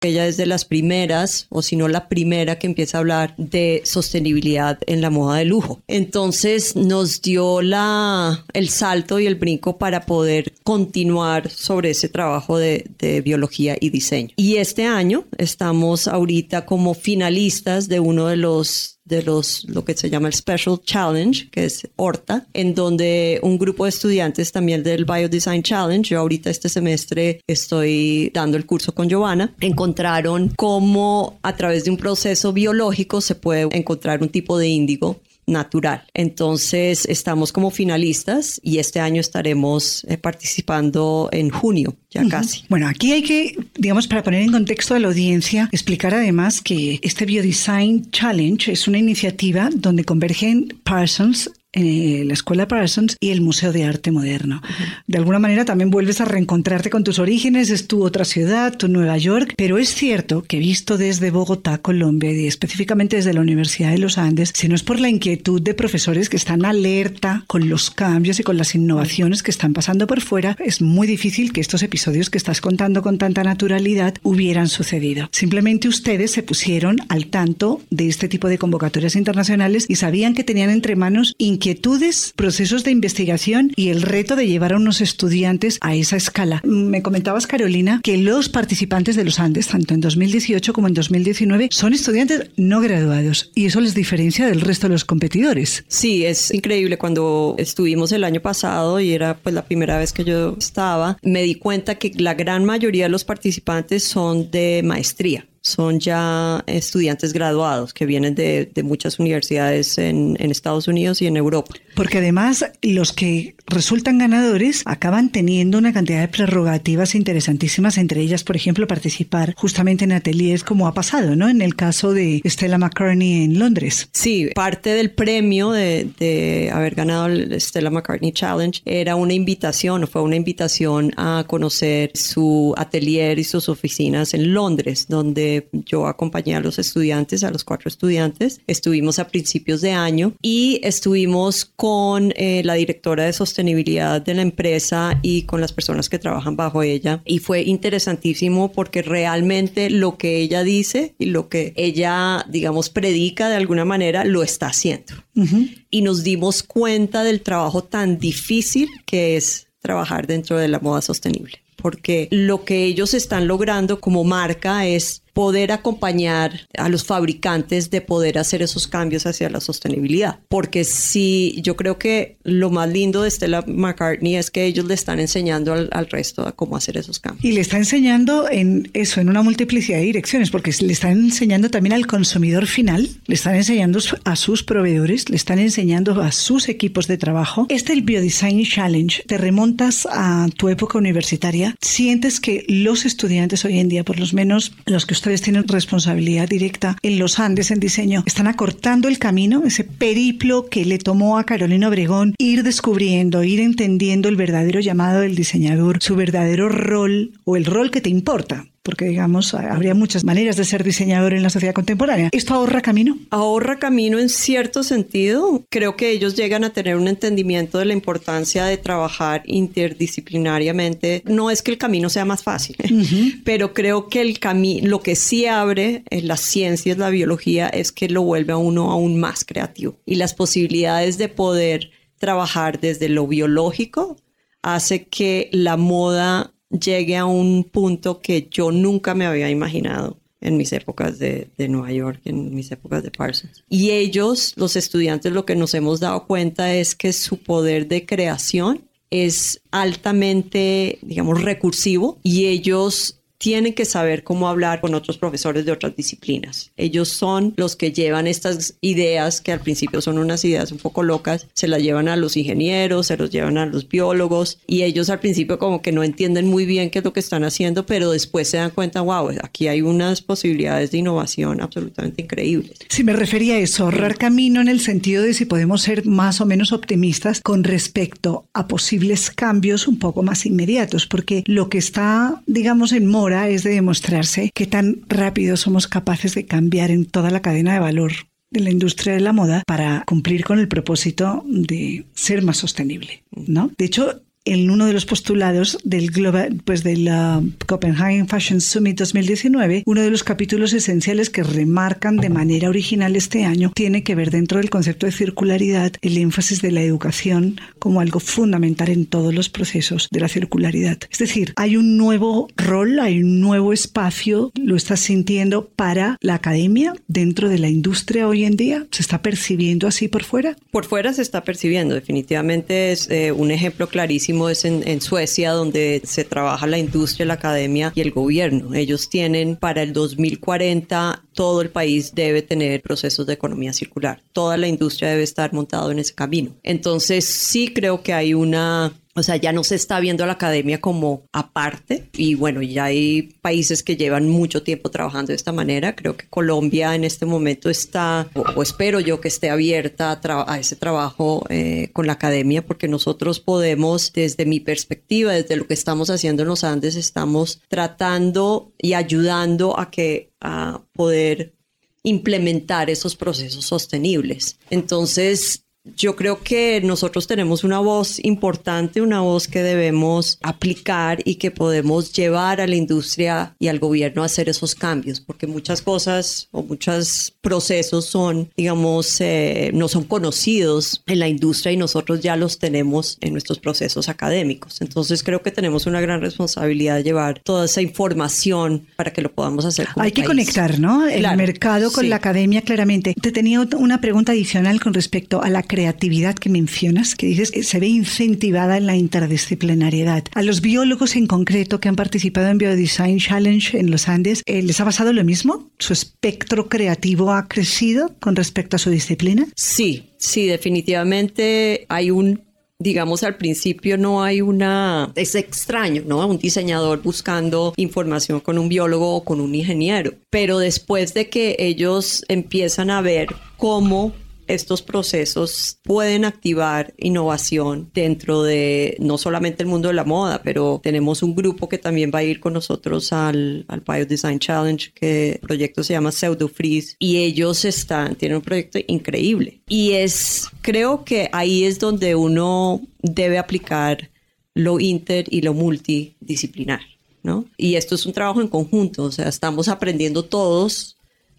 Ella 0.01 0.27
es 0.27 0.37
de 0.37 0.47
las 0.47 0.65
primeras, 0.65 1.47
o 1.51 1.63
si 1.63 1.77
no 1.77 1.89
la 1.89 2.09
primera 2.09 2.59
que 2.59 2.67
empieza 2.67 2.97
a 2.97 3.01
hablar 3.01 3.35
de 3.37 3.83
sostenibilidad 3.85 4.79
en 4.87 5.01
la 5.01 5.11
moda 5.11 5.37
de 5.37 5.45
lujo. 5.45 5.83
Entonces 5.87 6.75
nos 6.75 7.21
dio 7.21 7.61
la, 7.61 8.45
el 8.55 8.69
salto 8.71 9.21
y 9.21 9.27
el 9.27 9.37
brinco 9.37 9.77
para 9.79 10.07
poder 10.07 10.55
continuar 10.65 11.51
sobre 11.51 11.91
ese 11.91 12.09
trabajo 12.09 12.59
de, 12.59 12.87
de 12.99 13.21
biología 13.21 13.77
y 13.79 13.91
diseño. 13.91 14.31
Y 14.37 14.57
este 14.57 14.87
año 14.87 15.27
estamos 15.37 16.09
ahorita 16.09 16.65
como 16.65 16.95
finalistas 16.95 17.89
de 17.89 18.01
uno 18.01 18.27
de 18.27 18.37
los 18.37 19.02
de 19.13 19.23
los 19.23 19.65
lo 19.69 19.85
que 19.85 19.95
se 19.95 20.11
llama 20.11 20.29
el 20.29 20.35
Special 20.35 20.81
Challenge, 20.83 21.49
que 21.51 21.67
es 21.67 21.87
Horta, 21.97 22.47
en 22.55 22.75
donde 22.75 23.39
un 23.43 23.59
grupo 23.59 23.85
de 23.85 23.91
estudiantes 23.91 24.51
también 24.51 24.83
del 24.83 25.05
Biodesign 25.05 25.63
Challenge, 25.63 26.09
yo 26.09 26.19
ahorita 26.19 26.51
este 26.51 26.69
semestre 26.69 27.41
estoy 27.47 28.31
dando 28.33 28.57
el 28.57 28.67
curso 28.67 28.95
con 28.95 29.09
Giovanna, 29.09 29.55
encontraron 29.61 30.53
cómo 30.57 31.39
a 31.43 31.55
través 31.57 31.85
de 31.85 31.91
un 31.91 31.99
proceso 31.99 32.53
biológico 32.53 33.21
se 33.21 33.35
puede 33.35 33.69
encontrar 33.77 34.23
un 34.23 34.31
tipo 34.31 34.59
de 34.59 34.69
índigo 34.69 35.21
natural. 35.47 36.05
Entonces 36.15 37.07
estamos 37.07 37.53
como 37.53 37.71
finalistas 37.71 38.61
y 38.63 38.79
este 38.79 39.01
año 39.01 39.21
estaremos 39.21 40.05
eh, 40.05 40.19
participando 40.19 41.29
en 41.33 41.51
junio, 41.51 41.97
ya 42.11 42.27
casi. 42.29 42.65
Bueno, 42.69 42.89
aquí 42.89 43.13
hay 43.13 43.23
que, 43.23 43.57
digamos, 43.75 44.07
para 44.07 44.23
poner 44.23 44.43
en 44.43 44.53
contexto 44.53 44.95
a 44.95 44.99
la 44.99 45.09
audiencia, 45.09 45.69
explicar 45.73 46.15
además 46.15 46.61
que 46.61 47.01
este 47.03 47.25
Biodesign 47.25 48.11
Challenge 48.11 48.73
es 48.73 48.89
una 48.89 48.99
iniciativa 48.99 49.71
donde 49.75 50.05
convergen 50.05 50.81
Parsons 50.85 51.51
eh, 51.73 52.25
la 52.27 52.35
Escuela 52.35 52.69
Parsons 52.69 53.17
y 53.19 53.31
el 53.31 53.41
Museo 53.41 53.73
de 53.73 53.85
Arte 53.85 54.11
Moderno. 54.11 54.61
De 55.07 55.19
alguna 55.19 55.39
manera 55.39 55.65
también 55.65 55.91
vuelves 55.91 56.21
a 56.21 56.27
reencontrarte 56.27 56.91
con 56.91 57.03
tus 57.03 57.19
orígenes, 57.19 57.71
es 57.71 57.89
tu 57.89 58.05
otra 58.05 58.25
ciudad, 58.25 58.77
tu 58.77 58.89
Nueva 58.89 59.17
York, 59.17 59.55
pero 59.57 59.79
es 59.79 59.95
cierto 59.95 60.43
que 60.43 60.59
visto 60.59 60.99
desde 60.99 61.31
Bogotá, 61.31 61.79
Colombia, 61.79 62.31
y 62.33 62.47
específicamente 62.47 63.17
desde 63.17 63.33
la 63.33 63.41
Universidad 63.41 63.91
de 63.91 63.99
los 63.99 64.19
Andes, 64.19 64.53
si 64.55 64.69
no 64.69 64.75
es 64.75 64.83
por 64.83 65.01
la 65.01 65.09
inquietud 65.09 65.63
de 65.63 65.75
profesores 65.75 66.29
que 66.29 66.37
están 66.37 66.65
alerta 66.65 67.45
con 67.47 67.69
los 67.69 67.91
cambios 67.91 68.39
y 68.39 68.43
con 68.43 68.57
las 68.57 68.75
innovaciones 68.75 69.43
que 69.43 69.51
están 69.51 69.73
pasando 69.73 70.07
por 70.07 70.21
fuera, 70.21 70.57
es 70.59 70.83
muy 70.83 71.07
difícil 71.07 71.53
que 71.53 71.61
estos 71.61 71.83
episodios 71.83 72.29
que 72.29 72.39
estás 72.39 72.61
contando 72.61 73.03
con 73.03 73.19
tanta 73.19 73.45
naturalidad 73.45 74.15
hubieran 74.23 74.69
sucedido. 74.69 75.29
Simplemente 75.33 75.89
ustedes 75.89 76.33
se 76.33 76.43
pusieron 76.43 76.99
al 77.09 77.27
tanto 77.27 77.81
de 77.91 78.09
este 78.09 78.29
tipo 78.29 78.49
de 78.49 78.59
convocatorias 78.59 79.17
internacionales 79.17 79.87
y 79.89 79.97
sabían 79.97 80.35
que 80.35 80.45
tenían 80.45 80.71
entre 80.71 80.97
manos 80.97 81.35
inquietudes, 81.63 82.33
procesos 82.35 82.83
de 82.83 82.91
investigación 82.91 83.71
y 83.77 83.91
el 83.91 84.03
reto 84.03 84.35
de 84.35 84.49
llevar 84.49 84.73
a 84.73 84.79
unos 84.79 85.01
estudiantes 85.01 85.79
a 85.81 85.95
esa 85.95 86.17
escala. 86.17 86.61
Me 86.65 87.03
comentabas, 87.03 87.47
Carolina, 87.47 88.01
que 88.03 88.17
los 88.17 88.49
participantes 88.49 89.15
de 89.15 89.23
los 89.23 89.39
Andes, 89.39 89.69
tanto 89.69 89.95
en 89.95 90.01
2018 90.01 90.73
como 90.73 90.89
en 90.89 90.95
2019, 90.95 91.69
son 91.71 91.93
estudiantes 91.93 92.51
no 92.57 92.81
graduados 92.81 93.53
y 93.55 93.67
eso 93.67 93.81
les 93.81 93.95
diferencia 93.95 94.45
del 94.45 94.61
resto 94.61 94.89
de 94.89 94.95
los 94.95 95.05
competidores. 95.05 95.85
Sí, 95.87 96.25
es 96.25 96.53
increíble. 96.53 96.99
Cuando 96.99 97.55
estuvimos 97.59 98.11
el 98.11 98.25
año 98.25 98.41
pasado 98.41 98.99
y 98.99 99.13
era 99.13 99.37
pues 99.37 99.55
la 99.55 99.65
primera 99.65 99.99
vez 99.99 100.13
que 100.13 100.25
yo 100.25 100.57
estaba, 100.59 101.17
me 101.23 101.45
di 101.45 101.55
cuenta 101.55 101.95
que 101.95 102.11
la 102.17 102.35
gran 102.35 102.65
mayoría 102.65 103.05
de 103.05 103.11
los 103.11 103.23
participantes 103.23 104.03
son 104.03 104.51
de 104.51 104.83
maestría 104.85 105.47
son 105.63 106.01
ya 106.01 106.65
estudiantes 106.67 107.33
graduados 107.33 107.95
que 107.95 108.05
vienen 108.05 108.35
de, 108.35 108.67
de 108.67 108.83
muchas 108.83 109.19
universidades 109.19 109.97
en, 109.97 110.37
en, 110.41 110.51
Estados 110.51 110.89
Unidos 110.89 111.23
y 111.23 111.29
en 111.29 111.37
Europa. 111.37 111.75
Porque 111.95 112.19
además 112.19 112.67
los 112.83 113.13
que 113.13 113.55
resultan 113.67 114.19
ganadores 114.19 114.83
acaban 114.85 115.31
teniendo 115.31 115.79
una 115.79 115.93
cantidad 115.93 116.21
de 116.21 116.29
prerrogativas 116.29 117.15
interesantísimas, 117.15 117.99
entre 117.99 118.21
ellas, 118.21 118.45
por 118.45 118.57
ejemplo, 118.57 118.87
participar 118.87 119.55
justamente 119.57 120.05
en 120.05 120.13
ateliers 120.13 120.65
como 120.65 120.87
ha 120.87 120.95
pasado, 120.95 121.37
¿no? 121.37 121.49
En 121.49 121.63
el 121.63 121.75
caso 121.77 122.13
de 122.13 122.41
Stella 122.45 122.79
McCartney 122.79 123.45
en 123.45 123.59
Londres. 123.59 124.09
Sí, 124.13 124.51
parte 124.55 124.91
del 124.91 125.11
premio 125.11 125.71
de, 125.71 126.09
de 126.19 126.71
haber 126.73 126.95
ganado 126.95 127.27
el 127.27 127.61
Stella 127.61 127.91
McCartney 127.91 128.33
Challenge 128.33 128.81
era 128.85 129.17
una 129.17 129.35
invitación, 129.35 130.05
o 130.05 130.07
fue 130.07 130.23
una 130.23 130.37
invitación 130.37 131.13
a 131.17 131.45
conocer 131.47 132.11
su 132.15 132.75
atelier 132.77 133.39
y 133.39 133.45
sus 133.45 133.69
oficinas 133.69 134.35
en 134.35 134.53
Londres, 134.53 135.07
donde 135.09 135.69
yo 135.73 136.07
acompañé 136.07 136.55
a 136.55 136.61
los 136.61 136.79
estudiantes, 136.79 137.45
a 137.45 137.51
los 137.51 137.65
cuatro 137.65 137.89
estudiantes. 137.89 138.61
Estuvimos 138.67 139.19
a 139.19 139.29
principios 139.29 139.81
de 139.81 139.93
año 139.93 140.35
y 140.43 140.81
estuvimos 140.83 141.65
con 141.65 142.33
eh, 142.37 142.63
la 142.65 142.75
directora 142.75 143.25
de 143.25 143.33
sostenibilidad 143.53 144.23
de 144.23 144.35
la 144.35 144.43
empresa 144.43 145.19
y 145.21 145.43
con 145.43 145.61
las 145.61 145.73
personas 145.73 146.09
que 146.09 146.19
trabajan 146.19 146.57
bajo 146.57 146.83
ella. 146.83 147.21
Y 147.27 147.39
fue 147.39 147.63
interesantísimo 147.63 148.73
porque 148.73 149.03
realmente 149.03 149.91
lo 149.91 150.17
que 150.17 150.39
ella 150.39 150.65
dice 150.65 151.15
y 151.19 151.27
lo 151.27 151.51
que 151.51 151.75
ella, 151.77 152.47
digamos, 152.49 152.89
predica 152.89 153.51
de 153.51 153.57
alguna 153.57 153.85
manera, 153.85 154.25
lo 154.25 154.43
está 154.43 154.69
haciendo. 154.69 155.15
Uh 155.37 155.45
-huh. 155.45 155.85
Y 155.91 156.01
nos 156.03 156.25
dimos 156.25 156.63
cuenta 156.63 157.25
del 157.25 157.43
trabajo 157.43 157.85
tan 157.85 158.19
difícil 158.19 158.89
que 159.05 159.37
es 159.37 159.67
trabajar 159.81 160.27
dentro 160.27 160.57
de 160.57 160.69
la 160.69 160.79
moda 160.79 161.03
sostenible 161.03 161.59
porque 161.77 162.29
lo 162.31 162.65
que 162.65 162.85
ellos 162.85 163.13
están 163.13 163.49
logrando 163.49 164.01
como 164.01 164.23
marca 164.23 164.87
es 164.87 165.23
poder 165.33 165.73
acompañar 165.73 166.69
a 166.77 166.89
los 166.89 167.05
fabricantes 167.05 167.91
de 167.91 168.01
poder 168.01 168.39
hacer 168.39 168.63
esos 168.63 168.87
cambios 168.87 169.27
hacia 169.27 169.49
la 169.49 169.61
sostenibilidad. 169.61 170.41
Porque 170.49 170.85
si 170.85 171.61
yo 171.63 171.77
creo 171.77 171.99
que 171.99 172.37
lo 172.43 172.71
más 172.71 172.89
lindo 172.91 173.23
de 173.23 173.31
Stella 173.31 173.65
McCartney 173.67 174.37
es 174.37 174.51
que 174.51 174.65
ellos 174.65 174.87
le 174.87 174.95
están 174.95 175.21
enseñando 175.21 175.73
al, 175.73 175.89
al, 175.93 176.09
resto 176.09 176.47
a 176.47 176.53
cómo 176.53 176.77
hacer 176.77 176.97
esos 176.97 177.19
cambios. 177.19 177.45
Y 177.45 177.53
le 177.53 177.61
está 177.61 177.77
enseñando 177.77 178.49
en 178.51 178.91
eso, 178.93 179.21
en 179.21 179.29
una 179.29 179.43
multiplicidad 179.43 179.99
de 179.99 180.05
direcciones, 180.05 180.51
porque 180.51 180.73
le 180.81 180.93
están 180.93 181.13
enseñando 181.13 181.71
también 181.71 181.95
al 181.95 182.07
consumidor 182.07 182.67
final, 182.67 183.09
le 183.27 183.35
están 183.35 183.55
enseñando 183.55 184.01
a 184.25 184.37
sus 184.37 184.63
proveedores, 184.63 185.29
le 185.31 185.37
están 185.37 185.59
enseñando 185.59 186.21
a 186.21 186.33
sus 186.33 186.69
equipos 186.69 187.07
de 187.07 187.17
trabajo. 187.17 187.67
Este 187.69 187.93
el 187.93 188.03
Biodesign 188.03 188.65
Challenge, 188.65 189.23
te 189.27 189.39
remontas 189.39 190.07
a 190.11 190.49
tu 190.57 190.69
época 190.69 190.99
universitaria, 190.99 191.77
sientes 191.81 192.41
que 192.41 192.65
los 192.69 193.05
estudiantes 193.05 193.65
hoy 193.65 193.79
en 193.79 193.89
día, 193.89 194.05
por 194.05 194.19
lo 194.19 194.27
menos 194.33 194.73
los 194.87 195.07
que 195.07 195.15
ustedes 195.23 195.43
tienen 195.43 195.69
responsabilidad 195.69 196.49
directa 196.49 196.97
en 197.01 197.21
los 197.21 197.39
Andes 197.39 197.71
en 197.71 197.79
diseño, 197.79 198.25
están 198.27 198.49
acortando 198.49 199.07
el 199.07 199.21
camino, 199.21 199.63
ese 199.65 199.85
periplo 199.85 200.69
que 200.69 200.85
le 200.85 200.99
tomó 200.99 201.39
a 201.39 201.45
Carolina 201.45 201.87
Obregón 201.87 202.35
ir 202.39 202.65
descubriendo, 202.65 203.45
ir 203.45 203.61
entendiendo 203.61 204.29
el 204.29 204.35
verdadero 204.35 204.81
llamado 204.81 205.21
del 205.21 205.37
diseñador, 205.37 206.03
su 206.03 206.17
verdadero 206.17 206.69
rol 206.69 207.35
o 207.45 207.57
el 207.57 207.67
rol 207.67 207.93
que 207.93 208.01
te 208.01 208.11
importa 208.11 208.67
porque 208.83 209.05
digamos 209.07 209.55
habría 209.55 209.95
muchas 209.95 210.25
maneras 210.25 210.57
de 210.57 210.65
ser 210.65 210.85
diseñador 210.85 211.35
en 211.35 211.43
la 211.43 211.51
sociedad 211.51 211.75
contemporánea. 211.75 212.29
¿Esto 212.33 212.55
ahorra 212.55 212.81
camino? 212.81 213.19
Ahorra 213.31 213.79
camino 213.79 214.19
en 214.19 214.29
cierto 214.29 214.83
sentido. 214.83 215.65
Creo 215.71 215.97
que 215.97 216.11
ellos 216.11 216.37
llegan 216.37 216.65
a 216.65 216.71
tener 216.71 216.97
un 216.97 217.09
entendimiento 217.09 217.79
de 217.79 217.85
la 217.85 217.93
importancia 217.93 218.65
de 218.65 218.77
trabajar 218.77 219.43
interdisciplinariamente. 219.47 221.23
No 221.27 221.51
es 221.51 221.63
que 221.63 221.71
el 221.71 221.79
camino 221.79 222.09
sea 222.11 222.25
más 222.25 222.43
fácil, 222.43 222.77
uh 222.85 222.87
-huh. 222.87 223.41
pero 223.45 223.73
creo 223.73 224.09
que 224.09 224.21
el 224.21 224.39
camino, 224.39 224.89
lo 224.89 225.01
que 225.01 225.17
sí 225.17 225.47
abre 225.47 226.03
en 226.11 226.29
las 226.29 226.41
ciencias, 226.41 226.99
la 226.99 227.11
biología, 227.11 227.69
es 227.69 227.93
que 227.93 228.09
lo 228.09 228.23
vuelve 228.23 228.53
a 228.53 228.57
uno 228.57 228.91
aún 228.91 229.19
más 229.19 229.45
creativo 229.45 229.97
y 230.05 230.17
las 230.17 230.35
posibilidades 230.35 231.19
de 231.19 231.29
poder 231.29 231.91
trabajar 232.19 232.81
desde 232.81 233.09
lo 233.09 233.27
biológico 233.27 234.17
hace 234.63 235.07
que 235.07 235.49
la 235.53 235.77
moda 235.77 236.53
llegue 236.79 237.17
a 237.17 237.27
un 237.27 237.65
punto 237.65 238.21
que 238.21 238.49
yo 238.51 238.71
nunca 238.71 239.15
me 239.15 239.27
había 239.27 239.51
imaginado 239.51 240.17
en 240.41 240.57
mis 240.57 240.73
épocas 240.73 241.19
de, 241.19 241.49
de, 241.57 241.69
Nueva 241.69 241.93
York, 241.93 242.21
en 242.25 242.55
mis 242.55 242.73
épocas 242.73 243.03
de 243.05 243.13
Parsons. 243.13 243.63
Y 243.69 243.91
ellos, 243.91 244.55
los 244.57 244.75
estudiantes, 244.75 245.33
lo 245.33 245.47
que 245.47 245.55
nos 245.55 245.73
hemos 245.75 246.01
dado 246.01 246.27
cuenta 246.27 246.75
es 246.75 246.97
que 246.97 247.13
su 247.13 247.39
poder 247.39 247.87
de 247.87 248.05
creación 248.05 248.83
es 249.11 249.61
altamente, 249.71 250.99
digamos, 251.03 251.43
recursivo 251.43 252.19
y 252.23 252.47
ellos 252.47 253.22
tienen 253.43 253.75
que 253.75 253.85
saber 253.85 254.23
cómo 254.23 254.49
hablar 254.49 254.81
con 254.81 254.95
otros 254.95 255.19
profesores 255.19 255.65
de 255.65 255.73
otras 255.73 255.97
disciplinas. 255.97 256.71
Ellos 256.77 257.09
son 257.09 257.55
los 257.57 257.75
que 257.75 257.91
llevan 257.91 258.29
estas 258.29 258.77
ideas, 258.81 259.41
que 259.41 259.51
al 259.51 259.59
principio 259.59 260.01
son 260.01 260.19
unas 260.19 260.45
ideas 260.45 260.71
un 260.71 260.79
poco 260.79 261.03
locas, 261.03 261.49
se 261.53 261.67
las 261.67 261.83
llevan 261.83 262.07
a 262.07 262.15
los 262.15 262.37
ingenieros, 262.37 263.09
se 263.09 263.17
los 263.17 263.31
llevan 263.31 263.59
a 263.59 263.67
los 263.67 263.89
biólogos 263.89 264.61
y 264.69 264.85
ellos 264.85 265.11
al 265.11 265.19
principio 265.19 265.59
como 265.59 265.83
que 265.83 265.91
no 265.91 266.05
entienden 266.05 266.47
muy 266.47 266.67
bien 266.67 266.89
qué 266.89 267.01
es 267.01 267.05
lo 267.05 267.13
que 267.13 267.19
están 267.19 267.43
haciendo, 267.43 267.85
pero 267.85 268.13
después 268.13 268.47
se 268.47 268.59
dan 268.59 268.71
cuenta, 268.71 269.01
wow, 269.01 269.31
aquí 269.43 269.67
hay 269.67 269.83
unas 269.83 270.23
posibilidades 270.23 270.93
de 270.93 270.99
innovación 270.99 271.61
absolutamente 271.61 272.23
increíbles. 272.23 272.79
Sí, 272.91 273.03
me 273.03 273.13
refería 273.13 273.57
a 273.57 273.59
eso, 273.59 273.83
ahorrar 273.83 274.19
camino 274.19 274.61
en 274.61 274.69
el 274.69 274.79
sentido 274.79 275.25
de 275.25 275.35
si 275.35 275.47
podemos 275.47 275.83
ser 275.83 276.07
más 276.07 276.41
o 276.41 276.47
menos 276.47 276.71
optimistas 276.71 277.41
con 277.41 277.65
respecto 277.65 278.47
a 278.53 278.69
posibles 278.69 279.33
cambios 279.33 279.89
un 279.89 279.99
poco 279.99 280.23
más 280.23 280.47
inmediatos, 280.47 281.09
porque 281.09 281.43
lo 281.47 281.69
que 281.69 281.79
está, 281.79 282.41
digamos, 282.47 282.93
en 282.93 283.07
mora 283.07 283.32
es 283.33 283.63
de 283.63 283.71
demostrarse 283.71 284.51
qué 284.55 284.67
tan 284.67 285.03
rápido 285.09 285.57
somos 285.57 285.87
capaces 285.87 286.35
de 286.35 286.47
cambiar 286.47 286.91
en 286.91 287.07
toda 287.07 287.31
la 287.31 287.43
cadena 287.43 287.73
de 287.73 287.81
valor 287.81 288.13
de 288.51 288.61
la 288.61 288.71
industria 288.71 289.15
de 289.15 289.21
la 289.21 289.33
moda 289.33 289.63
para 289.67 290.05
cumplir 290.07 290.45
con 290.45 290.59
el 290.59 290.69
propósito 290.69 291.43
de 291.47 292.05
ser 292.15 292.43
más 292.43 292.59
sostenible, 292.59 293.25
¿no? 293.31 293.71
De 293.79 293.87
hecho, 293.87 294.23
en 294.45 294.71
uno 294.71 294.87
de 294.87 294.93
los 294.93 295.07
postulados 295.07 295.79
del 295.85 296.11
Global, 296.11 296.61
pues 296.65 296.83
del 296.83 297.09
uh, 297.09 297.49
Copenhagen 297.67 298.27
Fashion 298.27 298.61
Summit 298.61 298.99
2019, 298.99 299.85
uno 299.87 300.03
de 300.03 300.11
los 300.11 300.25
capítulos 300.25 300.73
esenciales 300.73 301.31
que 301.31 301.43
remarcan 301.43 302.17
de 302.17 302.29
manera 302.29 302.69
original 302.69 303.15
este 303.15 303.45
año 303.45 303.71
tiene 303.75 304.03
que 304.03 304.15
ver 304.15 304.31
dentro 304.31 304.59
del 304.59 304.71
concepto 304.71 305.07
de 305.07 305.13
circularidad 305.13 305.93
el 306.03 306.19
énfasis 306.19 306.61
de 306.61 306.73
la 306.73 306.83
educación 306.83 307.61
como 307.79 308.01
algo 308.01 308.21
fundamental 308.21 308.89
en 308.89 309.07
todos 309.07 309.33
los 309.33 309.49
procesos 309.49 310.09
de 310.11 310.21
la 310.21 310.29
circularidad. 310.29 310.99
Es 311.11 311.19
decir, 311.19 311.53
hay 311.57 311.77
un 311.77 311.97
nuevo 311.97 312.49
rol, 312.57 312.99
hay 312.99 313.21
un 313.21 313.41
nuevo 313.41 313.73
espacio, 313.73 314.51
lo 314.61 314.77
estás 314.77 315.01
sintiendo 315.01 315.69
para 315.69 316.17
la 316.21 316.35
academia 316.35 316.95
dentro 317.07 317.49
de 317.49 317.59
la 317.59 317.69
industria 317.69 318.27
hoy 318.27 318.45
en 318.45 318.57
día. 318.57 318.87
¿Se 318.91 319.03
está 319.03 319.23
percibiendo 319.23 319.87
así 319.87 320.09
por 320.09 320.25
fuera? 320.25 320.57
Por 320.71 320.85
fuera 320.85 321.13
se 321.13 321.23
está 321.23 321.45
percibiendo, 321.45 321.95
definitivamente 321.95 322.93
es 322.93 323.09
eh, 323.11 323.33
un 323.33 323.51
ejemplo 323.51 323.89
clarísimo 323.89 324.32
es 324.51 324.65
en, 324.65 325.01
Suecia, 325.01 325.53
donde 325.53 326.03
se 326.05 326.25
trabaja 326.25 326.67
la 326.67 326.79
industria, 326.79 327.27
la 327.27 327.35
academia 327.35 327.93
y 327.95 328.01
el 328.01 328.11
gobierno. 328.11 328.75
Ellos 328.75 329.09
tienen 329.09 329.57
para 329.57 329.83
el 329.83 329.93
2040 329.93 331.25
todo 331.35 331.63
el 331.63 331.71
país 331.71 332.15
debe 332.15 332.43
tener 332.43 332.83
procesos 332.83 333.27
de 333.27 333.33
economía 333.33 333.73
circular. 333.73 334.23
Toda 334.33 334.57
la 334.57 334.69
industria 334.69 335.11
debe 335.11 335.23
estar 335.23 335.53
montado 335.53 335.91
en 335.91 335.99
ese 335.99 336.15
camino. 336.15 336.55
Entonces 336.63 337.25
sí 337.25 337.73
creo 337.73 338.03
que 338.03 338.13
hay 338.13 338.35
una 338.35 338.93
o 339.15 339.23
sea, 339.23 339.37
ya 339.37 339.53
no 339.53 339.63
se 339.63 339.75
está 339.75 340.01
viendo 340.01 340.25
a 340.25 340.27
la 340.27 340.35
academia 340.35 340.81
como 340.81 341.25
aparte 341.33 342.09
y 342.15 342.35
bueno, 342.35 342.63
ya 342.63 342.85
hay 342.85 343.35
países 343.43 343.83
que 343.83 343.97
llevan 343.97 344.29
mucho 344.29 344.63
tiempo 344.63 344.91
trabajando 344.91 345.29
de 345.29 345.37
esta 345.37 345.53
manera. 345.53 345.95
Creo 345.95 346.17
que 346.17 346.29
Colombia 346.29 346.95
en 346.95 347.05
este 347.05 347.27
momento 347.27 347.69
está, 347.69 348.29
o, 348.35 348.63
espero 348.63 349.01
yo 349.01 349.21
que 349.21 349.29
esté 349.29 349.51
abierta 349.51 350.19
a, 350.47 350.59
ese 350.59 350.77
trabajo 350.77 351.45
eh, 351.51 351.91
con 351.93 352.07
la 352.07 352.15
academia 352.15 352.65
porque 352.65 352.89
nosotros 352.89 353.41
podemos, 353.41 354.13
desde 354.13 354.47
mi 354.47 354.61
perspectiva, 354.61 355.33
desde 355.33 355.57
lo 355.57 355.67
que 355.67 355.75
estamos 355.75 356.09
haciendo 356.09 356.43
en 356.43 356.49
los 356.49 356.65
Andes, 356.65 356.97
estamos 356.97 357.61
tratando 357.69 358.73
y 358.79 358.95
ayudando 358.95 359.79
a 359.79 359.91
que 359.91 360.33
a 360.41 360.83
poder 360.93 361.55
implementar 362.03 362.91
esos 362.91 363.15
procesos 363.15 363.65
sostenibles. 363.67 364.59
Entonces, 364.71 365.67
yo 365.85 366.15
creo 366.15 366.41
que 366.43 366.81
nosotros 366.83 367.27
tenemos 367.27 367.65
una 367.65 367.81
voz 367.81 368.25
importante, 368.25 369.01
una 369.01 369.21
voz 369.21 369.49
que 369.49 369.63
debemos 369.63 370.39
aplicar 370.43 371.21
y 371.25 371.37
que 371.37 371.51
podemos 371.51 372.13
llevar 372.13 372.61
a 372.61 372.67
la 372.67 372.77
industria 372.77 373.55
y 373.59 373.69
al 373.69 373.79
gobierno 373.79 374.23
a 374.23 374.27
hacer 374.27 374.49
esos 374.49 374.75
cambios, 374.75 375.21
porque 375.21 375.47
muchas 375.47 375.83
cosas 375.83 376.49
o 376.53 376.63
muchos 376.63 377.33
procesos 377.41 378.07
son, 378.07 378.51
digamos, 378.57 379.21
eh, 379.21 379.71
no 379.75 379.89
son 379.89 380.05
conocidos 380.05 381.03
en 381.07 381.19
la 381.19 381.29
industria 381.29 381.73
y 381.73 381.77
nosotros 381.77 382.21
ya 382.21 382.37
los 382.37 382.59
tenemos 382.59 383.19
en 383.21 383.33
nuestros 383.33 383.59
procesos 383.59 384.09
académicos. 384.09 384.81
Entonces 384.81 385.23
creo 385.23 385.43
que 385.43 385.51
tenemos 385.51 385.87
una 385.87 386.01
gran 386.01 386.21
responsabilidad 386.21 386.97
de 386.97 387.03
llevar 387.03 387.41
toda 387.41 387.65
esa 387.65 387.83
información 387.83 388.87
para 388.97 389.13
que 389.13 389.23
lo 389.23 389.33
podamos 389.33 389.65
hacer. 389.65 389.89
Hay 389.97 390.13
que 390.13 390.25
conectar, 390.25 390.79
¿no? 390.79 391.09
El 391.09 391.27
mercado 391.37 391.91
con 391.91 392.09
la 392.09 392.17
academia, 392.17 392.63
claramente. 392.63 393.15
Te 393.21 393.33
tenía 393.33 393.67
una 393.77 394.01
pregunta 394.01 394.33
adicional 394.33 394.81
con 394.81 394.95
respecto 394.95 395.43
a 395.43 395.51
la 395.51 395.61
creatividad 395.73 396.35
que 396.35 396.51
mencionas, 396.51 397.15
que 397.15 397.29
dices 397.29 397.51
que 397.51 397.63
se 397.63 397.81
ve 397.81 397.87
incentivada 397.87 398.77
en 398.77 398.85
la 398.85 398.95
interdisciplinariedad. 398.95 400.23
A 400.35 400.43
los 400.43 400.61
biólogos 400.61 401.17
en 401.17 401.27
concreto 401.27 401.81
que 401.81 401.89
han 401.89 401.97
participado 401.97 402.49
en 402.49 402.59
Biodesign 402.59 403.19
Challenge 403.19 403.79
en 403.79 403.91
los 403.91 404.07
Andes, 404.07 404.43
eh, 404.45 404.61
¿les 404.61 404.79
ha 404.83 404.85
pasado 404.85 405.15
lo 405.15 405.25
mismo? 405.25 405.71
¿Su 405.79 405.95
espectro 405.95 406.69
creativo 406.69 407.33
ha 407.33 407.49
crecido 407.49 408.15
con 408.21 408.37
respecto 408.37 408.77
a 408.77 408.79
su 408.79 408.91
disciplina? 408.91 409.47
Sí, 409.57 410.11
sí, 410.19 410.45
definitivamente 410.47 411.87
hay 411.89 412.11
un 412.11 412.43
digamos 412.79 413.23
al 413.23 413.37
principio 413.37 413.97
no 413.97 414.25
hay 414.25 414.41
una, 414.41 415.13
es 415.15 415.37
extraño, 415.37 416.03
¿no? 416.05 416.27
Un 416.27 416.39
diseñador 416.39 417.01
buscando 417.01 417.73
información 417.77 418.41
con 418.41 418.59
un 418.59 418.69
biólogo 418.69 419.15
o 419.15 419.25
con 419.25 419.41
un 419.41 419.55
ingeniero, 419.55 420.15
pero 420.31 420.59
después 420.59 421.15
de 421.15 421.29
que 421.29 421.55
ellos 421.61 422.25
empiezan 422.29 422.91
a 422.91 423.01
ver 423.01 423.29
cómo 423.57 424.13
estos 424.55 424.83
procesos 424.83 425.79
pueden 425.83 426.25
activar 426.25 426.95
innovación 426.99 427.91
dentro 427.95 428.43
de 428.43 428.97
no 429.01 429.19
solamente 429.19 429.63
el 429.63 429.69
mundo 429.69 429.89
de 429.89 429.95
la 429.95 430.05
moda, 430.05 430.43
pero 430.43 430.81
tenemos 430.83 431.23
un 431.23 431.35
grupo 431.35 431.69
que 431.69 431.79
también 431.79 432.11
va 432.15 432.21
a 432.21 432.25
ir 432.25 432.41
con 432.41 432.53
nosotros 432.53 433.13
al, 433.13 433.65
al 433.69 433.81
Biodesign 433.81 434.39
Challenge, 434.39 434.93
que 434.95 435.33
el 435.33 435.39
proyecto 435.39 435.83
se 435.83 435.95
llama 435.95 436.13
Pseudo 436.13 436.49
Freeze, 436.49 436.97
y 436.99 437.19
ellos 437.19 437.65
están, 437.65 438.15
tienen 438.17 438.37
un 438.37 438.43
proyecto 438.43 438.79
increíble. 438.87 439.61
Y 439.69 439.93
es, 439.93 440.49
creo 440.61 441.05
que 441.05 441.29
ahí 441.33 441.65
es 441.65 441.79
donde 441.79 442.15
uno 442.15 442.81
debe 443.01 443.39
aplicar 443.39 444.11
lo 444.55 444.81
inter 444.81 445.27
y 445.31 445.41
lo 445.41 445.55
multidisciplinar, 445.55 446.81
¿no? 447.23 447.47
Y 447.57 447.77
esto 447.77 447.95
es 447.95 448.05
un 448.05 448.13
trabajo 448.13 448.41
en 448.41 448.49
conjunto, 448.49 449.05
o 449.05 449.13
sea, 449.13 449.29
estamos 449.29 449.69
aprendiendo 449.69 450.25
todos 450.25 450.97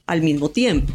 al 0.07 0.21
mismo 0.21 0.49
tiempo 0.49 0.93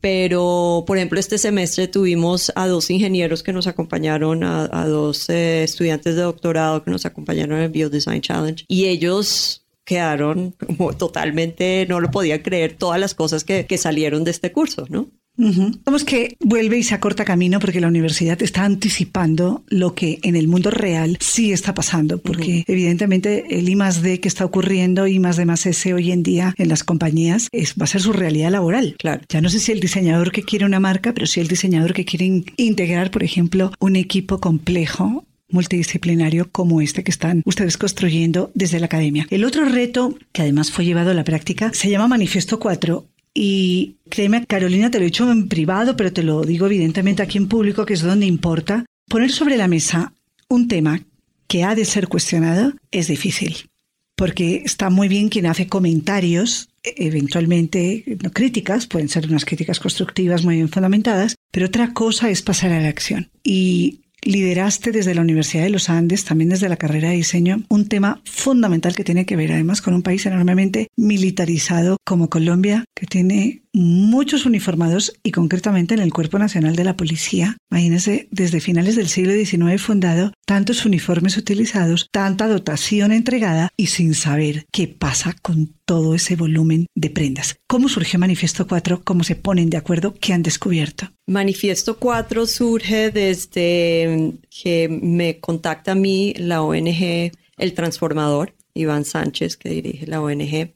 pero 0.00 0.84
por 0.86 0.96
ejemplo 0.96 1.18
este 1.18 1.38
semestre 1.38 1.88
tuvimos 1.88 2.52
a 2.54 2.66
dos 2.66 2.90
ingenieros 2.90 3.42
que 3.42 3.52
nos 3.52 3.66
acompañaron, 3.66 4.44
a, 4.44 4.86
dos 4.86 5.28
eh, 5.28 5.64
estudiantes 5.64 6.16
de 6.16 6.22
doctorado 6.22 6.82
que 6.82 6.90
nos 6.90 7.06
acompañaron 7.06 7.58
en 7.58 7.64
el 7.64 7.70
Biodesign 7.70 8.20
Challenge 8.20 8.64
y 8.68 8.86
ellos 8.86 9.66
quedaron 9.84 10.52
como 10.66 10.92
totalmente, 10.92 11.86
no 11.88 12.00
lo 12.00 12.10
podían 12.10 12.40
creer 12.40 12.74
todas 12.76 13.00
las 13.00 13.14
cosas 13.14 13.44
que, 13.44 13.66
que 13.66 13.78
salieron 13.78 14.24
de 14.24 14.32
este 14.32 14.52
curso, 14.52 14.86
¿no? 14.88 15.08
Vamos 15.36 16.04
que 16.04 16.36
vuelve 16.40 16.78
y 16.78 16.82
se 16.82 16.94
acorta 16.94 17.24
camino 17.24 17.60
porque 17.60 17.80
la 17.80 17.88
universidad 17.88 18.40
está 18.42 18.64
anticipando 18.64 19.64
lo 19.68 19.94
que 19.94 20.18
en 20.22 20.36
el 20.36 20.48
mundo 20.48 20.70
real 20.70 21.18
sí 21.20 21.52
está 21.52 21.74
pasando, 21.74 22.18
porque 22.18 22.64
evidentemente 22.66 23.44
el 23.58 23.68
I 23.68 23.76
más 23.76 24.02
D 24.02 24.20
que 24.20 24.28
está 24.28 24.44
ocurriendo, 24.44 25.06
I 25.06 25.18
más 25.18 25.36
D 25.36 25.44
más 25.44 25.66
S 25.66 25.92
hoy 25.92 26.12
en 26.12 26.22
día 26.22 26.54
en 26.56 26.68
las 26.68 26.84
compañías, 26.84 27.48
es, 27.52 27.74
va 27.80 27.84
a 27.84 27.88
ser 27.88 28.00
su 28.00 28.12
realidad 28.12 28.50
laboral. 28.50 28.96
Claro. 28.98 29.22
Ya 29.28 29.40
no 29.40 29.50
sé 29.50 29.60
si 29.60 29.72
el 29.72 29.80
diseñador 29.80 30.32
que 30.32 30.42
quiere 30.42 30.64
una 30.64 30.80
marca, 30.80 31.12
pero 31.12 31.26
sí 31.26 31.40
el 31.40 31.48
diseñador 31.48 31.92
que 31.92 32.04
quiere 32.04 32.44
integrar, 32.56 33.10
por 33.10 33.22
ejemplo, 33.22 33.72
un 33.78 33.96
equipo 33.96 34.40
complejo 34.40 35.24
multidisciplinario 35.48 36.50
como 36.50 36.80
este 36.80 37.04
que 37.04 37.10
están 37.10 37.42
ustedes 37.44 37.76
construyendo 37.76 38.50
desde 38.54 38.80
la 38.80 38.86
academia. 38.86 39.26
El 39.30 39.44
otro 39.44 39.64
reto, 39.64 40.18
que 40.32 40.42
además 40.42 40.70
fue 40.72 40.84
llevado 40.84 41.10
a 41.10 41.14
la 41.14 41.24
práctica, 41.24 41.70
se 41.72 41.88
llama 41.88 42.08
Manifiesto 42.08 42.58
4 42.58 43.06
y 43.38 43.96
créeme, 44.08 44.46
Carolina, 44.46 44.90
te 44.90 44.98
lo 44.98 45.04
he 45.04 45.12
dicho 45.12 45.30
en 45.30 45.46
privado, 45.46 45.94
pero 45.94 46.10
te 46.10 46.22
lo 46.22 46.40
digo 46.40 46.64
evidentemente 46.64 47.22
aquí 47.22 47.36
en 47.36 47.48
público, 47.48 47.84
que 47.84 47.92
es 47.92 48.00
donde 48.00 48.24
importa. 48.24 48.86
Poner 49.08 49.30
sobre 49.30 49.58
la 49.58 49.68
mesa 49.68 50.14
un 50.48 50.68
tema 50.68 51.02
que 51.46 51.62
ha 51.62 51.74
de 51.74 51.84
ser 51.84 52.08
cuestionado 52.08 52.72
es 52.90 53.08
difícil, 53.08 53.68
porque 54.16 54.62
está 54.64 54.88
muy 54.88 55.08
bien 55.08 55.28
quien 55.28 55.44
hace 55.44 55.66
comentarios, 55.66 56.70
eventualmente 56.82 58.04
no 58.22 58.30
críticas, 58.30 58.86
pueden 58.86 59.10
ser 59.10 59.26
unas 59.26 59.44
críticas 59.44 59.80
constructivas 59.80 60.42
muy 60.42 60.56
bien 60.56 60.70
fundamentadas, 60.70 61.36
pero 61.52 61.66
otra 61.66 61.92
cosa 61.92 62.30
es 62.30 62.40
pasar 62.40 62.72
a 62.72 62.80
la 62.80 62.88
acción. 62.88 63.28
Y 63.44 64.00
lideraste 64.26 64.92
desde 64.92 65.14
la 65.14 65.22
Universidad 65.22 65.64
de 65.64 65.70
los 65.70 65.88
Andes, 65.88 66.24
también 66.24 66.50
desde 66.50 66.68
la 66.68 66.76
carrera 66.76 67.10
de 67.10 67.16
diseño, 67.16 67.62
un 67.68 67.88
tema 67.88 68.20
fundamental 68.24 68.94
que 68.94 69.04
tiene 69.04 69.26
que 69.26 69.36
ver 69.36 69.52
además 69.52 69.82
con 69.82 69.94
un 69.94 70.02
país 70.02 70.26
enormemente 70.26 70.88
militarizado 70.96 71.96
como 72.04 72.28
Colombia, 72.28 72.84
que 72.94 73.06
tiene 73.06 73.62
muchos 73.76 74.46
uniformados 74.46 75.12
y 75.22 75.32
concretamente 75.32 75.92
en 75.92 76.00
el 76.00 76.12
Cuerpo 76.12 76.38
Nacional 76.38 76.76
de 76.76 76.84
la 76.84 76.96
Policía. 76.96 77.58
Imagínense, 77.70 78.26
desde 78.30 78.60
finales 78.60 78.96
del 78.96 79.08
siglo 79.08 79.34
XIX 79.34 79.80
fundado, 79.82 80.32
tantos 80.46 80.86
uniformes 80.86 81.36
utilizados, 81.36 82.08
tanta 82.10 82.48
dotación 82.48 83.12
entregada 83.12 83.68
y 83.76 83.88
sin 83.88 84.14
saber 84.14 84.64
qué 84.72 84.88
pasa 84.88 85.36
con 85.42 85.74
todo 85.84 86.14
ese 86.14 86.36
volumen 86.36 86.86
de 86.94 87.10
prendas. 87.10 87.56
¿Cómo 87.68 87.90
surgió 87.90 88.18
Manifiesto 88.18 88.66
4? 88.66 89.02
¿Cómo 89.04 89.24
se 89.24 89.36
ponen 89.36 89.68
de 89.68 89.76
acuerdo? 89.76 90.14
¿Qué 90.14 90.32
han 90.32 90.42
descubierto? 90.42 91.10
Manifiesto 91.26 91.98
4 91.98 92.46
surge 92.46 93.10
desde 93.10 94.32
que 94.48 94.88
me 94.88 95.38
contacta 95.38 95.92
a 95.92 95.96
mí 95.96 96.32
la 96.38 96.62
ONG 96.62 97.30
El 97.58 97.74
Transformador, 97.74 98.54
Iván 98.72 99.04
Sánchez, 99.04 99.58
que 99.58 99.68
dirige 99.68 100.06
la 100.06 100.22
ONG, 100.22 100.75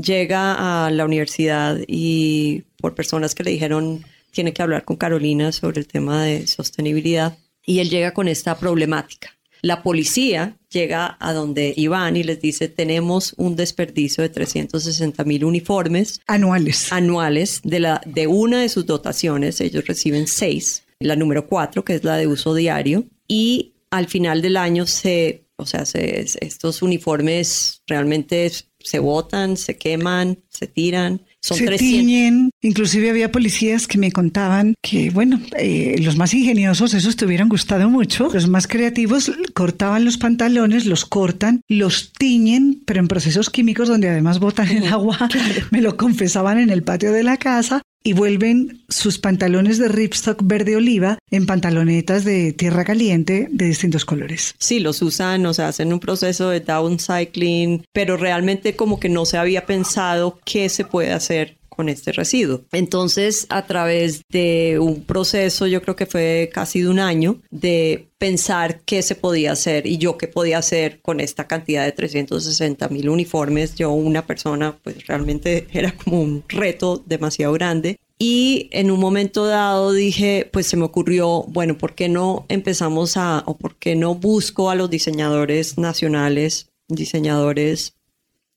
llega 0.00 0.86
a 0.86 0.90
la 0.90 1.04
universidad 1.04 1.78
y 1.86 2.64
por 2.80 2.94
personas 2.94 3.34
que 3.34 3.44
le 3.44 3.50
dijeron 3.50 4.04
tiene 4.30 4.52
que 4.52 4.62
hablar 4.62 4.84
con 4.84 4.96
Carolina 4.96 5.52
sobre 5.52 5.80
el 5.80 5.86
tema 5.86 6.22
de 6.22 6.46
sostenibilidad 6.46 7.36
y 7.66 7.80
él 7.80 7.90
llega 7.90 8.14
con 8.14 8.28
esta 8.28 8.58
problemática. 8.58 9.30
La 9.60 9.82
policía 9.82 10.56
llega 10.70 11.16
a 11.18 11.32
donde 11.32 11.74
Iván 11.76 12.16
y 12.16 12.22
les 12.22 12.40
dice 12.40 12.68
tenemos 12.68 13.34
un 13.36 13.56
desperdicio 13.56 14.22
de 14.22 14.28
360 14.28 15.24
mil 15.24 15.44
uniformes 15.44 16.20
anuales. 16.26 16.92
Anuales 16.92 17.60
de, 17.64 17.80
la, 17.80 18.00
de 18.06 18.28
una 18.28 18.60
de 18.60 18.68
sus 18.68 18.86
dotaciones, 18.86 19.60
ellos 19.60 19.86
reciben 19.86 20.28
seis, 20.28 20.84
la 21.00 21.16
número 21.16 21.46
cuatro 21.46 21.84
que 21.84 21.94
es 21.94 22.04
la 22.04 22.16
de 22.16 22.28
uso 22.28 22.54
diario 22.54 23.04
y 23.26 23.72
al 23.90 24.06
final 24.06 24.42
del 24.42 24.56
año 24.56 24.86
se, 24.86 25.47
o 25.58 25.66
sea, 25.66 25.82
estos 25.82 26.82
uniformes 26.82 27.82
realmente 27.88 28.50
se 28.78 28.98
botan, 29.00 29.56
se 29.56 29.76
queman, 29.76 30.38
se 30.48 30.68
tiran 30.68 31.20
Son 31.42 31.58
se 31.58 31.66
300. 31.66 31.78
tiñen. 31.78 32.50
Inclusive 32.62 33.10
había 33.10 33.32
policías 33.32 33.88
que 33.88 33.98
me 33.98 34.12
contaban 34.12 34.74
que, 34.82 35.10
bueno, 35.10 35.40
eh, 35.58 35.96
los 36.00 36.16
más 36.16 36.32
ingeniosos, 36.32 36.94
esos 36.94 37.16
te 37.16 37.26
hubieran 37.26 37.48
gustado 37.48 37.90
mucho. 37.90 38.30
Los 38.32 38.48
más 38.48 38.68
creativos 38.68 39.32
cortaban 39.52 40.04
los 40.04 40.16
pantalones, 40.16 40.86
los 40.86 41.04
cortan, 41.04 41.60
los 41.68 42.12
tiñen, 42.12 42.82
pero 42.86 43.00
en 43.00 43.08
procesos 43.08 43.50
químicos 43.50 43.88
donde 43.88 44.08
además 44.08 44.38
botan 44.38 44.68
el 44.68 44.86
agua. 44.86 45.28
Me 45.72 45.80
lo 45.80 45.96
confesaban 45.96 46.58
en 46.58 46.70
el 46.70 46.84
patio 46.84 47.10
de 47.12 47.24
la 47.24 47.36
casa. 47.36 47.82
Y 48.08 48.14
vuelven 48.14 48.80
sus 48.88 49.18
pantalones 49.18 49.76
de 49.76 49.88
ripstock 49.88 50.40
verde 50.42 50.76
oliva 50.76 51.18
en 51.30 51.44
pantalonetas 51.44 52.24
de 52.24 52.54
tierra 52.54 52.86
caliente 52.86 53.48
de 53.50 53.66
distintos 53.66 54.06
colores. 54.06 54.54
Sí, 54.58 54.80
los 54.80 55.02
usan, 55.02 55.44
o 55.44 55.52
sea, 55.52 55.68
hacen 55.68 55.92
un 55.92 56.00
proceso 56.00 56.48
de 56.48 56.60
downcycling, 56.60 57.84
pero 57.92 58.16
realmente 58.16 58.76
como 58.76 58.98
que 58.98 59.10
no 59.10 59.26
se 59.26 59.36
había 59.36 59.66
pensado 59.66 60.40
qué 60.46 60.70
se 60.70 60.86
puede 60.86 61.12
hacer 61.12 61.57
con 61.78 61.88
este 61.88 62.10
residuo. 62.10 62.62
Entonces, 62.72 63.46
a 63.50 63.64
través 63.64 64.22
de 64.28 64.80
un 64.80 65.04
proceso, 65.04 65.68
yo 65.68 65.80
creo 65.80 65.94
que 65.94 66.06
fue 66.06 66.50
casi 66.52 66.80
de 66.80 66.88
un 66.88 66.98
año, 66.98 67.40
de 67.52 68.08
pensar 68.18 68.80
qué 68.80 69.00
se 69.00 69.14
podía 69.14 69.52
hacer 69.52 69.86
y 69.86 69.96
yo 69.96 70.18
qué 70.18 70.26
podía 70.26 70.58
hacer 70.58 71.00
con 71.02 71.20
esta 71.20 71.46
cantidad 71.46 71.84
de 71.84 71.92
360 71.92 72.88
mil 72.88 73.08
uniformes. 73.08 73.76
Yo, 73.76 73.92
una 73.92 74.26
persona, 74.26 74.76
pues 74.82 75.06
realmente 75.06 75.68
era 75.72 75.92
como 75.92 76.20
un 76.20 76.42
reto 76.48 77.00
demasiado 77.06 77.52
grande. 77.52 78.00
Y 78.18 78.68
en 78.72 78.90
un 78.90 78.98
momento 78.98 79.46
dado 79.46 79.92
dije, 79.92 80.50
pues 80.52 80.66
se 80.66 80.76
me 80.76 80.84
ocurrió, 80.84 81.44
bueno, 81.44 81.78
¿por 81.78 81.94
qué 81.94 82.08
no 82.08 82.44
empezamos 82.48 83.16
a, 83.16 83.44
o 83.46 83.56
por 83.56 83.76
qué 83.76 83.94
no 83.94 84.16
busco 84.16 84.68
a 84.68 84.74
los 84.74 84.90
diseñadores 84.90 85.78
nacionales, 85.78 86.72
diseñadores 86.88 87.94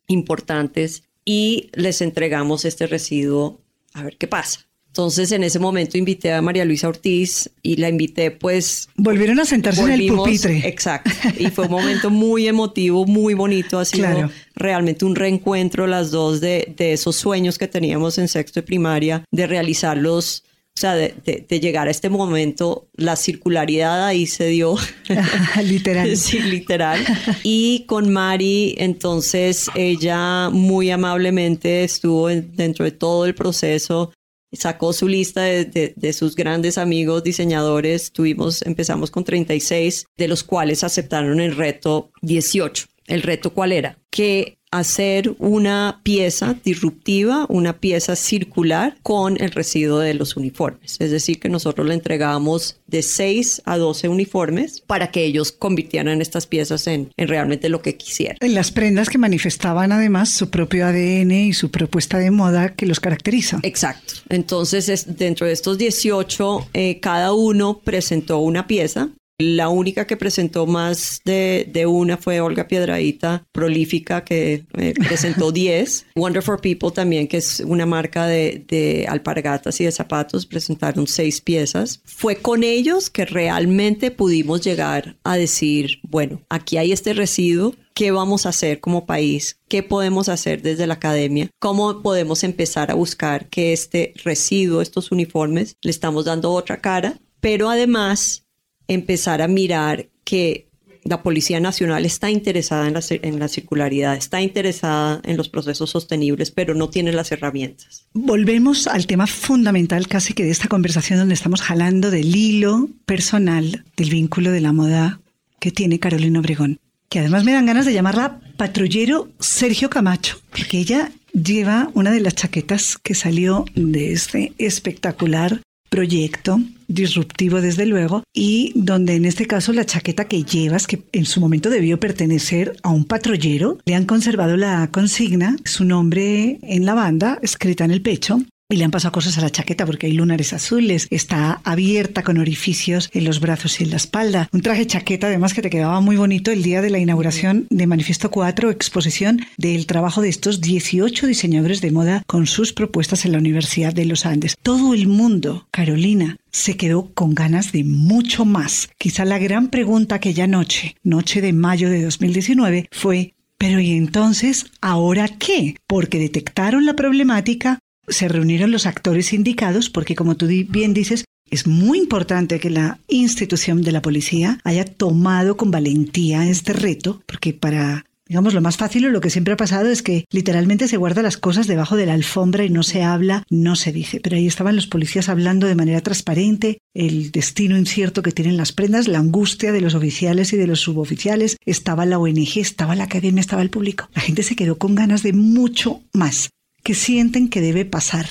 importantes 0.07 1.03
y 1.25 1.69
les 1.73 2.01
entregamos 2.01 2.65
este 2.65 2.87
residuo 2.87 3.59
a 3.93 4.03
ver 4.03 4.17
qué 4.17 4.27
pasa? 4.27 4.61
Entonces 4.87 5.31
en 5.31 5.43
ese 5.45 5.57
momento 5.57 5.97
invité 5.97 6.33
a 6.33 6.41
María 6.41 6.65
Luisa 6.65 6.89
Ortiz 6.89 7.49
y 7.63 7.77
la 7.77 7.87
invité 7.87 8.29
pues... 8.29 8.89
Volvieron 8.97 9.39
a 9.39 9.45
sentarse 9.45 9.81
en 9.83 9.91
el 9.91 10.07
pupitre. 10.07 10.67
Exacto. 10.67 11.09
Y 11.39 11.47
fue 11.47 11.65
un 11.65 11.71
momento 11.71 12.09
muy 12.09 12.45
emotivo, 12.47 13.05
muy 13.05 13.33
bonito. 13.33 13.79
Ha 13.79 13.85
sido 13.85 14.05
Claro. 14.07 14.29
realmente 14.53 15.05
un 15.05 15.15
reencuentro 15.15 15.87
las 15.87 16.11
dos 16.11 16.41
de, 16.41 16.73
de 16.75 16.91
esos 16.91 17.15
sueños 17.15 17.57
que 17.57 17.69
teníamos 17.69 18.17
en 18.17 18.27
sexto 18.27 18.59
de 18.59 18.65
primaria, 18.67 19.23
de 19.31 19.47
realizarlos, 19.47 20.43
o 20.77 20.79
sea, 20.81 20.95
de, 20.95 21.13
de- 21.25 21.45
de 21.47 21.59
llegar 21.59 21.87
a 21.87 21.91
este 21.91 22.09
momento. 22.09 22.87
La 22.95 23.15
circularidad 23.15 24.05
ahí 24.05 24.25
se 24.25 24.47
dio. 24.47 24.75
Literal. 25.63 26.15
Sí, 26.17 26.39
literal. 26.39 26.99
Y 27.43 27.85
con 27.87 28.11
Mari, 28.11 28.75
entonces 28.77 29.67
ella 29.75 30.49
muy 30.49 30.89
amablemente 30.91 31.83
estuvo 31.83 32.29
en- 32.29 32.55
dentro 32.55 32.85
de 32.85 32.91
todo 32.91 33.25
el 33.25 33.35
proceso, 33.35 34.11
sacó 34.53 34.91
su 34.93 35.07
lista 35.07 35.41
de, 35.43 35.65
de- 35.65 35.93
de 35.95 36.13
sus 36.13 36.35
grandes 36.35 36.77
amigos 36.77 37.23
diseñadores. 37.23 38.11
Tuvimos, 38.11 38.61
empezamos 38.63 39.11
con 39.11 39.23
36, 39.23 40.05
de 40.17 40.27
los 40.27 40.43
cuales 40.43 40.83
aceptaron 40.83 41.39
el 41.41 41.55
reto 41.55 42.11
18. 42.21 42.85
¿El 43.07 43.21
reto 43.23 43.53
cuál 43.53 43.71
era? 43.73 43.97
Que 44.09 44.57
hacer 44.71 45.35
una 45.39 45.99
pieza 46.03 46.55
disruptiva, 46.63 47.45
una 47.49 47.73
pieza 47.79 48.15
circular 48.15 48.95
con 49.03 49.41
el 49.41 49.51
residuo 49.51 49.99
de 49.99 50.13
los 50.13 50.37
uniformes. 50.37 50.95
Es 50.99 51.11
decir, 51.11 51.39
que 51.39 51.49
nosotros 51.49 51.87
le 51.87 51.93
entregábamos 51.93 52.77
de 52.87 53.01
6 53.03 53.61
a 53.65 53.77
12 53.77 54.07
uniformes 54.07 54.81
para 54.87 55.11
que 55.11 55.23
ellos 55.25 55.51
convirtieran 55.51 56.21
estas 56.21 56.47
piezas 56.47 56.87
en, 56.87 57.09
en 57.17 57.27
realmente 57.27 57.69
lo 57.69 57.81
que 57.81 57.95
quisieran. 57.97 58.37
En 58.39 58.53
las 58.53 58.71
prendas 58.71 59.09
que 59.09 59.17
manifestaban 59.17 59.91
además 59.91 60.29
su 60.29 60.49
propio 60.49 60.85
ADN 60.85 61.31
y 61.31 61.53
su 61.53 61.69
propuesta 61.69 62.17
de 62.17 62.31
moda 62.31 62.73
que 62.73 62.85
los 62.85 62.99
caracteriza. 62.99 63.59
Exacto. 63.63 64.13
Entonces, 64.29 64.89
es- 64.89 65.17
dentro 65.17 65.47
de 65.47 65.53
estos 65.53 65.77
18, 65.77 66.67
eh, 66.73 66.99
cada 67.01 67.33
uno 67.33 67.79
presentó 67.83 68.39
una 68.39 68.67
pieza. 68.67 69.09
La 69.41 69.69
única 69.69 70.05
que 70.05 70.17
presentó 70.17 70.67
más 70.67 71.19
de, 71.25 71.67
de 71.71 71.87
una 71.87 72.17
fue 72.17 72.41
Olga 72.41 72.67
Piedradita, 72.67 73.43
prolífica, 73.51 74.23
que 74.23 74.65
eh, 74.77 74.93
presentó 74.93 75.51
10. 75.51 76.05
Wonder 76.15 76.43
for 76.43 76.61
People 76.61 76.91
también, 76.91 77.27
que 77.27 77.37
es 77.37 77.59
una 77.61 77.87
marca 77.87 78.27
de, 78.27 78.63
de 78.67 79.07
alpargatas 79.09 79.81
y 79.81 79.85
de 79.85 79.91
zapatos, 79.91 80.45
presentaron 80.45 81.07
seis 81.07 81.41
piezas. 81.41 82.01
Fue 82.05 82.35
con 82.35 82.63
ellos 82.63 83.09
que 83.09 83.25
realmente 83.25 84.11
pudimos 84.11 84.61
llegar 84.61 85.17
a 85.23 85.37
decir, 85.37 86.01
bueno, 86.03 86.43
aquí 86.49 86.77
hay 86.77 86.91
este 86.91 87.13
residuo, 87.13 87.73
¿Qué 87.93 88.11
vamos 88.11 88.45
a 88.45 88.49
hacer 88.49 88.79
como 88.79 89.05
país? 89.05 89.59
¿Qué 89.67 89.83
podemos 89.83 90.29
hacer 90.29 90.61
desde 90.61 90.87
la 90.87 90.93
academia? 90.93 91.49
¿Cómo 91.59 92.01
podemos 92.01 92.43
empezar 92.45 92.89
a 92.89 92.95
buscar 92.95 93.49
que 93.49 93.73
este 93.73 94.13
residuo, 94.23 94.81
estos 94.81 95.11
uniformes, 95.11 95.75
le 95.81 95.91
estamos 95.91 96.23
dando 96.23 96.51
otra 96.51 96.79
cara? 96.79 97.19
Pero 97.41 97.69
además 97.69 98.45
empezar 98.93 99.41
a 99.41 99.47
mirar 99.47 100.07
que 100.23 100.67
la 101.03 101.23
Policía 101.23 101.59
Nacional 101.59 102.05
está 102.05 102.29
interesada 102.29 102.87
en 102.87 102.93
la, 102.93 103.01
en 103.09 103.39
la 103.39 103.47
circularidad, 103.47 104.15
está 104.15 104.41
interesada 104.41 105.19
en 105.23 105.37
los 105.37 105.49
procesos 105.49 105.89
sostenibles, 105.89 106.51
pero 106.51 106.75
no 106.75 106.89
tiene 106.89 107.11
las 107.11 107.31
herramientas. 107.31 108.05
Volvemos 108.13 108.87
al 108.87 109.07
tema 109.07 109.27
fundamental 109.27 110.07
casi 110.07 110.33
que 110.33 110.43
de 110.43 110.51
esta 110.51 110.67
conversación 110.67 111.19
donde 111.19 111.33
estamos 111.33 111.61
jalando 111.61 112.11
del 112.11 112.35
hilo 112.35 112.89
personal 113.05 113.83
del 113.97 114.09
vínculo 114.09 114.51
de 114.51 114.61
la 114.61 114.73
moda 114.73 115.19
que 115.59 115.71
tiene 115.71 115.99
Carolina 115.99 116.39
Obregón, 116.39 116.79
que 117.09 117.19
además 117.19 117.43
me 117.43 117.53
dan 117.53 117.65
ganas 117.65 117.85
de 117.85 117.93
llamarla 117.93 118.39
patrullero 118.57 119.29
Sergio 119.39 119.89
Camacho, 119.89 120.39
porque 120.51 120.77
ella 120.77 121.11
lleva 121.33 121.89
una 121.93 122.11
de 122.11 122.19
las 122.19 122.35
chaquetas 122.35 122.97
que 122.97 123.15
salió 123.15 123.65
de 123.75 124.11
este 124.11 124.53
espectacular 124.57 125.61
proyecto 125.91 126.57
disruptivo 126.87 127.61
desde 127.61 127.85
luego 127.85 128.23
y 128.33 128.71
donde 128.75 129.15
en 129.15 129.25
este 129.25 129.45
caso 129.45 129.73
la 129.73 129.85
chaqueta 129.85 130.25
que 130.25 130.43
llevas 130.43 130.87
que 130.87 131.03
en 131.11 131.25
su 131.25 131.41
momento 131.41 131.69
debió 131.69 131.99
pertenecer 131.99 132.77
a 132.81 132.89
un 132.89 133.03
patrullero 133.03 133.77
le 133.85 133.95
han 133.95 134.05
conservado 134.05 134.55
la 134.55 134.89
consigna 134.89 135.57
su 135.65 135.83
nombre 135.83 136.59
en 136.63 136.85
la 136.85 136.93
banda 136.93 137.39
escrita 137.41 137.83
en 137.83 137.91
el 137.91 138.01
pecho 138.01 138.39
y 138.71 138.77
le 138.77 138.85
han 138.85 138.91
pasado 138.91 139.11
cosas 139.11 139.37
a 139.37 139.41
la 139.41 139.49
chaqueta 139.49 139.85
porque 139.85 140.07
hay 140.07 140.13
lunares 140.13 140.53
azules, 140.53 141.07
está 141.11 141.61
abierta 141.63 142.23
con 142.23 142.37
orificios 142.37 143.09
en 143.13 143.25
los 143.25 143.39
brazos 143.39 143.79
y 143.79 143.83
en 143.83 143.91
la 143.91 143.97
espalda. 143.97 144.49
Un 144.51 144.61
traje 144.61 144.87
chaqueta 144.87 145.27
además 145.27 145.53
que 145.53 145.61
te 145.61 145.69
quedaba 145.69 145.99
muy 146.01 146.15
bonito 146.15 146.51
el 146.51 146.63
día 146.63 146.81
de 146.81 146.89
la 146.89 146.99
inauguración 146.99 147.67
de 147.69 147.87
Manifiesto 147.87 148.31
4, 148.31 148.71
exposición 148.71 149.41
del 149.57 149.85
trabajo 149.85 150.21
de 150.21 150.29
estos 150.29 150.61
18 150.61 151.27
diseñadores 151.27 151.81
de 151.81 151.91
moda 151.91 152.23
con 152.27 152.47
sus 152.47 152.73
propuestas 152.73 153.25
en 153.25 153.33
la 153.33 153.37
Universidad 153.37 153.93
de 153.93 154.05
los 154.05 154.25
Andes. 154.25 154.55
Todo 154.61 154.93
el 154.93 155.07
mundo, 155.07 155.67
Carolina, 155.71 156.37
se 156.51 156.77
quedó 156.77 157.11
con 157.13 157.35
ganas 157.35 157.71
de 157.71 157.83
mucho 157.83 158.45
más. 158.45 158.89
Quizá 158.97 159.25
la 159.25 159.39
gran 159.39 159.69
pregunta 159.69 160.15
aquella 160.15 160.47
noche, 160.47 160.95
noche 161.03 161.41
de 161.41 161.53
mayo 161.53 161.89
de 161.89 162.03
2019, 162.03 162.87
fue 162.91 163.33
pero 163.61 163.79
¿y 163.79 163.91
entonces 163.91 164.65
ahora 164.81 165.27
qué? 165.27 165.75
Porque 165.85 166.17
detectaron 166.17 166.83
la 166.87 166.95
problemática, 166.95 167.77
se 168.11 168.27
reunieron 168.27 168.71
los 168.71 168.85
actores 168.85 169.33
indicados, 169.33 169.89
porque 169.89 170.15
como 170.15 170.35
tú 170.35 170.47
bien 170.47 170.93
dices, 170.93 171.25
es 171.51 171.67
muy 171.67 171.99
importante 171.99 172.59
que 172.59 172.69
la 172.69 172.99
institución 173.09 173.81
de 173.81 173.91
la 173.91 174.01
policía 174.01 174.59
haya 174.63 174.85
tomado 174.85 175.57
con 175.57 175.69
valentía 175.69 176.47
este 176.47 176.71
reto, 176.71 177.21
porque 177.25 177.53
para, 177.53 178.05
digamos, 178.25 178.53
lo 178.53 178.61
más 178.61 178.77
fácil 178.77 179.05
o 179.05 179.09
lo 179.09 179.19
que 179.19 179.29
siempre 179.29 179.53
ha 179.53 179.57
pasado 179.57 179.89
es 179.89 180.01
que 180.01 180.23
literalmente 180.31 180.87
se 180.87 180.95
guarda 180.95 181.21
las 181.21 181.35
cosas 181.35 181.67
debajo 181.67 181.97
de 181.97 182.05
la 182.05 182.13
alfombra 182.13 182.63
y 182.63 182.69
no 182.69 182.83
se 182.83 183.03
habla, 183.03 183.43
no 183.49 183.75
se 183.75 183.91
dice. 183.91 184.21
Pero 184.21 184.37
ahí 184.37 184.47
estaban 184.47 184.77
los 184.77 184.87
policías 184.87 185.27
hablando 185.27 185.67
de 185.67 185.75
manera 185.75 185.99
transparente, 185.99 186.77
el 186.93 187.31
destino 187.31 187.77
incierto 187.77 188.21
que 188.21 188.31
tienen 188.31 188.55
las 188.55 188.71
prendas, 188.71 189.09
la 189.09 189.19
angustia 189.19 189.73
de 189.73 189.81
los 189.81 189.93
oficiales 189.93 190.53
y 190.53 190.57
de 190.57 190.67
los 190.67 190.79
suboficiales, 190.79 191.57
estaba 191.65 192.05
la 192.05 192.17
ONG, 192.17 192.59
estaba 192.59 192.95
la 192.95 193.03
academia, 193.03 193.41
estaba 193.41 193.61
el 193.61 193.69
público. 193.69 194.09
La 194.15 194.21
gente 194.21 194.43
se 194.43 194.55
quedó 194.55 194.77
con 194.77 194.95
ganas 194.95 195.21
de 195.21 195.33
mucho 195.33 196.01
más. 196.13 196.49
Que 196.83 196.93
sienten 196.95 197.49
que 197.49 197.61
debe 197.61 197.85
pasar 197.85 198.25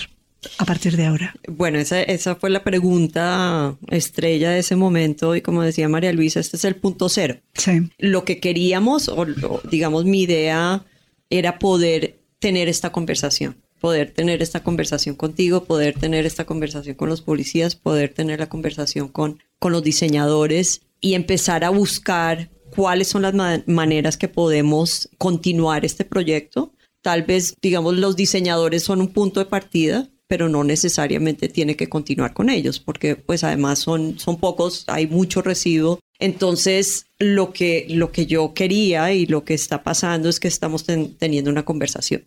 a 0.58 0.64
partir 0.64 0.96
de 0.96 1.06
ahora? 1.06 1.34
Bueno, 1.48 1.78
esa, 1.78 2.02
esa 2.02 2.34
fue 2.36 2.50
la 2.50 2.64
pregunta 2.64 3.76
estrella 3.90 4.50
de 4.50 4.60
ese 4.60 4.76
momento 4.76 5.36
y 5.36 5.42
como 5.42 5.62
decía 5.62 5.88
María 5.88 6.12
Luisa, 6.12 6.40
este 6.40 6.56
es 6.56 6.64
el 6.64 6.76
punto 6.76 7.08
cero. 7.08 7.36
Sí. 7.54 7.90
Lo 7.98 8.24
que 8.24 8.40
queríamos, 8.40 9.08
o 9.08 9.24
lo- 9.24 9.60
digamos 9.70 10.04
mi 10.04 10.22
idea, 10.22 10.84
era 11.28 11.58
poder 11.58 12.18
tener 12.38 12.68
esta 12.68 12.90
conversación, 12.90 13.56
poder 13.80 14.10
tener 14.12 14.42
esta 14.42 14.62
conversación 14.62 15.14
contigo, 15.14 15.64
poder 15.64 15.94
tener 15.98 16.26
esta 16.26 16.44
conversación 16.46 16.94
con 16.96 17.08
los 17.08 17.20
policías, 17.22 17.76
poder 17.76 18.12
tener 18.14 18.40
la 18.40 18.48
conversación 18.48 19.08
con, 19.08 19.42
con 19.58 19.72
los 19.72 19.82
diseñadores 19.82 20.80
y 21.00 21.14
empezar 21.14 21.64
a 21.64 21.70
buscar 21.70 22.50
cuáles 22.74 23.08
son 23.08 23.22
las 23.22 23.34
ma- 23.34 23.62
maneras 23.66 24.16
que 24.16 24.28
podemos 24.28 25.08
continuar 25.18 25.84
este 25.84 26.04
proyecto. 26.04 26.72
Tal 27.02 27.22
vez, 27.22 27.54
digamos, 27.62 27.96
los 27.96 28.16
diseñadores 28.16 28.82
son 28.82 29.00
un 29.00 29.08
punto 29.08 29.40
de 29.40 29.46
partida, 29.46 30.08
pero 30.26 30.48
no 30.48 30.62
necesariamente 30.64 31.48
tiene 31.48 31.74
que 31.76 31.88
continuar 31.88 32.32
con 32.34 32.50
ellos, 32.50 32.78
porque 32.78 33.16
pues 33.16 33.42
además 33.42 33.78
son, 33.80 34.18
son 34.18 34.38
pocos, 34.38 34.84
hay 34.86 35.06
mucho 35.08 35.42
residuo 35.42 35.98
Entonces, 36.20 37.06
lo 37.18 37.52
que, 37.52 37.86
lo 37.88 38.12
que 38.12 38.26
yo 38.26 38.52
quería 38.54 39.12
y 39.12 39.26
lo 39.26 39.42
que 39.44 39.54
está 39.54 39.82
pasando 39.82 40.28
es 40.28 40.38
que 40.38 40.48
estamos 40.48 40.84
ten- 40.84 41.14
teniendo 41.16 41.50
una 41.50 41.64
conversación. 41.64 42.24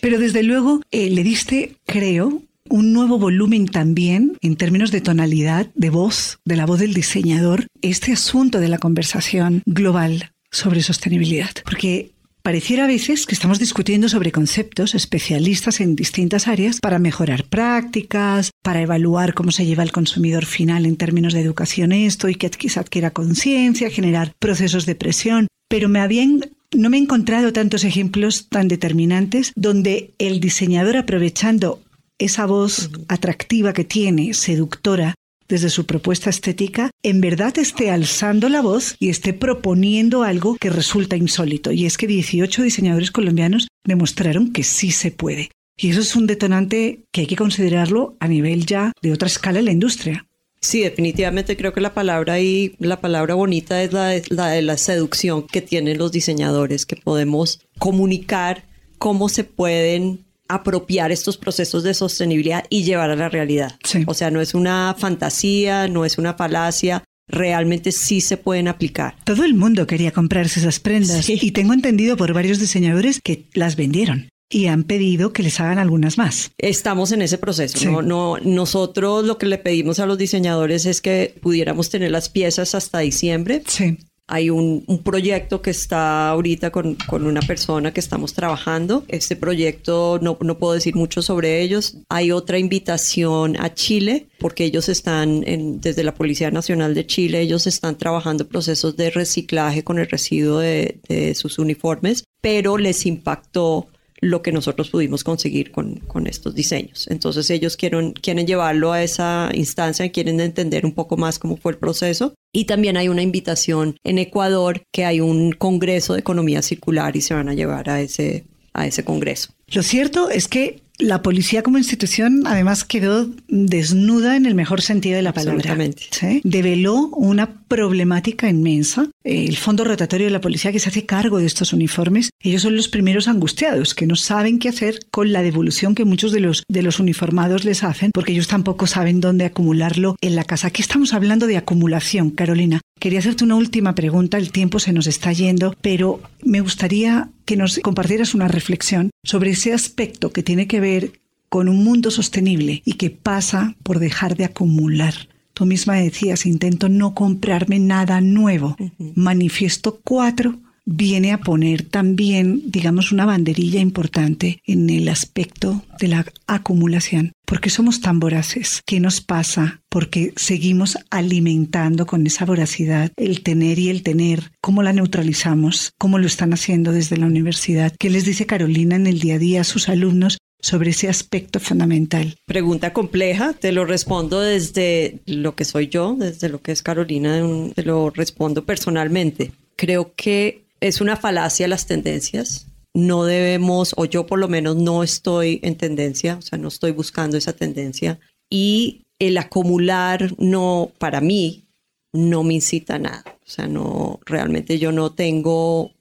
Pero 0.00 0.18
desde 0.18 0.42
luego 0.42 0.80
eh, 0.90 1.10
le 1.10 1.22
diste, 1.22 1.76
creo, 1.86 2.42
un 2.68 2.92
nuevo 2.92 3.18
volumen 3.18 3.66
también 3.66 4.36
en 4.40 4.56
términos 4.56 4.90
de 4.90 5.00
tonalidad, 5.00 5.66
de 5.74 5.90
voz, 5.90 6.38
de 6.44 6.56
la 6.56 6.66
voz 6.66 6.80
del 6.80 6.94
diseñador, 6.94 7.66
este 7.82 8.12
asunto 8.12 8.58
de 8.58 8.68
la 8.68 8.78
conversación 8.78 9.62
global 9.66 10.32
sobre 10.50 10.82
sostenibilidad. 10.82 11.50
Porque 11.64 12.12
pareciera 12.50 12.82
a 12.82 12.88
veces 12.88 13.26
que 13.26 13.34
estamos 13.36 13.60
discutiendo 13.60 14.08
sobre 14.08 14.32
conceptos 14.32 14.96
especialistas 14.96 15.80
en 15.80 15.94
distintas 15.94 16.48
áreas 16.48 16.80
para 16.80 16.98
mejorar 16.98 17.44
prácticas, 17.44 18.50
para 18.64 18.82
evaluar 18.82 19.34
cómo 19.34 19.52
se 19.52 19.66
lleva 19.66 19.84
el 19.84 19.92
consumidor 19.92 20.46
final 20.46 20.84
en 20.84 20.96
términos 20.96 21.32
de 21.32 21.42
educación 21.42 21.92
esto 21.92 22.28
y 22.28 22.34
que 22.34 22.50
quizá 22.50 22.80
adquiera 22.80 23.12
conciencia, 23.12 23.88
generar 23.88 24.32
procesos 24.40 24.84
de 24.84 24.96
presión. 24.96 25.46
Pero 25.68 25.88
me 25.88 26.00
habían 26.00 26.40
no 26.74 26.90
me 26.90 26.96
he 26.96 27.00
encontrado 27.00 27.52
tantos 27.52 27.84
ejemplos 27.84 28.48
tan 28.48 28.66
determinantes 28.66 29.52
donde 29.54 30.10
el 30.18 30.40
diseñador 30.40 30.96
aprovechando 30.96 31.80
esa 32.18 32.46
voz 32.46 32.90
atractiva 33.06 33.72
que 33.72 33.84
tiene, 33.84 34.34
seductora, 34.34 35.14
desde 35.50 35.68
su 35.68 35.84
propuesta 35.84 36.30
estética, 36.30 36.90
en 37.02 37.20
verdad 37.20 37.58
esté 37.58 37.90
alzando 37.90 38.48
la 38.48 38.62
voz 38.62 38.96
y 38.98 39.10
esté 39.10 39.34
proponiendo 39.34 40.22
algo 40.22 40.56
que 40.58 40.70
resulta 40.70 41.16
insólito. 41.16 41.72
Y 41.72 41.84
es 41.84 41.98
que 41.98 42.06
18 42.06 42.62
diseñadores 42.62 43.10
colombianos 43.10 43.68
demostraron 43.84 44.52
que 44.52 44.62
sí 44.62 44.92
se 44.92 45.10
puede. 45.10 45.50
Y 45.76 45.90
eso 45.90 46.00
es 46.00 46.14
un 46.16 46.26
detonante 46.26 47.00
que 47.12 47.22
hay 47.22 47.26
que 47.26 47.36
considerarlo 47.36 48.16
a 48.20 48.28
nivel 48.28 48.64
ya 48.64 48.92
de 49.02 49.12
otra 49.12 49.26
escala 49.26 49.58
en 49.58 49.64
la 49.66 49.72
industria. 49.72 50.26
Sí, 50.60 50.80
definitivamente 50.80 51.56
creo 51.56 51.72
que 51.72 51.80
la 51.80 51.94
palabra 51.94 52.34
ahí, 52.34 52.76
la 52.78 53.00
palabra 53.00 53.34
bonita 53.34 53.82
es 53.82 53.92
la 53.92 54.08
de, 54.08 54.22
la 54.28 54.48
de 54.48 54.62
la 54.62 54.76
seducción 54.76 55.46
que 55.46 55.62
tienen 55.62 55.98
los 55.98 56.12
diseñadores, 56.12 56.84
que 56.84 56.96
podemos 56.96 57.60
comunicar 57.78 58.64
cómo 58.98 59.30
se 59.30 59.44
pueden 59.44 60.26
apropiar 60.54 61.12
estos 61.12 61.36
procesos 61.36 61.82
de 61.82 61.94
sostenibilidad 61.94 62.64
y 62.68 62.84
llevar 62.84 63.10
a 63.10 63.16
la 63.16 63.28
realidad. 63.28 63.78
O 64.06 64.14
sea, 64.14 64.30
no 64.30 64.40
es 64.40 64.54
una 64.54 64.94
fantasía, 64.98 65.88
no 65.88 66.04
es 66.04 66.18
una 66.18 66.34
falacia, 66.34 67.04
realmente 67.28 67.92
sí 67.92 68.20
se 68.20 68.36
pueden 68.36 68.68
aplicar. 68.68 69.16
Todo 69.24 69.44
el 69.44 69.54
mundo 69.54 69.86
quería 69.86 70.10
comprarse 70.12 70.60
esas 70.60 70.80
prendas 70.80 71.28
y 71.28 71.50
tengo 71.52 71.72
entendido 71.72 72.16
por 72.16 72.32
varios 72.32 72.58
diseñadores 72.58 73.20
que 73.22 73.48
las 73.54 73.76
vendieron 73.76 74.28
y 74.52 74.66
han 74.66 74.82
pedido 74.82 75.32
que 75.32 75.44
les 75.44 75.60
hagan 75.60 75.78
algunas 75.78 76.18
más. 76.18 76.50
Estamos 76.58 77.12
en 77.12 77.22
ese 77.22 77.38
proceso. 77.38 77.78
Sí. 77.78 77.86
No, 77.86 78.02
no, 78.02 78.36
nosotros 78.42 79.24
lo 79.24 79.38
que 79.38 79.46
le 79.46 79.58
pedimos 79.58 80.00
a 80.00 80.06
los 80.06 80.18
diseñadores 80.18 80.86
es 80.86 81.00
que 81.00 81.34
pudiéramos 81.40 81.88
tener 81.88 82.10
las 82.10 82.28
piezas 82.28 82.74
hasta 82.74 82.98
diciembre. 82.98 83.62
Sí. 83.66 83.98
Hay 84.32 84.48
un, 84.48 84.84
un 84.86 85.02
proyecto 85.02 85.60
que 85.60 85.70
está 85.70 86.28
ahorita 86.30 86.70
con, 86.70 86.94
con 87.08 87.26
una 87.26 87.40
persona 87.40 87.92
que 87.92 88.00
estamos 88.00 88.32
trabajando. 88.32 89.04
Este 89.08 89.34
proyecto 89.36 90.18
no, 90.22 90.38
no 90.40 90.56
puedo 90.58 90.74
decir 90.74 90.94
mucho 90.94 91.20
sobre 91.20 91.60
ellos. 91.62 91.96
Hay 92.08 92.30
otra 92.30 92.58
invitación 92.58 93.56
a 93.60 93.74
Chile 93.74 94.28
porque 94.38 94.64
ellos 94.64 94.88
están 94.88 95.42
en- 95.46 95.80
desde 95.80 96.04
la 96.04 96.14
Policía 96.14 96.50
Nacional 96.50 96.94
de 96.94 97.06
Chile, 97.06 97.40
ellos 97.40 97.66
están 97.66 97.98
trabajando 97.98 98.46
procesos 98.48 98.96
de 98.96 99.10
reciclaje 99.10 99.82
con 99.84 99.98
el 99.98 100.08
residuo 100.08 100.58
de, 100.58 101.00
de 101.08 101.34
sus 101.34 101.58
uniformes, 101.58 102.24
pero 102.40 102.78
les 102.78 103.04
impactó 103.06 103.88
lo 104.20 104.42
que 104.42 104.52
nosotros 104.52 104.90
pudimos 104.90 105.24
conseguir 105.24 105.70
con, 105.70 105.96
con 105.96 106.26
estos 106.26 106.54
diseños. 106.54 107.06
Entonces 107.08 107.48
ellos 107.50 107.76
quieren, 107.76 108.12
quieren 108.12 108.46
llevarlo 108.46 108.92
a 108.92 109.02
esa 109.02 109.50
instancia, 109.54 110.10
quieren 110.12 110.40
entender 110.40 110.84
un 110.84 110.92
poco 110.92 111.16
más 111.16 111.38
cómo 111.38 111.56
fue 111.56 111.72
el 111.72 111.78
proceso. 111.78 112.34
Y 112.52 112.64
también 112.64 112.96
hay 112.96 113.08
una 113.08 113.22
invitación 113.22 113.96
en 114.04 114.18
Ecuador 114.18 114.82
que 114.92 115.04
hay 115.04 115.20
un 115.20 115.52
congreso 115.52 116.14
de 116.14 116.20
economía 116.20 116.62
circular 116.62 117.16
y 117.16 117.20
se 117.20 117.34
van 117.34 117.48
a 117.48 117.54
llevar 117.54 117.88
a 117.88 118.00
ese, 118.00 118.44
a 118.72 118.86
ese 118.86 119.04
congreso. 119.04 119.54
Lo 119.68 119.82
cierto 119.82 120.30
es 120.30 120.48
que 120.48 120.82
la 121.00 121.22
policía 121.22 121.62
como 121.62 121.78
institución 121.78 122.42
además 122.46 122.84
quedó 122.84 123.28
desnuda 123.48 124.36
en 124.36 124.46
el 124.46 124.54
mejor 124.54 124.82
sentido 124.82 125.16
de 125.16 125.22
la 125.22 125.32
palabra. 125.32 125.76
¿sí? 126.10 126.40
Develó 126.44 127.08
una 127.08 127.60
problemática 127.68 128.48
inmensa. 128.48 129.08
El 129.24 129.56
fondo 129.56 129.84
rotatorio 129.84 130.26
de 130.26 130.32
la 130.32 130.40
policía 130.40 130.72
que 130.72 130.78
se 130.78 130.88
hace 130.88 131.06
cargo 131.06 131.38
de 131.38 131.46
estos 131.46 131.72
uniformes, 131.72 132.30
ellos 132.40 132.62
son 132.62 132.76
los 132.76 132.88
primeros 132.88 133.28
angustiados, 133.28 133.94
que 133.94 134.06
no 134.06 134.16
saben 134.16 134.58
qué 134.58 134.68
hacer 134.68 135.00
con 135.10 135.32
la 135.32 135.42
devolución 135.42 135.94
que 135.94 136.04
muchos 136.04 136.32
de 136.32 136.40
los, 136.40 136.64
de 136.68 136.82
los 136.82 136.98
uniformados 137.00 137.64
les 137.64 137.84
hacen, 137.84 138.10
porque 138.12 138.32
ellos 138.32 138.48
tampoco 138.48 138.86
saben 138.86 139.20
dónde 139.20 139.44
acumularlo 139.44 140.16
en 140.20 140.36
la 140.36 140.44
casa. 140.44 140.68
Aquí 140.68 140.82
estamos 140.82 141.14
hablando 141.14 141.46
de 141.46 141.56
acumulación, 141.56 142.30
Carolina. 142.30 142.80
Quería 143.00 143.20
hacerte 143.20 143.44
una 143.44 143.56
última 143.56 143.94
pregunta, 143.94 144.36
el 144.36 144.52
tiempo 144.52 144.78
se 144.78 144.92
nos 144.92 145.06
está 145.06 145.32
yendo, 145.32 145.74
pero 145.80 146.20
me 146.44 146.60
gustaría 146.60 147.30
que 147.46 147.56
nos 147.56 147.78
compartieras 147.78 148.34
una 148.34 148.46
reflexión 148.46 149.08
sobre 149.24 149.52
ese 149.52 149.72
aspecto 149.72 150.32
que 150.32 150.42
tiene 150.42 150.66
que 150.66 150.80
ver 150.80 151.12
con 151.48 151.70
un 151.70 151.82
mundo 151.82 152.10
sostenible 152.10 152.82
y 152.84 152.92
que 152.92 153.08
pasa 153.08 153.74
por 153.82 154.00
dejar 154.00 154.36
de 154.36 154.44
acumular. 154.44 155.14
Tú 155.54 155.64
misma 155.64 155.94
decías, 155.94 156.44
intento 156.44 156.90
no 156.90 157.14
comprarme 157.14 157.78
nada 157.78 158.20
nuevo. 158.20 158.76
Manifiesto 159.14 159.98
4 160.04 160.60
viene 160.84 161.32
a 161.32 161.38
poner 161.38 161.82
también, 161.82 162.62
digamos, 162.66 163.12
una 163.12 163.24
banderilla 163.24 163.80
importante 163.80 164.60
en 164.66 164.90
el 164.90 165.08
aspecto 165.08 165.82
de 165.98 166.08
la 166.08 166.26
acumulación. 166.46 167.32
¿Por 167.50 167.60
qué 167.60 167.68
somos 167.68 168.00
tan 168.00 168.20
voraces? 168.20 168.80
¿Qué 168.86 169.00
nos 169.00 169.20
pasa? 169.20 169.82
Porque 169.88 170.32
seguimos 170.36 170.96
alimentando 171.10 172.06
con 172.06 172.24
esa 172.24 172.44
voracidad 172.44 173.10
el 173.16 173.42
tener 173.42 173.80
y 173.80 173.88
el 173.88 174.04
tener. 174.04 174.52
¿Cómo 174.60 174.84
la 174.84 174.92
neutralizamos? 174.92 175.90
¿Cómo 175.98 176.20
lo 176.20 176.28
están 176.28 176.52
haciendo 176.52 176.92
desde 176.92 177.16
la 177.16 177.26
universidad? 177.26 177.92
¿Qué 177.98 178.08
les 178.08 178.24
dice 178.24 178.46
Carolina 178.46 178.94
en 178.94 179.08
el 179.08 179.18
día 179.18 179.34
a 179.34 179.38
día 179.38 179.60
a 179.62 179.64
sus 179.64 179.88
alumnos 179.88 180.38
sobre 180.60 180.90
ese 180.90 181.08
aspecto 181.08 181.58
fundamental? 181.58 182.36
Pregunta 182.46 182.92
compleja, 182.92 183.52
te 183.52 183.72
lo 183.72 183.84
respondo 183.84 184.40
desde 184.40 185.18
lo 185.26 185.56
que 185.56 185.64
soy 185.64 185.88
yo, 185.88 186.14
desde 186.16 186.50
lo 186.50 186.62
que 186.62 186.70
es 186.70 186.82
Carolina, 186.82 187.42
te 187.74 187.82
lo 187.82 188.10
respondo 188.10 188.64
personalmente. 188.64 189.50
Creo 189.74 190.12
que 190.14 190.62
es 190.80 191.00
una 191.00 191.16
falacia 191.16 191.66
las 191.66 191.88
tendencias. 191.88 192.69
No 192.94 193.24
debemos, 193.24 193.94
o 193.96 194.04
yo 194.04 194.26
por 194.26 194.38
lo 194.38 194.48
menos 194.48 194.76
no 194.76 195.02
estoy 195.02 195.60
en 195.62 195.76
tendencia, 195.76 196.36
o 196.36 196.42
sea, 196.42 196.58
no 196.58 196.68
estoy 196.68 196.92
buscando 196.92 197.36
esa 197.36 197.52
tendencia. 197.52 198.18
Y 198.48 199.02
el 199.18 199.38
acumular 199.38 200.34
no, 200.38 200.90
para 200.98 201.20
mí, 201.20 201.64
no 202.12 202.42
me 202.42 202.54
incita 202.54 202.96
a 202.96 202.98
nada. 202.98 203.24
O 203.46 203.50
sea, 203.50 203.68
no, 203.68 204.20
realmente 204.26 204.78
yo 204.78 204.92
no 204.92 205.12
tengo, 205.12 205.92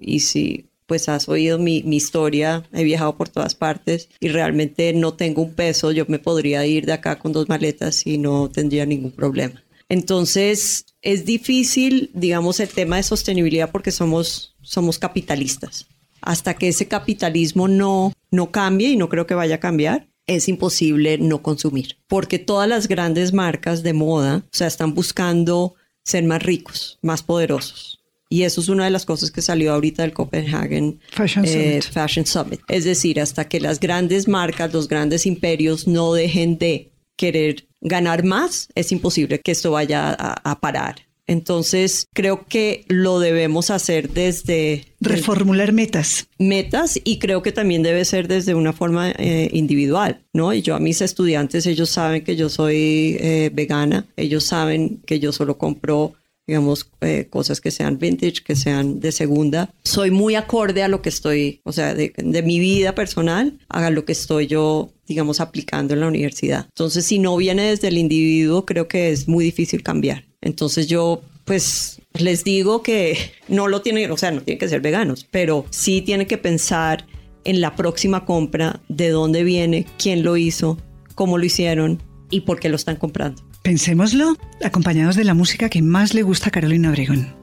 y 0.00 0.20
si 0.20 0.66
pues 0.86 1.08
has 1.08 1.28
oído 1.28 1.58
mi, 1.58 1.82
mi 1.84 1.96
historia, 1.96 2.64
he 2.72 2.84
viajado 2.84 3.16
por 3.16 3.28
todas 3.28 3.54
partes 3.54 4.10
y 4.20 4.28
realmente 4.28 4.92
no 4.92 5.14
tengo 5.14 5.40
un 5.40 5.54
peso, 5.54 5.90
yo 5.90 6.04
me 6.08 6.18
podría 6.18 6.66
ir 6.66 6.84
de 6.84 6.92
acá 6.92 7.18
con 7.18 7.32
dos 7.32 7.48
maletas 7.48 8.06
y 8.06 8.18
no 8.18 8.50
tendría 8.50 8.84
ningún 8.84 9.12
problema. 9.12 9.62
Entonces, 9.88 10.86
es 11.00 11.24
difícil, 11.24 12.10
digamos, 12.14 12.60
el 12.60 12.68
tema 12.68 12.96
de 12.96 13.02
sostenibilidad 13.04 13.70
porque 13.70 13.90
somos, 13.90 14.54
somos 14.60 14.98
capitalistas. 14.98 15.86
Hasta 16.22 16.54
que 16.54 16.68
ese 16.68 16.88
capitalismo 16.88 17.68
no, 17.68 18.12
no 18.30 18.50
cambie, 18.50 18.90
y 18.90 18.96
no 18.96 19.08
creo 19.08 19.26
que 19.26 19.34
vaya 19.34 19.56
a 19.56 19.60
cambiar, 19.60 20.08
es 20.26 20.48
imposible 20.48 21.18
no 21.18 21.42
consumir. 21.42 21.96
Porque 22.06 22.38
todas 22.38 22.68
las 22.68 22.88
grandes 22.88 23.32
marcas 23.32 23.82
de 23.82 23.92
moda, 23.92 24.44
o 24.44 24.56
sea, 24.56 24.66
están 24.66 24.94
buscando 24.94 25.74
ser 26.04 26.24
más 26.24 26.42
ricos, 26.42 26.98
más 27.02 27.22
poderosos. 27.22 28.00
Y 28.28 28.44
eso 28.44 28.62
es 28.62 28.70
una 28.70 28.84
de 28.84 28.90
las 28.90 29.04
cosas 29.04 29.30
que 29.30 29.42
salió 29.42 29.74
ahorita 29.74 30.02
del 30.02 30.14
Copenhagen 30.14 31.00
Fashion 31.10 31.44
eh, 31.44 31.82
Summit. 31.82 31.92
Fashion 31.92 32.26
Summit. 32.26 32.60
Es 32.66 32.84
decir, 32.84 33.20
hasta 33.20 33.46
que 33.46 33.60
las 33.60 33.78
grandes 33.78 34.26
marcas, 34.26 34.72
los 34.72 34.88
grandes 34.88 35.26
imperios 35.26 35.86
no 35.86 36.14
dejen 36.14 36.56
de 36.56 36.92
querer 37.16 37.68
ganar 37.82 38.24
más, 38.24 38.68
es 38.74 38.90
imposible 38.90 39.38
que 39.40 39.52
esto 39.52 39.72
vaya 39.72 40.16
a, 40.18 40.50
a 40.50 40.60
parar. 40.60 41.02
Entonces, 41.26 42.06
creo 42.12 42.46
que 42.46 42.84
lo 42.88 43.20
debemos 43.20 43.70
hacer 43.70 44.10
desde 44.10 44.86
Reformular 45.00 45.72
metas. 45.72 46.26
metas 46.38 47.00
y 47.02 47.18
creo 47.18 47.42
que 47.42 47.52
también 47.52 47.82
debe 47.82 48.04
ser 48.04 48.28
desde 48.28 48.54
una 48.54 48.72
forma 48.72 49.10
eh, 49.12 49.48
individual, 49.52 50.22
¿no? 50.32 50.52
Y 50.52 50.62
yo 50.62 50.74
a 50.74 50.80
mis 50.80 51.00
estudiantes, 51.00 51.66
ellos 51.66 51.90
saben 51.90 52.24
que 52.24 52.36
yo 52.36 52.48
soy 52.48 53.16
eh, 53.20 53.50
vegana, 53.52 54.06
ellos 54.16 54.44
saben 54.44 55.00
que 55.06 55.20
yo 55.20 55.32
solo 55.32 55.58
compro 55.58 56.14
digamos, 56.44 56.90
eh, 57.00 57.28
cosas 57.30 57.60
que 57.60 57.70
sean 57.70 57.98
vintage, 57.98 58.42
que 58.44 58.56
sean 58.56 58.98
de 58.98 59.12
segunda. 59.12 59.72
Soy 59.84 60.10
muy 60.10 60.34
acorde 60.34 60.82
a 60.82 60.88
lo 60.88 61.00
que 61.00 61.08
estoy, 61.08 61.60
o 61.64 61.72
sea, 61.72 61.94
de, 61.94 62.12
de 62.16 62.42
mi 62.42 62.58
vida 62.58 62.94
personal, 62.96 63.60
a 63.68 63.90
lo 63.90 64.04
que 64.04 64.12
estoy 64.12 64.48
yo, 64.48 64.92
digamos, 65.06 65.40
aplicando 65.40 65.94
en 65.94 66.00
la 66.00 66.08
universidad. 66.08 66.66
Entonces, 66.66 67.06
si 67.06 67.20
no 67.20 67.36
viene 67.36 67.62
desde 67.70 67.88
el 67.88 67.96
individuo, 67.96 68.66
creo 68.66 68.88
que 68.88 69.10
es 69.10 69.28
muy 69.28 69.44
difícil 69.44 69.84
cambiar. 69.84 70.24
Entonces, 70.42 70.88
yo, 70.88 71.22
pues, 71.44 72.02
les 72.14 72.44
digo 72.44 72.82
que 72.82 73.16
no 73.48 73.68
lo 73.68 73.80
tienen, 73.80 74.10
o 74.10 74.16
sea, 74.16 74.30
no 74.30 74.42
tienen 74.42 74.58
que 74.58 74.68
ser 74.68 74.80
veganos, 74.80 75.26
pero 75.30 75.64
sí 75.70 76.02
tienen 76.02 76.26
que 76.26 76.36
pensar 76.36 77.06
en 77.44 77.60
la 77.60 77.74
próxima 77.74 78.24
compra, 78.24 78.80
de 78.88 79.08
dónde 79.08 79.44
viene, 79.44 79.86
quién 79.98 80.22
lo 80.22 80.36
hizo, 80.36 80.78
cómo 81.14 81.38
lo 81.38 81.44
hicieron 81.44 82.00
y 82.30 82.42
por 82.42 82.60
qué 82.60 82.68
lo 82.68 82.76
están 82.76 82.96
comprando. 82.96 83.42
Pensémoslo, 83.62 84.36
acompañados 84.64 85.16
de 85.16 85.24
la 85.24 85.34
música 85.34 85.68
que 85.68 85.82
más 85.82 86.14
le 86.14 86.22
gusta 86.22 86.48
a 86.48 86.50
Carolina 86.50 86.90
Obregón. 86.90 87.34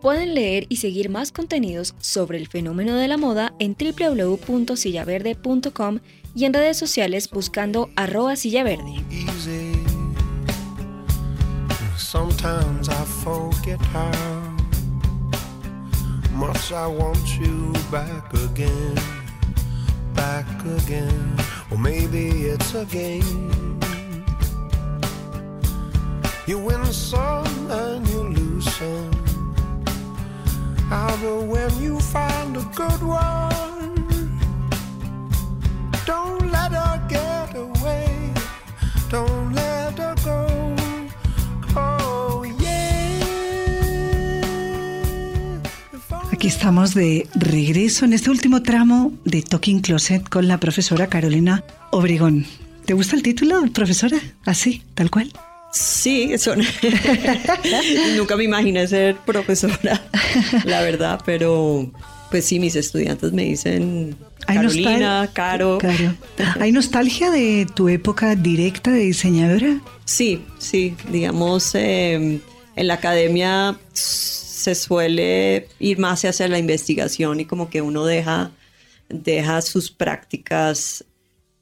Pueden 0.00 0.34
leer 0.34 0.66
y 0.70 0.76
seguir 0.76 1.10
más 1.10 1.30
contenidos 1.30 1.94
sobre 2.00 2.38
el 2.38 2.48
fenómeno 2.48 2.96
de 2.96 3.06
la 3.06 3.18
moda 3.18 3.52
en 3.58 3.76
www.sillaverde.com 3.78 5.98
y 6.34 6.44
en 6.44 6.52
redes 6.52 6.76
sociales 6.78 7.30
buscando 7.30 7.90
arroba 7.96 8.34
I 16.72 16.86
want 16.86 17.38
you 17.38 17.72
win 26.58 26.84
some 26.86 27.70
and 27.70 28.08
you 28.08 28.22
lose 28.22 28.64
some. 28.74 29.10
But 30.90 31.42
when 31.46 31.82
you 31.82 32.00
find 32.00 32.56
a 32.56 32.64
good 32.74 33.02
one, 33.02 33.49
Aquí 46.32 46.48
estamos 46.48 46.94
de 46.94 47.26
regreso 47.34 48.04
en 48.06 48.12
este 48.12 48.30
último 48.30 48.62
tramo 48.62 49.12
de 49.24 49.42
Talking 49.42 49.80
Closet 49.80 50.26
con 50.28 50.48
la 50.48 50.58
profesora 50.58 51.08
Carolina 51.08 51.64
Obregón. 51.90 52.46
¿Te 52.86 52.94
gusta 52.94 53.14
el 53.14 53.22
título, 53.22 53.62
profesora? 53.74 54.16
Así, 54.46 54.82
tal 54.94 55.10
cual. 55.10 55.32
Sí, 55.72 56.38
son... 56.38 56.60
nunca 58.16 58.36
me 58.36 58.44
imaginé 58.44 58.88
ser 58.88 59.16
profesora, 59.16 60.00
la 60.64 60.80
verdad, 60.80 61.20
pero 61.26 61.90
pues 62.30 62.46
sí, 62.46 62.60
mis 62.60 62.76
estudiantes 62.76 63.32
me 63.32 63.44
dicen 63.44 64.16
Hay 64.46 64.56
Carolina, 64.56 65.30
Caro. 65.32 65.78
Caro. 65.78 66.14
¿Hay 66.60 66.72
nostalgia 66.72 67.30
de 67.30 67.66
tu 67.74 67.88
época 67.88 68.36
directa 68.36 68.90
de 68.90 69.00
diseñadora? 69.00 69.80
Sí, 70.04 70.44
sí, 70.58 70.94
digamos, 71.10 71.74
eh, 71.74 72.40
en 72.76 72.86
la 72.86 72.94
academia 72.94 73.78
se 73.92 74.74
suele 74.74 75.68
ir 75.78 75.98
más 75.98 76.24
hacia 76.24 76.48
la 76.48 76.58
investigación 76.58 77.40
y 77.40 77.44
como 77.44 77.68
que 77.68 77.82
uno 77.82 78.04
deja, 78.04 78.52
deja 79.08 79.60
sus 79.62 79.90
prácticas 79.90 81.04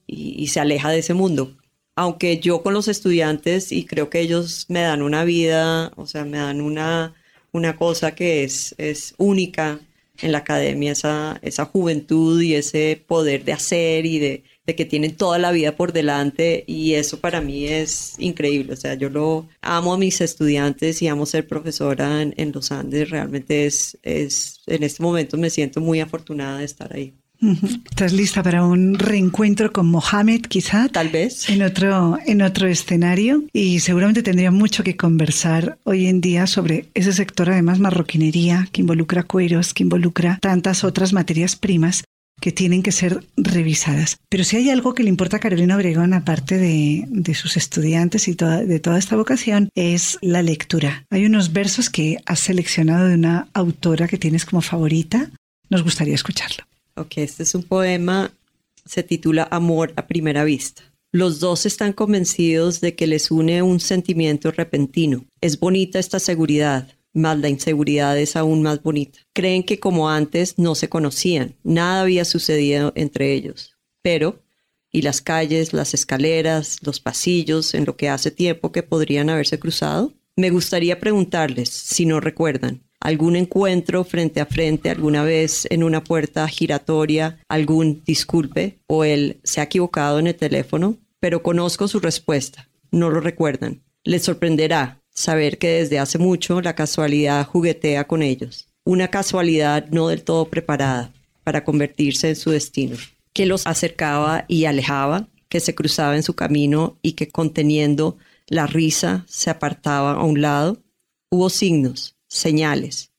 y, 0.07 0.35
y 0.43 0.49
se 0.49 0.61
aleja 0.61 0.91
de 0.91 0.99
ese 0.99 1.14
mundo. 1.14 1.57
Aunque 1.97 2.39
yo 2.39 2.62
con 2.62 2.75
los 2.75 2.87
estudiantes, 2.87 3.73
y 3.73 3.85
creo 3.85 4.09
que 4.09 4.21
ellos 4.21 4.66
me 4.69 4.83
dan 4.83 5.03
una 5.03 5.25
vida, 5.25 5.93
o 5.97 6.07
sea, 6.07 6.25
me 6.25 6.39
dan 6.39 6.61
una, 6.61 7.14
una 7.53 7.77
cosa 7.77 8.14
que 8.14 8.45
es, 8.45 8.75
es 8.79 9.14
única 9.19 9.81
en 10.21 10.33
la 10.33 10.39
academia, 10.39 10.93
esa, 10.93 11.39
esa 11.43 11.64
juventud 11.64 12.41
y 12.43 12.55
ese 12.55 13.03
poder 13.07 13.45
de 13.45 13.53
hacer 13.53 14.07
y 14.07 14.19
de, 14.19 14.45
de 14.66 14.77
que 14.77 14.85
tienen 14.85 15.16
toda 15.16 15.39
la 15.39 15.53
vida 15.53 15.77
por 15.77 15.93
delante 15.93 16.64
y 16.66 16.95
eso 16.95 17.21
para 17.21 17.41
mí 17.41 17.66
es 17.66 18.16
increíble. 18.19 18.73
O 18.75 18.77
sea, 18.77 18.95
yo 18.95 19.11
lo 19.11 19.49
amo 19.62 19.95
a 19.95 19.99
mis 19.99 20.21
estudiantes 20.21 21.01
y 21.03 21.09
amo 21.09 21.27
ser 21.27 21.47
profesora 21.47 22.23
en, 22.23 22.35
en 22.37 22.53
los 22.53 22.73
Andes. 22.73 23.11
Realmente 23.11 23.66
es, 23.66 23.99
es, 24.03 24.62
en 24.66 24.83
este 24.83 25.03
momento 25.03 25.37
me 25.39 25.51
siento 25.51 25.81
muy 25.81 26.01
afortunada 26.01 26.59
de 26.59 26.64
estar 26.64 26.95
ahí. 26.95 27.14
¿Estás 27.41 28.12
lista 28.12 28.43
para 28.43 28.64
un 28.64 28.99
reencuentro 28.99 29.72
con 29.72 29.86
Mohamed, 29.86 30.43
quizá? 30.43 30.89
Tal 30.89 31.09
vez. 31.09 31.49
En 31.49 31.62
otro, 31.62 32.18
en 32.26 32.43
otro 32.43 32.66
escenario. 32.66 33.45
Y 33.53 33.80
seguramente 33.80 34.22
tendría 34.22 34.51
mucho 34.51 34.82
que 34.82 34.97
conversar 34.97 35.78
hoy 35.84 36.07
en 36.07 36.20
día 36.20 36.47
sobre 36.47 36.89
ese 36.95 37.12
sector, 37.12 37.51
además, 37.51 37.78
marroquinería, 37.78 38.68
que 38.72 38.80
involucra 38.80 39.22
cueros, 39.22 39.72
que 39.72 39.84
involucra 39.84 40.39
tantas 40.41 40.82
otras 40.82 41.12
materias 41.12 41.55
primas 41.55 42.05
que 42.41 42.53
tienen 42.53 42.82
que 42.82 42.93
ser 42.93 43.24
revisadas. 43.36 44.18
Pero 44.28 44.45
si 44.45 44.57
hay 44.57 44.70
algo 44.70 44.95
que 44.95 45.03
le 45.03 45.09
importa 45.09 45.39
a 45.39 45.41
Carolina 45.41 45.76
Obregón, 45.76 46.14
aparte 46.14 46.57
de, 46.57 47.05
de 47.09 47.34
sus 47.34 47.57
estudiantes 47.57 48.28
y 48.28 48.34
toda, 48.34 48.64
de 48.64 48.80
toda 48.80 48.99
esta 48.99 49.16
vocación, 49.16 49.70
es 49.74 50.18
la 50.22 50.43
lectura. 50.43 51.05
Hay 51.11 51.24
unos 51.26 51.53
versos 51.53 51.91
que 51.91 52.18
has 52.26 52.41
seleccionado 52.41 53.09
de 53.09 53.14
una 53.14 53.49
autora 53.55 54.07
que 54.09 54.18
tienes 54.18 54.45
como 54.45 54.61
favorita. 54.61 55.30
Nos 55.68 55.82
gustaría 55.82 56.14
escucharlo. 56.14 56.68
Ok, 56.99 57.19
este 57.19 57.45
es 57.45 57.55
un 57.55 57.63
poema, 57.63 58.33
se 58.85 59.05
titula 59.05 59.47
Amor 59.53 59.93
a 59.95 60.09
primera 60.09 60.43
vista. 60.43 60.83
Los 61.13 61.39
dos 61.39 61.65
están 61.65 61.93
convencidos 61.93 62.81
de 62.81 62.97
que 62.97 63.07
les 63.07 63.31
une 63.31 63.63
un 63.63 63.79
sentimiento 63.79 64.51
repentino. 64.51 65.25
Es 65.41 65.61
bonita 65.61 66.01
esta 66.01 66.19
seguridad, 66.19 66.89
mas 67.15 67.39
la 67.39 67.49
inseguridad 67.49 68.19
es 68.19 68.35
aún 68.35 68.63
más 68.63 68.83
bonita. 68.83 69.21
Creen 69.33 69.63
que 69.63 69.79
como 69.79 70.11
antes 70.11 70.59
no 70.59 70.75
se 70.75 70.89
conocían, 70.89 71.55
nada 71.63 72.03
había 72.03 72.25
sucedido 72.25 72.93
entre 72.97 73.33
ellos. 73.33 73.77
Pero, 74.03 74.43
¿y 74.91 75.03
las 75.03 75.21
calles, 75.21 75.73
las 75.73 75.95
escaleras, 75.95 76.79
los 76.83 76.99
pasillos 76.99 77.75
en 77.75 77.85
lo 77.85 77.97
que 77.97 78.09
hace 78.09 78.33
tiempo 78.33 78.73
que 78.73 78.83
podrían 78.83 79.31
haberse 79.31 79.61
cruzado? 79.61 80.15
Me 80.35 80.51
gustaría 80.51 80.99
preguntarles, 80.99 81.69
si 81.69 82.07
no 82.07 82.19
recuerdan, 82.19 82.88
algún 83.01 83.37
encuentro 83.37 84.05
frente 84.05 84.41
a 84.41 84.47
frente 84.47 84.91
alguna 84.91 85.23
vez 85.23 85.67
en 85.71 85.83
una 85.83 86.03
puerta 86.03 86.47
giratoria, 86.49 87.39
algún 87.49 88.03
disculpe 88.05 88.79
o 88.87 89.05
él 89.05 89.41
se 89.45 89.61
ha 89.61 89.65
equivocado 89.65 90.19
en 90.19 90.27
el 90.27 90.35
teléfono, 90.35 90.97
pero 91.21 91.43
conozco 91.43 91.89
su 91.89 92.01
respuesta, 92.01 92.69
no 92.91 93.11
lo 93.11 93.21
recuerdan. 93.21 93.83
Les 94.05 94.23
sorprenderá 94.23 95.03
saber 95.11 95.59
que 95.59 95.69
desde 95.69 95.99
hace 95.99 96.19
mucho 96.19 96.61
la 96.61 96.75
casualidad 96.75 97.47
juguetea 97.47 98.07
con 98.07 98.23
ellos, 98.23 98.69
una 98.85 99.09
casualidad 99.09 99.89
no 99.91 100.09
del 100.09 100.23
todo 100.23 100.47
preparada 100.47 101.13
para 101.45 101.65
convertirse 101.65 102.29
en 102.29 102.37
su 102.37 102.51
destino, 102.51 102.97
que 103.33 103.47
los 103.47 103.67
acercaba 103.67 104.45
y 104.49 104.65
alejaba, 104.65 105.29
que 105.49 105.61
se 105.61 105.75
cruzaba 105.75 106.17
en 106.17 106.23
su 106.23 106.35
camino 106.35 106.99
y 107.03 107.13
que 107.13 107.29
conteniendo 107.29 108.19
la 108.47 108.67
risa 108.67 109.25
se 109.29 109.51
apartaba 109.51 110.13
a 110.13 110.25
un 110.25 110.41
lado. 110.41 110.83
Hubo 111.31 111.51
signos, 111.51 112.18
señales. 112.39 113.12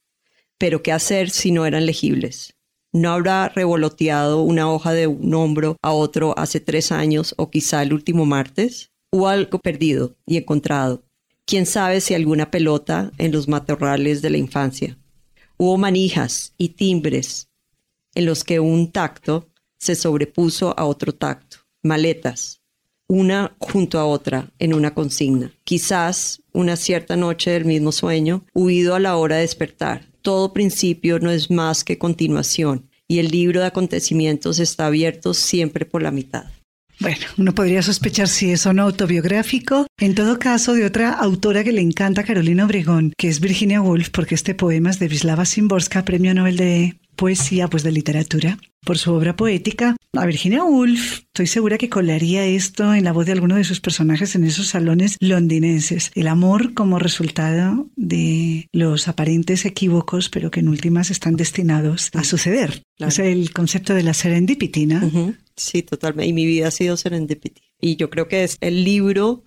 Pero 0.57 0.83
¿qué 0.83 0.91
hacer 0.91 1.29
si 1.29 1.51
no 1.51 1.65
eran 1.65 1.85
legibles? 1.85 2.55
¿No 2.91 3.11
habrá 3.11 3.49
revoloteado 3.49 4.41
una 4.41 4.71
hoja 4.71 4.93
de 4.93 5.07
un 5.07 5.33
hombro 5.33 5.77
a 5.81 5.91
otro 5.91 6.37
hace 6.37 6.59
tres 6.59 6.91
años 6.91 7.35
o 7.37 7.49
quizá 7.51 7.83
el 7.83 7.93
último 7.93 8.25
martes? 8.25 8.91
¿Hubo 9.11 9.27
algo 9.27 9.59
perdido 9.59 10.15
y 10.25 10.37
encontrado? 10.37 11.03
¿Quién 11.45 11.65
sabe 11.65 12.01
si 12.01 12.13
alguna 12.13 12.51
pelota 12.51 13.11
en 13.17 13.31
los 13.31 13.47
matorrales 13.47 14.21
de 14.21 14.29
la 14.31 14.37
infancia? 14.37 14.97
Hubo 15.57 15.77
manijas 15.77 16.53
y 16.57 16.69
timbres 16.69 17.49
en 18.15 18.25
los 18.25 18.43
que 18.43 18.59
un 18.59 18.91
tacto 18.91 19.49
se 19.77 19.95
sobrepuso 19.95 20.77
a 20.77 20.85
otro 20.85 21.13
tacto, 21.13 21.57
maletas, 21.81 22.58
una 23.09 23.53
junto 23.57 23.99
a 23.99 24.05
otra 24.05 24.51
en 24.59 24.73
una 24.73 24.93
consigna. 24.93 25.51
Quizás 25.65 26.41
una 26.53 26.77
cierta 26.77 27.17
noche 27.17 27.51
del 27.51 27.65
mismo 27.65 27.91
sueño, 27.91 28.45
huido 28.53 28.95
a 28.95 28.99
la 28.99 29.17
hora 29.17 29.35
de 29.35 29.41
despertar. 29.41 30.05
Todo 30.21 30.53
principio 30.53 31.19
no 31.19 31.31
es 31.31 31.49
más 31.49 31.83
que 31.83 31.97
continuación 31.97 32.89
y 33.07 33.17
el 33.17 33.29
libro 33.29 33.59
de 33.59 33.65
acontecimientos 33.65 34.59
está 34.59 34.85
abierto 34.85 35.33
siempre 35.33 35.85
por 35.85 36.03
la 36.03 36.11
mitad. 36.11 36.45
Bueno, 36.99 37.25
uno 37.37 37.55
podría 37.55 37.81
sospechar 37.81 38.27
si 38.27 38.51
es 38.51 38.65
o 38.65 38.73
no 38.73 38.83
autobiográfico. 38.83 39.87
En 39.97 40.15
todo 40.15 40.37
caso, 40.37 40.73
de 40.73 40.85
otra 40.85 41.13
autora 41.13 41.63
que 41.63 41.71
le 41.71 41.81
encanta 41.81 42.21
a 42.21 42.23
Carolina 42.25 42.65
Obregón, 42.65 43.13
que 43.17 43.29
es 43.29 43.39
Virginia 43.39 43.81
Woolf, 43.81 44.09
porque 44.09 44.35
este 44.35 44.53
poema 44.53 44.89
es 44.89 44.99
de 44.99 45.07
Wisława 45.07 45.45
Szymborska, 45.45 46.03
premio 46.03 46.33
Nobel 46.33 46.57
de 46.57 46.99
poesía, 47.15 47.69
pues 47.69 47.83
de 47.83 47.91
literatura, 47.93 48.57
por 48.85 48.97
su 48.97 49.13
obra 49.13 49.35
poética. 49.35 49.95
A 50.13 50.25
Virginia 50.25 50.63
Woolf, 50.63 51.19
estoy 51.19 51.47
segura 51.47 51.77
que 51.77 51.89
colaría 51.89 52.45
esto 52.45 52.93
en 52.93 53.03
la 53.03 53.11
voz 53.11 53.25
de 53.25 53.33
alguno 53.33 53.55
de 53.55 53.63
sus 53.63 53.79
personajes 53.79 54.35
en 54.35 54.43
esos 54.43 54.67
salones 54.67 55.17
londinenses. 55.19 56.11
El 56.15 56.27
amor 56.27 56.73
como 56.73 56.97
resultado 56.97 57.87
de 57.95 58.67
los 58.73 59.07
aparentes 59.07 59.65
equívocos, 59.65 60.29
pero 60.29 60.49
que 60.49 60.61
en 60.61 60.69
últimas 60.69 61.11
están 61.11 61.35
destinados 61.35 62.09
a 62.13 62.23
suceder. 62.23 62.83
Claro. 62.97 63.09
Es 63.09 63.19
el 63.19 63.53
concepto 63.53 63.93
de 63.93 64.03
la 64.03 64.13
serendipity, 64.13 64.85
¿no? 64.85 65.05
Ujú, 65.05 65.35
Sí, 65.59 65.83
totalmente. 65.83 66.29
Y 66.29 66.33
mi 66.33 66.45
vida 66.45 66.69
ha 66.69 66.71
sido 66.71 66.95
serendipity. 66.95 67.61
Y 67.81 67.97
yo 67.97 68.09
creo 68.09 68.27
que 68.27 68.43
es 68.43 68.57
el 68.61 68.83
libro, 68.85 69.43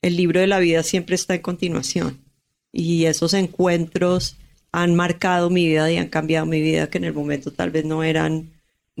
el 0.00 0.16
libro 0.16 0.40
de 0.40 0.46
la 0.46 0.58
vida 0.58 0.82
siempre 0.82 1.14
está 1.14 1.34
en 1.34 1.42
continuación. 1.42 2.18
Y 2.72 3.04
esos 3.04 3.34
encuentros 3.34 4.36
han 4.72 4.94
marcado 4.94 5.50
mi 5.50 5.66
vida 5.66 5.90
y 5.90 5.98
han 5.98 6.08
cambiado 6.08 6.46
mi 6.46 6.60
vida 6.60 6.88
que 6.88 6.98
en 6.98 7.04
el 7.04 7.12
momento 7.12 7.52
tal 7.52 7.70
vez 7.70 7.84
no 7.84 8.02
eran, 8.02 8.50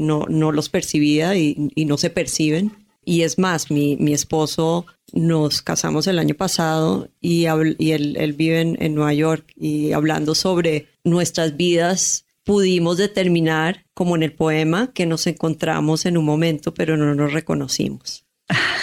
no, 0.00 0.26
no 0.28 0.50
los 0.50 0.68
percibía 0.68 1.36
y, 1.36 1.70
y 1.74 1.84
no 1.84 1.98
se 1.98 2.10
perciben. 2.10 2.72
Y 3.04 3.22
es 3.22 3.38
más, 3.38 3.70
mi, 3.70 3.96
mi 3.96 4.12
esposo 4.12 4.86
nos 5.12 5.62
casamos 5.62 6.06
el 6.06 6.18
año 6.18 6.34
pasado 6.34 7.08
y, 7.20 7.46
y 7.78 7.90
él, 7.92 8.16
él 8.18 8.32
vive 8.34 8.60
en, 8.60 8.76
en 8.80 8.94
Nueva 8.94 9.14
York 9.14 9.52
y 9.56 9.92
hablando 9.92 10.34
sobre 10.34 10.88
nuestras 11.04 11.56
vidas 11.56 12.26
pudimos 12.44 12.98
determinar, 12.98 13.86
como 13.94 14.16
en 14.16 14.22
el 14.22 14.32
poema, 14.32 14.92
que 14.92 15.06
nos 15.06 15.26
encontramos 15.26 16.06
en 16.06 16.16
un 16.16 16.24
momento 16.24 16.74
pero 16.74 16.96
no 16.96 17.14
nos 17.14 17.32
reconocimos. 17.32 18.26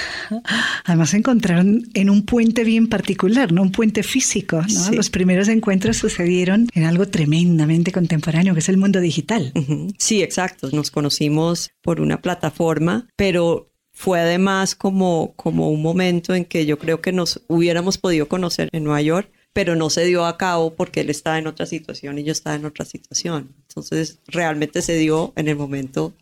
Además 0.86 1.10
se 1.12 1.18
encontraron 1.18 1.88
en 1.94 2.10
un 2.10 2.26
puente 2.26 2.64
bien 2.64 2.88
particular, 2.88 3.52
¿no? 3.52 3.62
Un 3.62 3.72
puente 3.72 4.04
físico, 4.04 4.62
¿no? 4.62 4.68
Sí. 4.68 4.96
Los 4.96 5.10
primeros 5.10 5.48
encuentros 5.48 5.98
sucedieron 5.98 6.68
en 6.74 6.84
algo 6.84 7.08
tremendamente 7.08 7.92
contemporáneo, 7.92 8.54
que 8.54 8.60
es 8.60 8.70
el 8.70 8.78
mundo 8.78 9.00
digital. 9.00 9.52
Ujú. 9.56 9.94
Sí, 9.98 10.22
exacto. 10.22 10.70
Nos 10.72 10.92
conocimos 10.92 11.72
por 11.82 12.02
una 12.02 12.22
plataforma, 12.22 13.08
pero 13.16 13.72
fue 13.92 14.20
además 14.20 14.76
como, 14.76 15.34
como 15.36 15.70
un 15.70 15.82
momento 15.82 16.36
en 16.36 16.46
que 16.46 16.66
yo 16.66 16.78
creo 16.78 17.02
que 17.02 17.12
nos 17.12 17.42
hubiéramos 17.48 17.98
podido 17.98 18.28
conocer 18.28 18.70
en 18.72 18.84
Nueva 18.84 19.02
York, 19.02 19.32
pero 19.54 19.76
no 19.76 19.90
se 19.90 20.06
dio 20.06 20.26
a 20.26 20.38
cabo 20.38 20.76
porque 20.76 21.02
él 21.02 21.10
estaba 21.10 21.40
en 21.40 21.48
otra 21.48 21.66
situación 21.66 22.20
y 22.20 22.24
yo 22.24 22.32
estaba 22.32 22.56
en 22.56 22.66
otra 22.66 22.86
situación. 22.86 23.56
Entonces, 23.68 24.20
realmente 24.28 24.84
se 24.84 24.96
dio 24.98 25.34
en 25.36 25.48
el 25.48 25.56
momento 25.56 26.14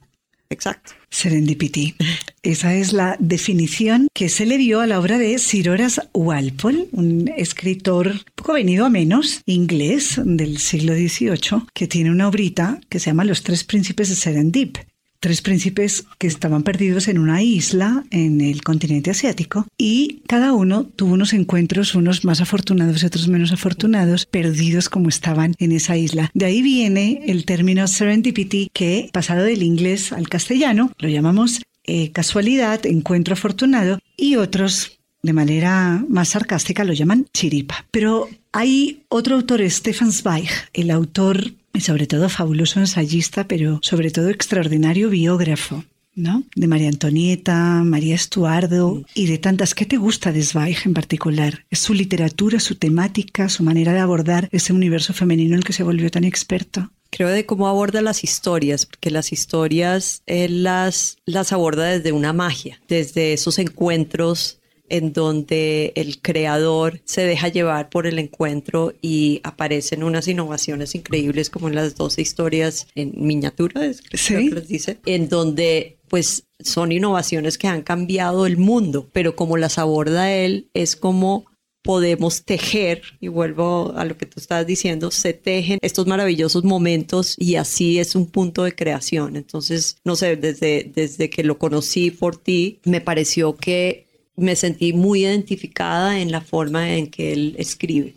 exacto. 0.50 0.93
Serendipity. 1.10 1.96
Esa 2.43 2.76
es 2.76 2.93
la 2.93 3.16
definición 3.20 4.08
que 4.14 4.30
se 4.30 4.46
le 4.46 4.58
dio 4.58 4.82
a 4.82 4.88
la 4.88 5.00
obra 5.00 5.18
de 5.18 5.38
Sir 5.39 5.70
Horace 5.70 6.02
Walpole, 6.14 6.88
un 6.91 7.32
escritor 7.36 8.14
poco 8.36 8.54
venido 8.54 8.86
a 8.86 8.89
menos, 8.89 9.41
inglés 9.46 10.22
del 10.24 10.60
siglo 10.60 10.93
XVIII, 10.93 11.64
que 11.74 11.88
tiene 11.88 12.12
una 12.12 12.28
obrita 12.28 12.80
que 12.89 13.00
se 13.00 13.08
llama 13.08 13.26
Los 13.26 13.43
Tres 13.43 13.64
Príncipes 13.64 14.10
de 14.10 14.16
Serendip. 14.16 14.78
Tres 15.20 15.41
príncipes 15.41 16.05
que 16.18 16.28
estaban 16.28 16.63
perdidos 16.63 17.07
en 17.07 17.18
una 17.18 17.41
isla 17.41 18.03
en 18.11 18.41
el 18.41 18.61
continente 18.61 19.11
asiático 19.11 19.66
y 19.78 20.22
cada 20.28 20.53
uno 20.53 20.84
tuvo 20.86 21.13
unos 21.13 21.34
encuentros, 21.34 21.95
unos 21.95 22.26
más 22.26 22.41
afortunados 22.41 23.01
y 23.01 23.05
otros 23.05 23.28
menos 23.28 23.51
afortunados, 23.51 24.26
perdidos 24.26 24.89
como 24.89 25.09
estaban 25.09 25.55
en 25.59 25.72
esa 25.72 25.97
isla. 25.97 26.30
De 26.34 26.45
ahí 26.45 26.61
viene 26.61 27.24
el 27.28 27.45
término 27.45 27.88
serendipity 27.88 28.70
que, 28.74 29.09
pasado 29.11 29.43
del 29.43 29.63
inglés 29.63 30.11
al 30.11 30.30
castellano, 30.30 30.91
lo 30.99 31.09
llamamos 31.09 31.61
eh, 31.88 32.11
casualidad, 32.11 32.86
encuentro 32.86 33.34
afortunado 33.34 33.99
y 34.18 34.38
otros 34.38 34.99
de 35.22 35.34
manera 35.34 36.03
más 36.07 36.30
sarcástica 36.30 36.84
lo 36.84 36.93
llaman 36.93 37.28
chiripa. 37.34 37.86
Pero 37.91 38.30
hay 38.51 39.03
otro 39.09 39.36
autor, 39.36 39.61
Stefan 39.70 40.11
Zweig, 40.11 40.49
el 40.74 40.91
autor 40.91 41.51
y 41.76 41.82
sobre 41.82 42.08
todo 42.08 42.30
fabuloso 42.30 42.80
ensayista, 42.80 43.48
pero 43.48 43.80
sobre 43.82 44.12
todo 44.12 44.30
extraordinario 44.30 45.10
biógrafo. 45.10 45.84
¿no? 46.16 46.44
De 46.56 46.68
María 46.68 46.88
Antonieta, 46.88 47.84
María 47.84 48.16
Estuardo 48.16 49.04
y 49.14 49.28
de 49.28 49.38
tantas. 49.38 49.76
¿Qué 49.76 49.86
te 49.86 49.98
gusta 49.98 50.32
de 50.32 50.44
Zweig 50.44 50.78
en 50.86 50.94
particular? 50.94 51.66
¿Es 51.70 51.80
su 51.80 51.94
literatura, 51.94 52.60
su 52.60 52.76
temática, 52.76 53.50
su 53.50 53.64
manera 53.64 53.94
de 53.94 54.00
abordar 54.00 54.48
ese 54.52 54.72
universo 54.72 55.14
femenino 55.14 55.52
en 55.52 55.60
el 55.60 55.64
que 55.66 55.74
se 55.74 55.84
volvió 55.84 56.10
tan 56.10 56.24
experto? 56.24 56.90
Creo 57.10 57.30
de 57.30 57.46
cómo 57.46 57.68
aborda 57.68 58.02
las 58.02 58.24
historias, 58.24 58.86
porque 58.86 59.12
las 59.12 59.32
historias 59.32 60.22
él 60.26 60.64
las, 60.64 61.18
las 61.26 61.52
aborda 61.52 61.86
desde 61.86 62.12
una 62.12 62.34
magia, 62.34 62.80
desde 62.88 63.34
esos 63.34 63.60
encuentros 63.60 64.60
en 64.90 65.14
donde 65.14 65.92
el 65.96 66.22
creador 66.22 67.02
se 67.06 67.22
deja 67.22 67.48
llevar 67.48 67.90
por 67.90 68.08
el 68.08 68.20
encuentro 68.20 68.94
y 69.02 69.42
aparecen 69.44 70.04
unas 70.04 70.28
innovaciones 70.28 70.96
increíbles 70.96 71.50
como 71.50 71.68
en 71.68 71.76
las 71.76 71.96
dos 71.96 72.18
historias 72.20 72.88
en 72.96 73.14
miniatura, 73.16 73.86
es 73.86 74.02
que 74.02 74.18
Sí. 74.18 74.50
les 74.50 74.68
dice, 74.68 75.00
en 75.06 75.28
donde 75.30 75.98
pues 76.08 76.44
son 76.60 76.92
innovaciones 76.92 77.58
que 77.58 77.68
han 77.68 77.82
cambiado 77.82 78.46
el 78.46 78.58
mundo, 78.58 79.10
pero 79.12 79.36
como 79.36 79.58
las 79.58 79.78
aborda 79.80 80.32
él 80.32 80.70
es 80.74 80.96
como 80.96 81.46
podemos 81.84 82.44
tejer, 82.46 83.04
y 83.22 83.28
vuelvo 83.28 83.94
a 83.96 84.06
lo 84.06 84.18
que 84.18 84.26
tú 84.26 84.40
estabas 84.40 84.66
diciendo, 84.66 85.12
se 85.12 85.34
tejen 85.34 85.78
estos 85.84 86.08
maravillosos 86.08 86.64
momentos 86.64 87.36
y 87.38 87.58
así 87.58 88.00
es 88.00 88.16
un 88.16 88.26
punto 88.26 88.64
de 88.64 88.74
creación. 88.74 89.36
Entonces, 89.36 89.98
no 90.04 90.16
sé, 90.16 90.36
desde, 90.36 90.92
desde 90.96 91.30
que 91.30 91.44
lo 91.44 91.60
conocí 91.60 92.10
por 92.10 92.38
ti, 92.38 92.80
me 92.86 93.02
pareció 93.02 93.56
que 93.56 94.05
me 94.36 94.56
sentí 94.56 94.94
muy 94.94 95.22
identificada 95.22 96.20
en 96.20 96.32
la 96.32 96.42
forma 96.42 96.94
en 96.94 97.08
que 97.08 97.34
él 97.34 97.56
escribe, 97.58 98.16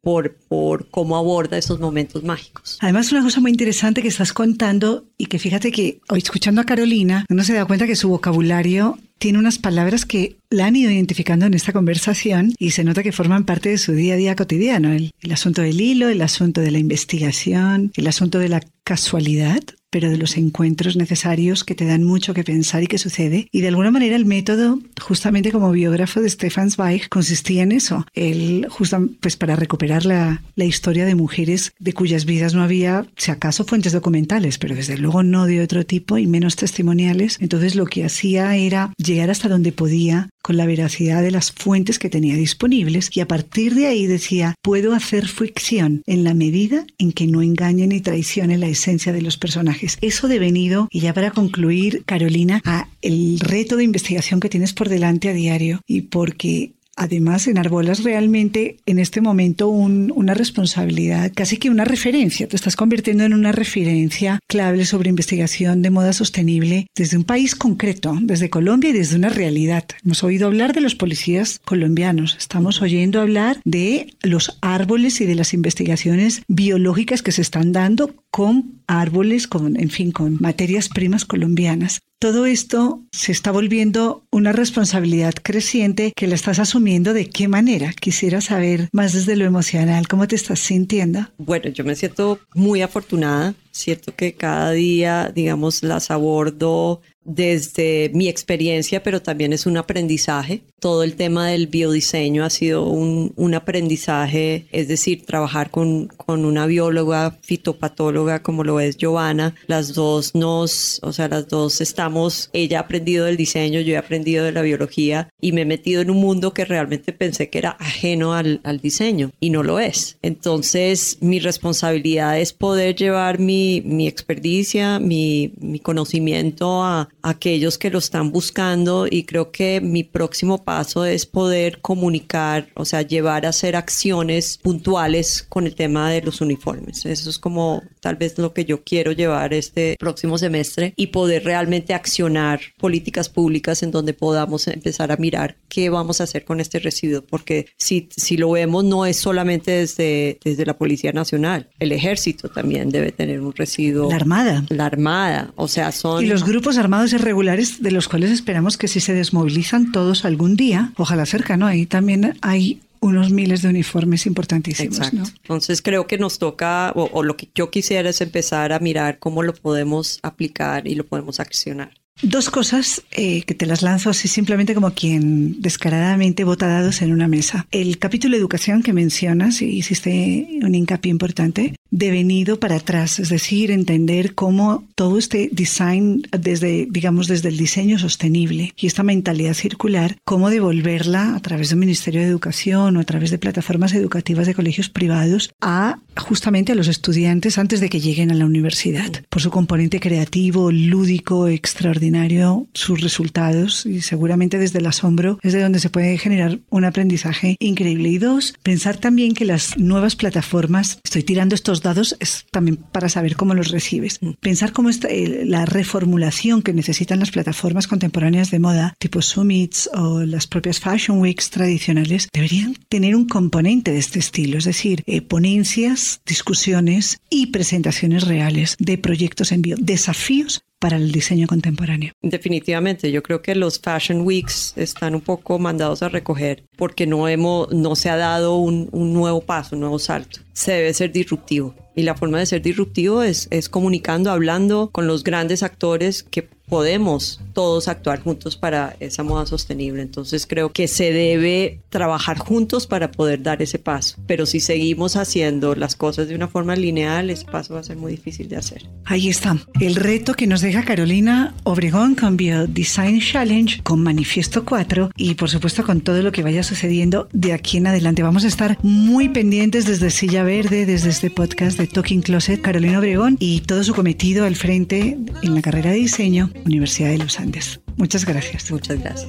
por, 0.00 0.34
por 0.34 0.88
cómo 0.88 1.16
aborda 1.16 1.58
esos 1.58 1.80
momentos 1.80 2.24
mágicos. 2.24 2.78
Además, 2.80 3.12
una 3.12 3.22
cosa 3.22 3.40
muy 3.40 3.50
interesante 3.50 4.02
que 4.02 4.08
estás 4.08 4.32
contando 4.32 5.04
y 5.16 5.26
que 5.26 5.38
fíjate 5.38 5.70
que 5.70 6.00
hoy 6.08 6.18
escuchando 6.18 6.60
a 6.60 6.64
Carolina, 6.64 7.24
uno 7.28 7.44
se 7.44 7.54
da 7.54 7.64
cuenta 7.64 7.86
que 7.86 7.96
su 7.96 8.08
vocabulario 8.08 8.98
tiene 9.18 9.38
unas 9.38 9.58
palabras 9.58 10.04
que 10.04 10.36
la 10.50 10.66
han 10.66 10.74
ido 10.74 10.90
identificando 10.90 11.46
en 11.46 11.54
esta 11.54 11.72
conversación 11.72 12.52
y 12.58 12.72
se 12.72 12.82
nota 12.82 13.04
que 13.04 13.12
forman 13.12 13.44
parte 13.44 13.68
de 13.68 13.78
su 13.78 13.92
día 13.92 14.14
a 14.14 14.16
día 14.16 14.34
cotidiano. 14.34 14.92
El, 14.92 15.12
el 15.20 15.32
asunto 15.32 15.62
del 15.62 15.80
hilo, 15.80 16.08
el 16.08 16.22
asunto 16.22 16.60
de 16.60 16.72
la 16.72 16.78
investigación, 16.78 17.92
el 17.94 18.08
asunto 18.08 18.40
de 18.40 18.48
la 18.48 18.62
casualidad, 18.82 19.62
pero 19.92 20.10
de 20.10 20.16
los 20.16 20.38
encuentros 20.38 20.96
necesarios 20.96 21.64
que 21.64 21.74
te 21.74 21.84
dan 21.84 22.02
mucho 22.02 22.32
que 22.32 22.44
pensar 22.44 22.82
y 22.82 22.86
que 22.86 22.96
sucede. 22.96 23.48
Y 23.52 23.60
de 23.60 23.68
alguna 23.68 23.90
manera 23.90 24.16
el 24.16 24.24
método, 24.24 24.78
justamente 25.00 25.52
como 25.52 25.70
biógrafo 25.70 26.22
de 26.22 26.30
Stefan 26.30 26.70
Zweig, 26.70 27.10
consistía 27.10 27.62
en 27.62 27.72
eso. 27.72 28.06
Él, 28.14 28.66
justo, 28.70 29.06
pues 29.20 29.36
para 29.36 29.54
recuperar 29.54 30.06
la, 30.06 30.42
la 30.56 30.64
historia 30.64 31.04
de 31.04 31.14
mujeres 31.14 31.74
de 31.78 31.92
cuyas 31.92 32.24
vidas 32.24 32.54
no 32.54 32.62
había, 32.62 33.06
si 33.16 33.30
acaso, 33.30 33.64
fuentes 33.64 33.92
documentales, 33.92 34.56
pero 34.56 34.74
desde 34.74 34.96
luego 34.96 35.22
no 35.22 35.44
de 35.44 35.60
otro 35.60 35.84
tipo 35.84 36.16
y 36.16 36.26
menos 36.26 36.56
testimoniales. 36.56 37.36
Entonces 37.40 37.74
lo 37.74 37.84
que 37.84 38.06
hacía 38.06 38.56
era 38.56 38.94
llegar 38.96 39.30
hasta 39.30 39.50
donde 39.50 39.72
podía 39.72 40.30
con 40.40 40.56
la 40.56 40.66
veracidad 40.66 41.22
de 41.22 41.30
las 41.30 41.52
fuentes 41.52 41.98
que 41.98 42.10
tenía 42.10 42.34
disponibles 42.34 43.10
y 43.14 43.20
a 43.20 43.28
partir 43.28 43.74
de 43.74 43.86
ahí 43.86 44.06
decía, 44.06 44.54
puedo 44.62 44.92
hacer 44.94 45.28
ficción 45.28 46.02
en 46.06 46.24
la 46.24 46.34
medida 46.34 46.84
en 46.98 47.12
que 47.12 47.26
no 47.26 47.42
engañe 47.42 47.86
ni 47.86 48.00
traicione 48.00 48.58
la 48.58 48.66
esencia 48.66 49.12
de 49.12 49.22
los 49.22 49.36
personajes. 49.36 49.81
Eso 50.00 50.28
devenido, 50.28 50.88
y 50.90 51.00
ya 51.00 51.12
para 51.14 51.30
concluir, 51.30 52.02
Carolina, 52.06 52.60
a 52.64 52.88
el 53.02 53.40
reto 53.40 53.76
de 53.76 53.84
investigación 53.84 54.40
que 54.40 54.48
tienes 54.48 54.72
por 54.72 54.88
delante 54.88 55.28
a 55.28 55.32
diario 55.32 55.80
y 55.86 56.02
porque 56.02 56.72
Además, 56.94 57.46
enarbolas 57.48 58.04
realmente 58.04 58.76
en 58.84 58.98
este 58.98 59.22
momento 59.22 59.68
un- 59.68 60.12
una 60.14 60.34
responsabilidad, 60.34 61.32
casi 61.34 61.56
que 61.56 61.70
una 61.70 61.86
referencia. 61.86 62.46
Te 62.46 62.54
estás 62.54 62.76
convirtiendo 62.76 63.24
en 63.24 63.32
una 63.32 63.50
referencia 63.50 64.38
clave 64.46 64.84
sobre 64.84 65.08
investigación 65.08 65.80
de 65.80 65.88
moda 65.88 66.12
sostenible 66.12 66.86
desde 66.94 67.16
un 67.16 67.24
país 67.24 67.54
concreto, 67.54 68.18
desde 68.20 68.50
Colombia 68.50 68.90
y 68.90 68.92
desde 68.92 69.16
una 69.16 69.30
realidad. 69.30 69.86
Hemos 70.04 70.22
oído 70.22 70.46
hablar 70.48 70.74
de 70.74 70.82
los 70.82 70.94
policías 70.94 71.60
colombianos, 71.64 72.36
estamos 72.38 72.82
oyendo 72.82 73.22
hablar 73.22 73.58
de 73.64 74.12
los 74.22 74.58
árboles 74.60 75.22
y 75.22 75.24
de 75.24 75.34
las 75.34 75.54
investigaciones 75.54 76.42
biológicas 76.46 77.22
que 77.22 77.32
se 77.32 77.40
están 77.40 77.72
dando 77.72 78.14
con 78.32 78.80
árboles, 78.88 79.46
con, 79.46 79.78
en 79.78 79.90
fin, 79.90 80.10
con 80.10 80.38
materias 80.40 80.88
primas 80.88 81.24
colombianas. 81.24 82.00
Todo 82.18 82.46
esto 82.46 83.02
se 83.12 83.32
está 83.32 83.50
volviendo 83.50 84.22
una 84.30 84.52
responsabilidad 84.52 85.34
creciente 85.42 86.12
que 86.16 86.28
la 86.28 86.36
estás 86.36 86.58
asumiendo 86.60 87.12
de 87.12 87.28
qué 87.28 87.48
manera. 87.48 87.92
Quisiera 87.92 88.40
saber 88.40 88.88
más 88.92 89.12
desde 89.12 89.36
lo 89.36 89.44
emocional, 89.44 90.08
cómo 90.08 90.26
te 90.28 90.36
estás 90.36 90.60
sintiendo. 90.60 91.28
Bueno, 91.38 91.68
yo 91.70 91.84
me 91.84 91.96
siento 91.96 92.38
muy 92.54 92.80
afortunada. 92.80 93.54
Cierto 93.72 94.14
que 94.14 94.34
cada 94.34 94.72
día, 94.72 95.32
digamos, 95.34 95.82
las 95.82 96.10
abordo 96.10 97.00
desde 97.24 98.10
mi 98.14 98.28
experiencia, 98.28 99.02
pero 99.02 99.22
también 99.22 99.52
es 99.52 99.66
un 99.66 99.76
aprendizaje. 99.76 100.62
Todo 100.80 101.04
el 101.04 101.14
tema 101.14 101.48
del 101.48 101.68
biodiseño 101.68 102.44
ha 102.44 102.50
sido 102.50 102.86
un, 102.88 103.32
un 103.36 103.54
aprendizaje, 103.54 104.66
es 104.72 104.88
decir, 104.88 105.24
trabajar 105.24 105.70
con, 105.70 106.08
con 106.08 106.44
una 106.44 106.66
bióloga 106.66 107.38
fitopatóloga 107.42 108.42
como 108.42 108.64
lo 108.64 108.80
es 108.80 108.96
Giovanna. 108.96 109.54
Las 109.68 109.94
dos 109.94 110.34
nos, 110.34 110.98
o 111.02 111.12
sea, 111.12 111.28
las 111.28 111.48
dos 111.48 111.80
estamos, 111.80 112.50
ella 112.52 112.78
ha 112.78 112.82
aprendido 112.82 113.26
del 113.26 113.36
diseño, 113.36 113.80
yo 113.80 113.94
he 113.94 113.98
aprendido 113.98 114.44
de 114.44 114.52
la 114.52 114.62
biología 114.62 115.28
y 115.40 115.52
me 115.52 115.60
he 115.60 115.66
metido 115.66 116.02
en 116.02 116.10
un 116.10 116.18
mundo 116.18 116.52
que 116.52 116.64
realmente 116.64 117.12
pensé 117.12 117.48
que 117.48 117.58
era 117.58 117.76
ajeno 117.78 118.34
al, 118.34 118.60
al 118.64 118.80
diseño 118.80 119.30
y 119.38 119.50
no 119.50 119.62
lo 119.62 119.78
es. 119.78 120.18
Entonces, 120.22 121.18
mi 121.20 121.38
responsabilidad 121.38 122.40
es 122.40 122.52
poder 122.52 122.96
llevar 122.96 123.38
mi, 123.38 123.61
mi 123.84 124.06
experticia, 124.06 124.98
mi, 124.98 125.52
mi 125.60 125.78
conocimiento 125.78 126.82
a, 126.82 127.08
a 127.22 127.28
aquellos 127.28 127.78
que 127.78 127.90
lo 127.90 127.98
están 127.98 128.30
buscando 128.30 129.06
y 129.08 129.24
creo 129.24 129.50
que 129.50 129.80
mi 129.80 130.04
próximo 130.04 130.64
paso 130.64 131.04
es 131.04 131.26
poder 131.26 131.80
comunicar, 131.80 132.68
o 132.74 132.84
sea, 132.84 133.02
llevar 133.02 133.46
a 133.46 133.50
hacer 133.50 133.76
acciones 133.76 134.58
puntuales 134.58 135.42
con 135.48 135.66
el 135.66 135.74
tema 135.74 136.10
de 136.10 136.22
los 136.22 136.40
uniformes. 136.40 137.06
Eso 137.06 137.30
es 137.30 137.38
como 137.38 137.82
tal 138.02 138.16
vez 138.16 138.36
lo 138.36 138.52
que 138.52 138.64
yo 138.64 138.82
quiero 138.82 139.12
llevar 139.12 139.54
este 139.54 139.96
próximo 139.98 140.36
semestre 140.36 140.92
y 140.96 141.06
poder 141.06 141.44
realmente 141.44 141.94
accionar 141.94 142.60
políticas 142.78 143.28
públicas 143.28 143.82
en 143.82 143.92
donde 143.92 144.12
podamos 144.12 144.66
empezar 144.66 145.12
a 145.12 145.16
mirar 145.16 145.56
qué 145.68 145.88
vamos 145.88 146.20
a 146.20 146.24
hacer 146.24 146.44
con 146.44 146.60
este 146.60 146.80
residuo, 146.80 147.22
porque 147.22 147.66
si, 147.78 148.08
si 148.14 148.36
lo 148.36 148.50
vemos 148.50 148.84
no 148.84 149.06
es 149.06 149.18
solamente 149.18 149.70
desde, 149.70 150.38
desde 150.44 150.66
la 150.66 150.76
Policía 150.76 151.12
Nacional, 151.12 151.68
el 151.78 151.92
ejército 151.92 152.48
también 152.48 152.90
debe 152.90 153.12
tener 153.12 153.40
un 153.40 153.54
residuo. 153.54 154.10
La 154.10 154.16
Armada. 154.16 154.64
La 154.68 154.86
Armada, 154.86 155.52
o 155.54 155.68
sea, 155.68 155.92
son... 155.92 156.24
Y 156.24 156.26
los 156.26 156.44
grupos 156.44 156.78
armados 156.78 157.12
irregulares 157.12 157.82
de 157.82 157.92
los 157.92 158.08
cuales 158.08 158.32
esperamos 158.32 158.76
que 158.76 158.88
si 158.88 158.98
se 158.98 159.14
desmovilizan 159.14 159.92
todos 159.92 160.24
algún 160.24 160.56
día, 160.56 160.92
ojalá 160.96 161.24
cercano, 161.24 161.66
ahí 161.66 161.86
también 161.86 162.36
hay 162.42 162.80
unos 163.02 163.30
miles 163.30 163.60
de 163.60 163.68
uniformes 163.68 164.24
importantísimos. 164.26 164.96
Exacto. 164.96 165.16
¿no? 165.16 165.24
Entonces 165.42 165.82
creo 165.82 166.06
que 166.06 166.16
nos 166.16 166.38
toca, 166.38 166.92
o, 166.94 167.10
o 167.12 167.22
lo 167.22 167.36
que 167.36 167.50
yo 167.54 167.70
quisiera 167.70 168.08
es 168.08 168.20
empezar 168.20 168.72
a 168.72 168.78
mirar 168.78 169.18
cómo 169.18 169.42
lo 169.42 169.52
podemos 169.52 170.18
aplicar 170.22 170.86
y 170.86 170.94
lo 170.94 171.04
podemos 171.04 171.40
accionar. 171.40 171.92
Dos 172.22 172.50
cosas 172.50 173.02
eh, 173.10 173.42
que 173.42 173.54
te 173.54 173.66
las 173.66 173.82
lanzo 173.82 174.10
así 174.10 174.28
simplemente 174.28 174.74
como 174.74 174.92
quien 174.92 175.60
descaradamente 175.60 176.44
vota 176.44 176.68
dados 176.68 177.02
en 177.02 177.12
una 177.12 177.26
mesa. 177.26 177.66
El 177.72 177.98
capítulo 177.98 178.36
educación 178.36 178.82
que 178.82 178.92
mencionas, 178.92 179.60
y 179.60 179.66
hiciste 179.66 180.46
un 180.62 180.74
hincapié 180.74 181.10
importante, 181.10 181.74
devenido 181.92 182.58
para 182.58 182.76
atrás, 182.76 183.20
es 183.20 183.28
decir, 183.28 183.70
entender 183.70 184.34
cómo 184.34 184.84
todo 184.96 185.18
este 185.18 185.50
design, 185.52 186.26
desde, 186.36 186.88
digamos, 186.90 187.28
desde 187.28 187.50
el 187.50 187.58
diseño 187.58 187.98
sostenible 187.98 188.72
y 188.76 188.86
esta 188.86 189.02
mentalidad 189.02 189.54
circular, 189.54 190.16
cómo 190.24 190.50
devolverla 190.50 191.36
a 191.36 191.40
través 191.40 191.68
del 191.68 191.78
Ministerio 191.78 192.22
de 192.22 192.26
Educación 192.26 192.96
o 192.96 193.00
a 193.00 193.04
través 193.04 193.30
de 193.30 193.38
plataformas 193.38 193.92
educativas 193.92 194.46
de 194.46 194.54
colegios 194.54 194.88
privados 194.88 195.52
a 195.60 195.98
justamente 196.16 196.72
a 196.72 196.74
los 196.74 196.88
estudiantes 196.88 197.58
antes 197.58 197.80
de 197.80 197.88
que 197.88 198.00
lleguen 198.00 198.30
a 198.30 198.34
la 198.34 198.46
universidad, 198.46 199.10
por 199.28 199.42
su 199.42 199.50
componente 199.50 200.00
creativo, 200.00 200.72
lúdico, 200.72 201.48
extraordinario, 201.48 202.66
sus 202.72 203.00
resultados 203.00 203.84
y 203.84 204.00
seguramente 204.00 204.58
desde 204.58 204.78
el 204.78 204.86
asombro 204.86 205.38
es 205.42 205.52
de 205.52 205.60
donde 205.60 205.80
se 205.80 205.90
puede 205.90 206.16
generar 206.16 206.58
un 206.70 206.84
aprendizaje 206.84 207.56
increíble. 207.60 208.08
Y 208.08 208.18
dos, 208.18 208.54
pensar 208.62 208.96
también 208.96 209.34
que 209.34 209.44
las 209.44 209.76
nuevas 209.76 210.16
plataformas, 210.16 210.98
estoy 211.04 211.22
tirando 211.22 211.54
estos 211.54 211.81
dados 211.82 212.16
es 212.20 212.46
también 212.50 212.76
para 212.76 213.08
saber 213.08 213.36
cómo 213.36 213.54
los 213.54 213.70
recibes, 213.70 214.20
pensar 214.40 214.72
cómo 214.72 214.88
está 214.88 215.08
eh, 215.08 215.44
la 215.44 215.66
reformulación 215.66 216.62
que 216.62 216.72
necesitan 216.72 217.20
las 217.20 217.30
plataformas 217.30 217.86
contemporáneas 217.86 218.50
de 218.50 218.58
moda, 218.58 218.94
tipo 218.98 219.22
Summits 219.22 219.90
o 219.94 220.22
las 220.24 220.46
propias 220.46 220.80
Fashion 220.80 221.20
Weeks 221.20 221.50
tradicionales, 221.50 222.28
deberían 222.32 222.74
tener 222.88 223.16
un 223.16 223.26
componente 223.26 223.92
de 223.92 223.98
este 223.98 224.18
estilo, 224.18 224.58
es 224.58 224.64
decir, 224.64 225.02
eh, 225.06 225.22
ponencias, 225.22 226.20
discusiones 226.26 227.18
y 227.30 227.46
presentaciones 227.46 228.26
reales 228.26 228.76
de 228.78 228.98
proyectos 228.98 229.52
en 229.52 229.62
vivo, 229.62 229.78
desafíos 229.80 230.62
para 230.82 230.96
el 230.96 231.12
diseño 231.12 231.46
contemporáneo. 231.46 232.12
Definitivamente, 232.22 233.12
yo 233.12 233.22
creo 233.22 233.40
que 233.40 233.54
los 233.54 233.78
Fashion 233.78 234.22
Weeks 234.22 234.72
están 234.76 235.14
un 235.14 235.20
poco 235.20 235.60
mandados 235.60 236.02
a 236.02 236.08
recoger 236.08 236.64
porque 236.76 237.06
no, 237.06 237.28
hemos, 237.28 237.70
no 237.72 237.94
se 237.94 238.10
ha 238.10 238.16
dado 238.16 238.56
un, 238.56 238.88
un 238.90 239.12
nuevo 239.12 239.40
paso, 239.42 239.76
un 239.76 239.80
nuevo 239.80 240.00
salto. 240.00 240.40
Se 240.52 240.72
debe 240.72 240.94
ser 240.94 241.12
disruptivo. 241.12 241.74
Y 241.94 242.02
la 242.02 242.14
forma 242.14 242.38
de 242.38 242.46
ser 242.46 242.62
disruptivo 242.62 243.22
es, 243.22 243.48
es 243.50 243.68
comunicando, 243.68 244.30
hablando 244.30 244.90
con 244.92 245.06
los 245.06 245.24
grandes 245.24 245.62
actores 245.62 246.22
que 246.22 246.48
podemos 246.72 247.38
todos 247.52 247.86
actuar 247.86 248.22
juntos 248.22 248.56
para 248.56 248.96
esa 248.98 249.22
moda 249.22 249.44
sostenible. 249.44 250.00
Entonces 250.00 250.46
creo 250.46 250.72
que 250.72 250.88
se 250.88 251.12
debe 251.12 251.80
trabajar 251.90 252.38
juntos 252.38 252.86
para 252.86 253.10
poder 253.12 253.42
dar 253.42 253.60
ese 253.60 253.78
paso. 253.78 254.16
Pero 254.26 254.46
si 254.46 254.58
seguimos 254.58 255.16
haciendo 255.16 255.74
las 255.74 255.96
cosas 255.96 256.28
de 256.28 256.34
una 256.34 256.48
forma 256.48 256.74
lineal, 256.74 257.28
ese 257.28 257.44
paso 257.44 257.74
va 257.74 257.80
a 257.80 257.82
ser 257.82 257.98
muy 257.98 258.12
difícil 258.12 258.48
de 258.48 258.56
hacer. 258.56 258.88
Ahí 259.04 259.28
está, 259.28 259.58
el 259.80 259.96
reto 259.96 260.32
que 260.32 260.46
nos 260.46 260.62
deja 260.62 260.82
Carolina 260.82 261.54
Obregón 261.64 262.14
con 262.14 262.38
Bio 262.38 262.66
Design 262.66 263.20
Challenge, 263.20 263.82
con 263.82 264.02
Manifiesto 264.02 264.64
4 264.64 265.10
y 265.14 265.34
por 265.34 265.50
supuesto 265.50 265.84
con 265.84 266.00
todo 266.00 266.22
lo 266.22 266.32
que 266.32 266.42
vaya 266.42 266.62
sucediendo 266.62 267.28
de 267.34 267.52
aquí 267.52 267.76
en 267.76 267.88
adelante. 267.88 268.22
Vamos 268.22 268.44
a 268.44 268.48
estar 268.48 268.78
muy 268.82 269.28
pendientes 269.28 269.84
desde 269.84 270.08
Silla 270.08 270.41
Verde, 270.42 270.86
desde 270.86 271.10
este 271.10 271.30
podcast 271.30 271.78
de 271.78 271.86
Talking 271.86 272.22
Closet, 272.22 272.60
Carolina 272.60 272.98
Obregón 272.98 273.36
y 273.38 273.60
todo 273.60 273.82
su 273.84 273.94
cometido 273.94 274.44
al 274.44 274.56
frente 274.56 275.18
en 275.42 275.54
la 275.54 275.62
carrera 275.62 275.90
de 275.90 275.96
diseño 275.96 276.50
Universidad 276.64 277.10
de 277.10 277.18
los 277.18 277.38
Andes. 277.38 277.80
Muchas 277.96 278.24
gracias. 278.24 278.70
Muchas 278.70 279.00
gracias. 279.00 279.28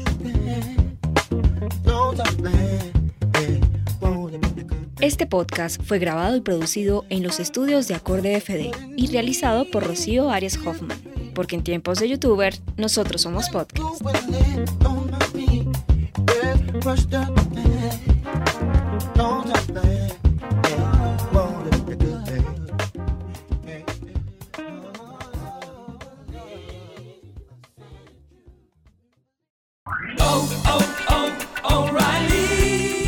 Este 4.99 5.25
podcast 5.25 5.81
fue 5.83 5.99
grabado 5.99 6.37
y 6.37 6.41
producido 6.41 7.05
en 7.09 7.23
los 7.23 7.39
estudios 7.41 7.87
de 7.87 7.95
Acorde 7.95 8.39
FD 8.39 8.71
y 8.95 9.07
realizado 9.07 9.69
por 9.69 9.85
Rocío 9.85 10.29
Arias 10.29 10.57
Hoffman, 10.57 10.97
porque 11.35 11.55
en 11.55 11.63
tiempos 11.63 11.99
de 11.99 12.07
youtuber, 12.07 12.57
nosotros 12.77 13.21
somos 13.21 13.49
podcast. 13.49 14.01